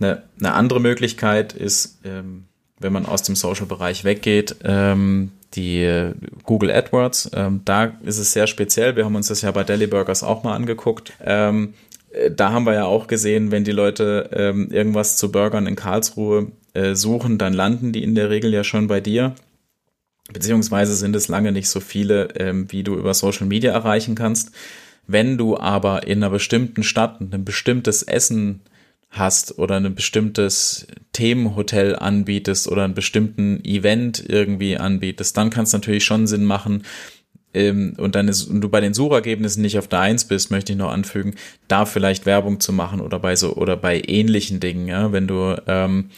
Eine, 0.00 0.22
andere 0.40 0.80
Möglichkeit 0.80 1.52
ist, 1.52 2.00
ähm, 2.04 2.44
wenn 2.78 2.92
man 2.92 3.06
aus 3.06 3.22
dem 3.22 3.36
Social-Bereich 3.36 4.02
weggeht, 4.04 4.56
ähm, 4.64 5.30
die 5.54 5.82
äh, 5.82 6.14
Google 6.44 6.70
AdWords. 6.70 7.30
Ähm, 7.34 7.60
da 7.64 7.92
ist 8.02 8.18
es 8.18 8.32
sehr 8.32 8.46
speziell. 8.46 8.96
Wir 8.96 9.04
haben 9.04 9.14
uns 9.14 9.28
das 9.28 9.42
ja 9.42 9.50
bei 9.50 9.62
Deli 9.62 9.86
Burgers 9.86 10.22
auch 10.22 10.42
mal 10.42 10.54
angeguckt. 10.54 11.12
Ähm, 11.22 11.74
äh, 11.74 11.91
da 12.30 12.52
haben 12.52 12.66
wir 12.66 12.74
ja 12.74 12.84
auch 12.84 13.06
gesehen, 13.06 13.50
wenn 13.50 13.64
die 13.64 13.72
Leute 13.72 14.30
ähm, 14.32 14.68
irgendwas 14.70 15.16
zu 15.16 15.32
Burgern 15.32 15.66
in 15.66 15.76
Karlsruhe 15.76 16.52
äh, 16.74 16.94
suchen, 16.94 17.38
dann 17.38 17.52
landen 17.52 17.92
die 17.92 18.02
in 18.02 18.14
der 18.14 18.30
Regel 18.30 18.52
ja 18.52 18.64
schon 18.64 18.86
bei 18.86 19.00
dir. 19.00 19.34
Beziehungsweise 20.32 20.94
sind 20.94 21.16
es 21.16 21.28
lange 21.28 21.52
nicht 21.52 21.68
so 21.68 21.80
viele, 21.80 22.28
ähm, 22.36 22.70
wie 22.70 22.82
du 22.82 22.94
über 22.94 23.14
Social 23.14 23.46
Media 23.46 23.72
erreichen 23.72 24.14
kannst. 24.14 24.52
Wenn 25.06 25.36
du 25.36 25.58
aber 25.58 26.06
in 26.06 26.18
einer 26.18 26.30
bestimmten 26.30 26.82
Stadt 26.82 27.20
ein 27.20 27.44
bestimmtes 27.44 28.02
Essen 28.02 28.60
hast 29.10 29.58
oder 29.58 29.76
ein 29.76 29.94
bestimmtes 29.94 30.86
Themenhotel 31.12 31.96
anbietest 31.96 32.68
oder 32.68 32.84
einen 32.84 32.94
bestimmten 32.94 33.62
Event 33.64 34.24
irgendwie 34.26 34.78
anbietest, 34.78 35.36
dann 35.36 35.50
kann 35.50 35.64
es 35.64 35.72
natürlich 35.72 36.04
schon 36.04 36.26
Sinn 36.26 36.44
machen, 36.44 36.84
ähm, 37.54 37.94
und 37.98 38.14
dann 38.14 38.28
ist, 38.28 38.44
und 38.44 38.60
du 38.60 38.68
bei 38.68 38.80
den 38.80 38.94
Suchergebnissen 38.94 39.62
nicht 39.62 39.78
auf 39.78 39.88
der 39.88 40.00
Eins 40.00 40.24
bist, 40.24 40.50
möchte 40.50 40.72
ich 40.72 40.78
noch 40.78 40.90
anfügen, 40.90 41.34
da 41.68 41.84
vielleicht 41.84 42.26
Werbung 42.26 42.60
zu 42.60 42.72
machen 42.72 43.00
oder 43.00 43.18
bei 43.18 43.36
so 43.36 43.54
oder 43.54 43.76
bei 43.76 44.02
ähnlichen 44.06 44.60
Dingen, 44.60 44.88
ja, 44.88 45.12
wenn 45.12 45.26
du 45.26 45.60
ähm, 45.66 46.10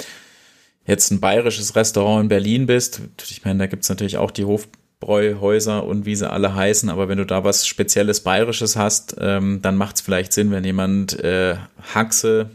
jetzt 0.87 1.11
ein 1.11 1.21
bayerisches 1.21 1.77
Restaurant 1.77 2.25
in 2.25 2.29
Berlin 2.29 2.67
bist, 2.67 3.01
ich 3.29 3.45
meine, 3.45 3.59
da 3.61 3.67
gibt's 3.67 3.89
natürlich 3.89 4.19
auch 4.19 4.31
die 4.31 4.45
Hofbräuhäuser 4.45 5.85
und 5.85 6.07
wie 6.07 6.17
sie 6.17 6.31
alle 6.31 6.55
heißen, 6.55 6.89
aber 6.89 7.09
wenn 7.09 7.19
du 7.19 7.27
da 7.27 7.45
was 7.45 7.67
Spezielles 7.67 8.21
Bayerisches 8.21 8.77
hast, 8.77 9.17
ähm, 9.19 9.61
dann 9.63 9.77
macht 9.77 9.97
es 9.97 10.03
vielleicht 10.03 10.33
Sinn, 10.33 10.51
wenn 10.51 10.65
jemand 10.65 11.19
äh, 11.21 11.57
Haxe 11.95 12.51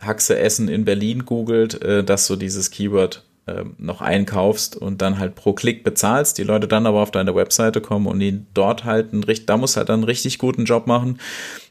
Haxe 0.00 0.38
Essen 0.38 0.68
in 0.68 0.84
Berlin 0.84 1.26
googelt, 1.26 1.82
äh, 1.82 2.02
dass 2.02 2.26
so 2.26 2.36
dieses 2.36 2.70
Keyword 2.70 3.22
äh, 3.50 3.64
noch 3.78 4.00
einkaufst 4.00 4.76
und 4.76 5.02
dann 5.02 5.18
halt 5.18 5.34
pro 5.34 5.52
Klick 5.52 5.84
bezahlst, 5.84 6.38
die 6.38 6.44
Leute 6.44 6.68
dann 6.68 6.86
aber 6.86 7.00
auf 7.00 7.10
deine 7.10 7.34
Webseite 7.34 7.80
kommen 7.80 8.06
und 8.06 8.20
ihn 8.20 8.46
dort 8.54 8.84
halt 8.84 9.12
einen, 9.12 9.24
da 9.46 9.56
muss 9.56 9.76
halt 9.76 9.88
dann 9.88 10.00
einen 10.00 10.04
richtig 10.04 10.38
guten 10.38 10.64
Job 10.64 10.86
machen 10.86 11.18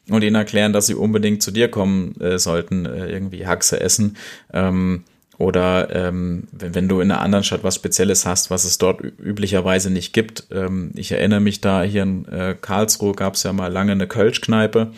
und 0.10 0.24
ihnen 0.24 0.36
erklären, 0.36 0.74
dass 0.74 0.88
sie 0.88 0.96
unbedingt 0.96 1.42
zu 1.42 1.52
dir 1.52 1.70
kommen 1.70 2.20
äh, 2.20 2.38
sollten, 2.38 2.86
äh, 2.86 3.10
irgendwie 3.10 3.46
Haxe 3.46 3.80
essen. 3.80 4.18
Ähm, 4.54 5.04
oder 5.40 5.96
ähm, 5.96 6.50
wenn, 6.52 6.76
wenn 6.76 6.90
du 6.90 7.00
in 7.00 7.10
einer 7.10 7.22
anderen 7.22 7.46
Stadt 7.46 7.64
was 7.64 7.76
Spezielles 7.76 8.26
hast, 8.26 8.52
was 8.52 8.66
es 8.66 8.78
dort 8.78 9.02
üblicherweise 9.02 9.90
nicht 9.90 10.12
gibt. 10.12 10.48
Ähm, 10.52 10.92
ich 10.96 11.14
erinnere 11.14 11.40
mich 11.40 11.62
da, 11.62 11.82
hier 11.82 12.04
in 12.04 12.26
äh, 12.26 12.58
Karlsruhe 12.60 13.14
gab 13.14 13.36
es 13.36 13.44
ja 13.44 13.54
mal 13.54 13.72
lange 13.72 13.94
eine 13.94 14.06
Kölschkneipe. 14.06 14.92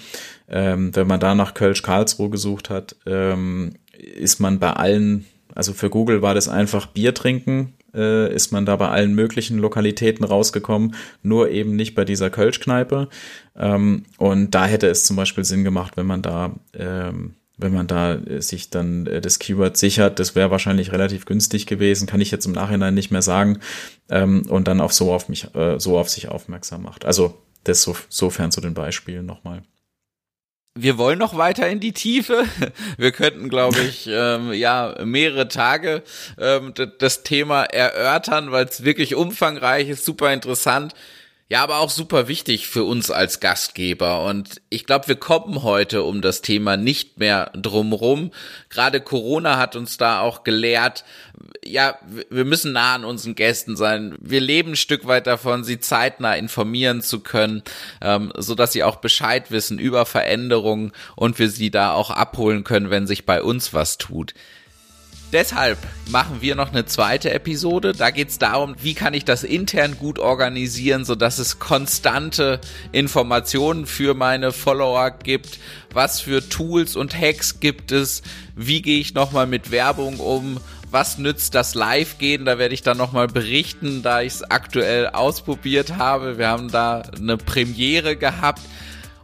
Ähm, 0.50 0.96
wenn 0.96 1.06
man 1.06 1.20
da 1.20 1.36
nach 1.36 1.54
Kölsch-Karlsruhe 1.54 2.32
gesucht 2.32 2.72
hat, 2.72 2.96
ähm, 3.06 3.74
ist 3.94 4.40
man 4.40 4.58
bei 4.58 4.74
allen, 4.74 5.28
also 5.56 5.74
für 5.74 5.90
Google 5.90 6.22
war 6.22 6.34
das 6.34 6.48
einfach 6.48 6.88
Bier 6.88 7.14
trinken, 7.14 7.74
äh, 7.94 8.34
ist 8.34 8.52
man 8.52 8.66
da 8.66 8.76
bei 8.76 8.90
allen 8.90 9.14
möglichen 9.14 9.58
Lokalitäten 9.58 10.26
rausgekommen, 10.26 10.96
nur 11.24 11.50
eben 11.50 11.76
nicht 11.76 11.96
bei 11.96 12.06
dieser 12.06 12.30
Kölschkneipe. 12.30 13.10
Ähm, 13.56 14.04
und 14.18 14.52
da 14.52 14.66
hätte 14.66 14.88
es 14.88 15.04
zum 15.04 15.16
Beispiel 15.16 15.44
Sinn 15.44 15.64
gemacht, 15.64 15.98
wenn 15.98 16.08
man 16.08 16.22
da 16.22 16.56
ähm, 16.74 17.36
wenn 17.62 17.74
man 17.74 17.88
da 17.88 18.16
äh, 18.16 18.42
sich 18.42 18.70
dann 18.70 19.06
äh, 19.06 19.22
das 19.22 19.40
Keyword 19.40 19.78
sichert, 19.78 20.20
das 20.20 20.36
wäre 20.36 20.52
wahrscheinlich 20.52 20.92
relativ 20.92 21.26
günstig 21.26 21.68
gewesen, 21.68 22.08
kann 22.08 22.22
ich 22.22 22.32
jetzt 22.32 22.46
im 22.46 22.52
Nachhinein 22.52 22.94
nicht 22.94 23.12
mehr 23.12 23.22
sagen, 23.22 23.60
ähm, 24.10 24.44
und 24.50 24.68
dann 24.68 24.82
auch 24.82 24.92
so 24.92 25.14
auf 25.14 25.30
mich, 25.30 25.54
äh, 25.56 25.80
so 25.80 25.98
auf 25.98 26.10
sich 26.10 26.28
aufmerksam 26.28 26.84
macht. 26.84 27.06
Also 27.06 27.38
das 27.64 27.84
so, 27.84 27.96
sofern 28.10 28.52
zu 28.52 28.62
den 28.62 28.74
Beispielen 28.74 29.26
nochmal. 29.26 29.64
Wir 30.80 30.98
wollen 30.98 31.20
noch 31.20 31.36
weiter 31.36 31.68
in 31.68 31.82
die 31.82 31.92
Tiefe. 31.92 32.46
Wir 32.98 33.12
könnten, 33.12 33.50
glaube 33.50 33.82
ich, 33.82 34.08
ähm, 34.10 34.54
ja 34.54 34.96
mehrere 35.04 35.50
Tage 35.50 36.02
ähm, 36.40 36.74
das 36.98 37.24
Thema 37.24 37.64
erörtern, 37.64 38.54
weil 38.54 38.66
es 38.66 38.86
wirklich 38.86 39.16
umfangreich 39.16 39.90
ist, 39.90 40.06
super 40.06 40.32
interessant. 40.32 40.94
Ja, 41.52 41.64
aber 41.64 41.80
auch 41.80 41.90
super 41.90 42.30
wichtig 42.30 42.70
für 42.70 42.86
uns 42.86 43.12
als 43.12 43.42
Gastgeber. 43.42 44.24
Und 44.24 44.62
ich 44.70 44.86
glaube, 44.86 45.10
wir 45.10 45.18
kommen 45.18 45.64
heute 45.64 46.04
um 46.04 46.22
das 46.22 46.42
Thema 46.42 46.78
nicht 46.78 47.20
mehr 47.20 47.52
drumrum. 47.54 48.32
Gerade 48.70 49.02
Corona 49.02 49.58
hat 49.58 49.76
uns 49.76 49.98
da 49.98 50.22
auch 50.22 50.46
gelehrt, 50.46 51.04
ja, 51.66 52.00
wir 52.30 52.46
müssen 52.46 52.72
nah 52.72 52.96
an 52.96 53.04
unseren 53.04 53.36
Gästen 53.36 53.76
sein. 53.76 54.16
Wir 54.22 54.40
leben 54.40 54.72
ein 54.72 54.76
Stück 54.78 55.08
weit 55.08 55.28
davon, 55.28 55.66
sie 55.66 55.82
zeitnah 55.82 56.36
informieren 56.36 57.02
zu 57.02 57.20
können, 57.20 57.64
ähm, 58.02 58.32
so 58.38 58.56
dass 58.56 58.72
sie 58.72 58.84
auch 58.84 58.96
Bescheid 58.96 59.52
wissen 59.52 59.78
über 59.78 60.06
Veränderungen 60.06 60.94
und 61.18 61.38
wir 61.38 61.50
sie 61.50 61.70
da 61.70 61.92
auch 61.92 62.12
abholen 62.12 62.64
können, 62.64 62.92
wenn 62.92 63.08
sich 63.08 63.26
bei 63.26 63.44
uns 63.44 63.74
was 63.74 63.98
tut. 63.98 64.34
Deshalb 65.32 65.78
machen 66.10 66.42
wir 66.42 66.56
noch 66.56 66.74
eine 66.74 66.86
zweite 66.86 67.32
Episode. 67.32 67.94
Da 67.94 68.10
geht 68.12 68.30
es 68.30 68.38
darum, 68.38 68.76
wie 68.82 68.94
kann 68.94 69.14
ich 69.14 69.24
das 69.24 69.46
intern 69.46 69.98
gut 69.98 70.20
organisieren, 70.20 71.06
sodass 71.06 71.40
es 71.40 71.58
konstante 71.58 72.60
Informationen 72.92 73.86
für 73.86 74.14
meine 74.14 74.52
Follower 74.52 75.10
gibt. 75.12 75.60
Was 75.94 76.20
für 76.20 76.48
Tools 76.48 76.98
und 76.98 77.18
Hacks 77.18 77.62
gibt 77.62 77.94
es? 77.94 78.24
Wie 78.58 78.82
gehe 78.82 79.00
ich 79.00 79.14
nochmal 79.14 79.48
mit 79.48 79.72
Werbung 79.72 80.20
um? 80.20 80.60
Was 80.90 81.18
nützt 81.18 81.56
das 81.56 81.76
Live-Gehen? 81.76 82.44
Da 82.44 82.58
werde 82.58 82.74
ich 82.74 82.82
dann 82.82 82.98
nochmal 82.98 83.30
berichten, 83.30 84.04
da 84.04 84.22
ich 84.22 84.34
es 84.34 84.44
aktuell 84.44 85.08
ausprobiert 85.08 85.96
habe. 85.96 86.38
Wir 86.38 86.50
haben 86.50 86.70
da 86.70 87.04
eine 87.18 87.38
Premiere 87.38 88.18
gehabt. 88.18 88.62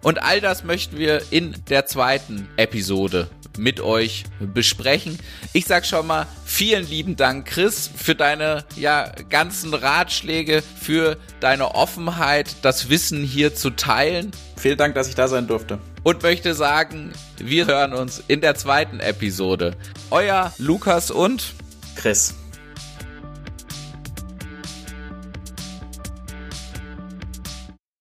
Und 0.07 0.23
all 0.23 0.39
das 0.39 0.63
möchten 0.63 0.97
wir 0.97 1.21
in 1.31 1.53
der 1.67 1.85
zweiten 1.85 2.47
Episode 2.55 3.27
mit 3.57 3.81
euch 3.81 4.23
besprechen. 4.39 5.19
Ich 5.51 5.65
sag 5.65 5.85
schon 5.85 6.07
mal 6.07 6.27
vielen 6.45 6.87
lieben 6.87 7.17
Dank, 7.17 7.45
Chris, 7.45 7.91
für 7.93 8.15
deine 8.15 8.63
ja 8.77 9.11
ganzen 9.27 9.73
Ratschläge, 9.73 10.61
für 10.61 11.17
deine 11.41 11.75
Offenheit, 11.75 12.55
das 12.61 12.89
Wissen 12.89 13.21
hier 13.21 13.53
zu 13.53 13.71
teilen. 13.71 14.31
Vielen 14.55 14.77
Dank, 14.77 14.95
dass 14.95 15.09
ich 15.09 15.15
da 15.15 15.27
sein 15.27 15.45
durfte. 15.45 15.77
Und 16.03 16.23
möchte 16.23 16.53
sagen, 16.53 17.11
wir 17.37 17.67
hören 17.67 17.91
uns 17.91 18.23
in 18.29 18.39
der 18.39 18.55
zweiten 18.55 19.01
Episode. 19.01 19.75
Euer 20.09 20.53
Lukas 20.57 21.11
und 21.11 21.53
Chris. 21.97 22.33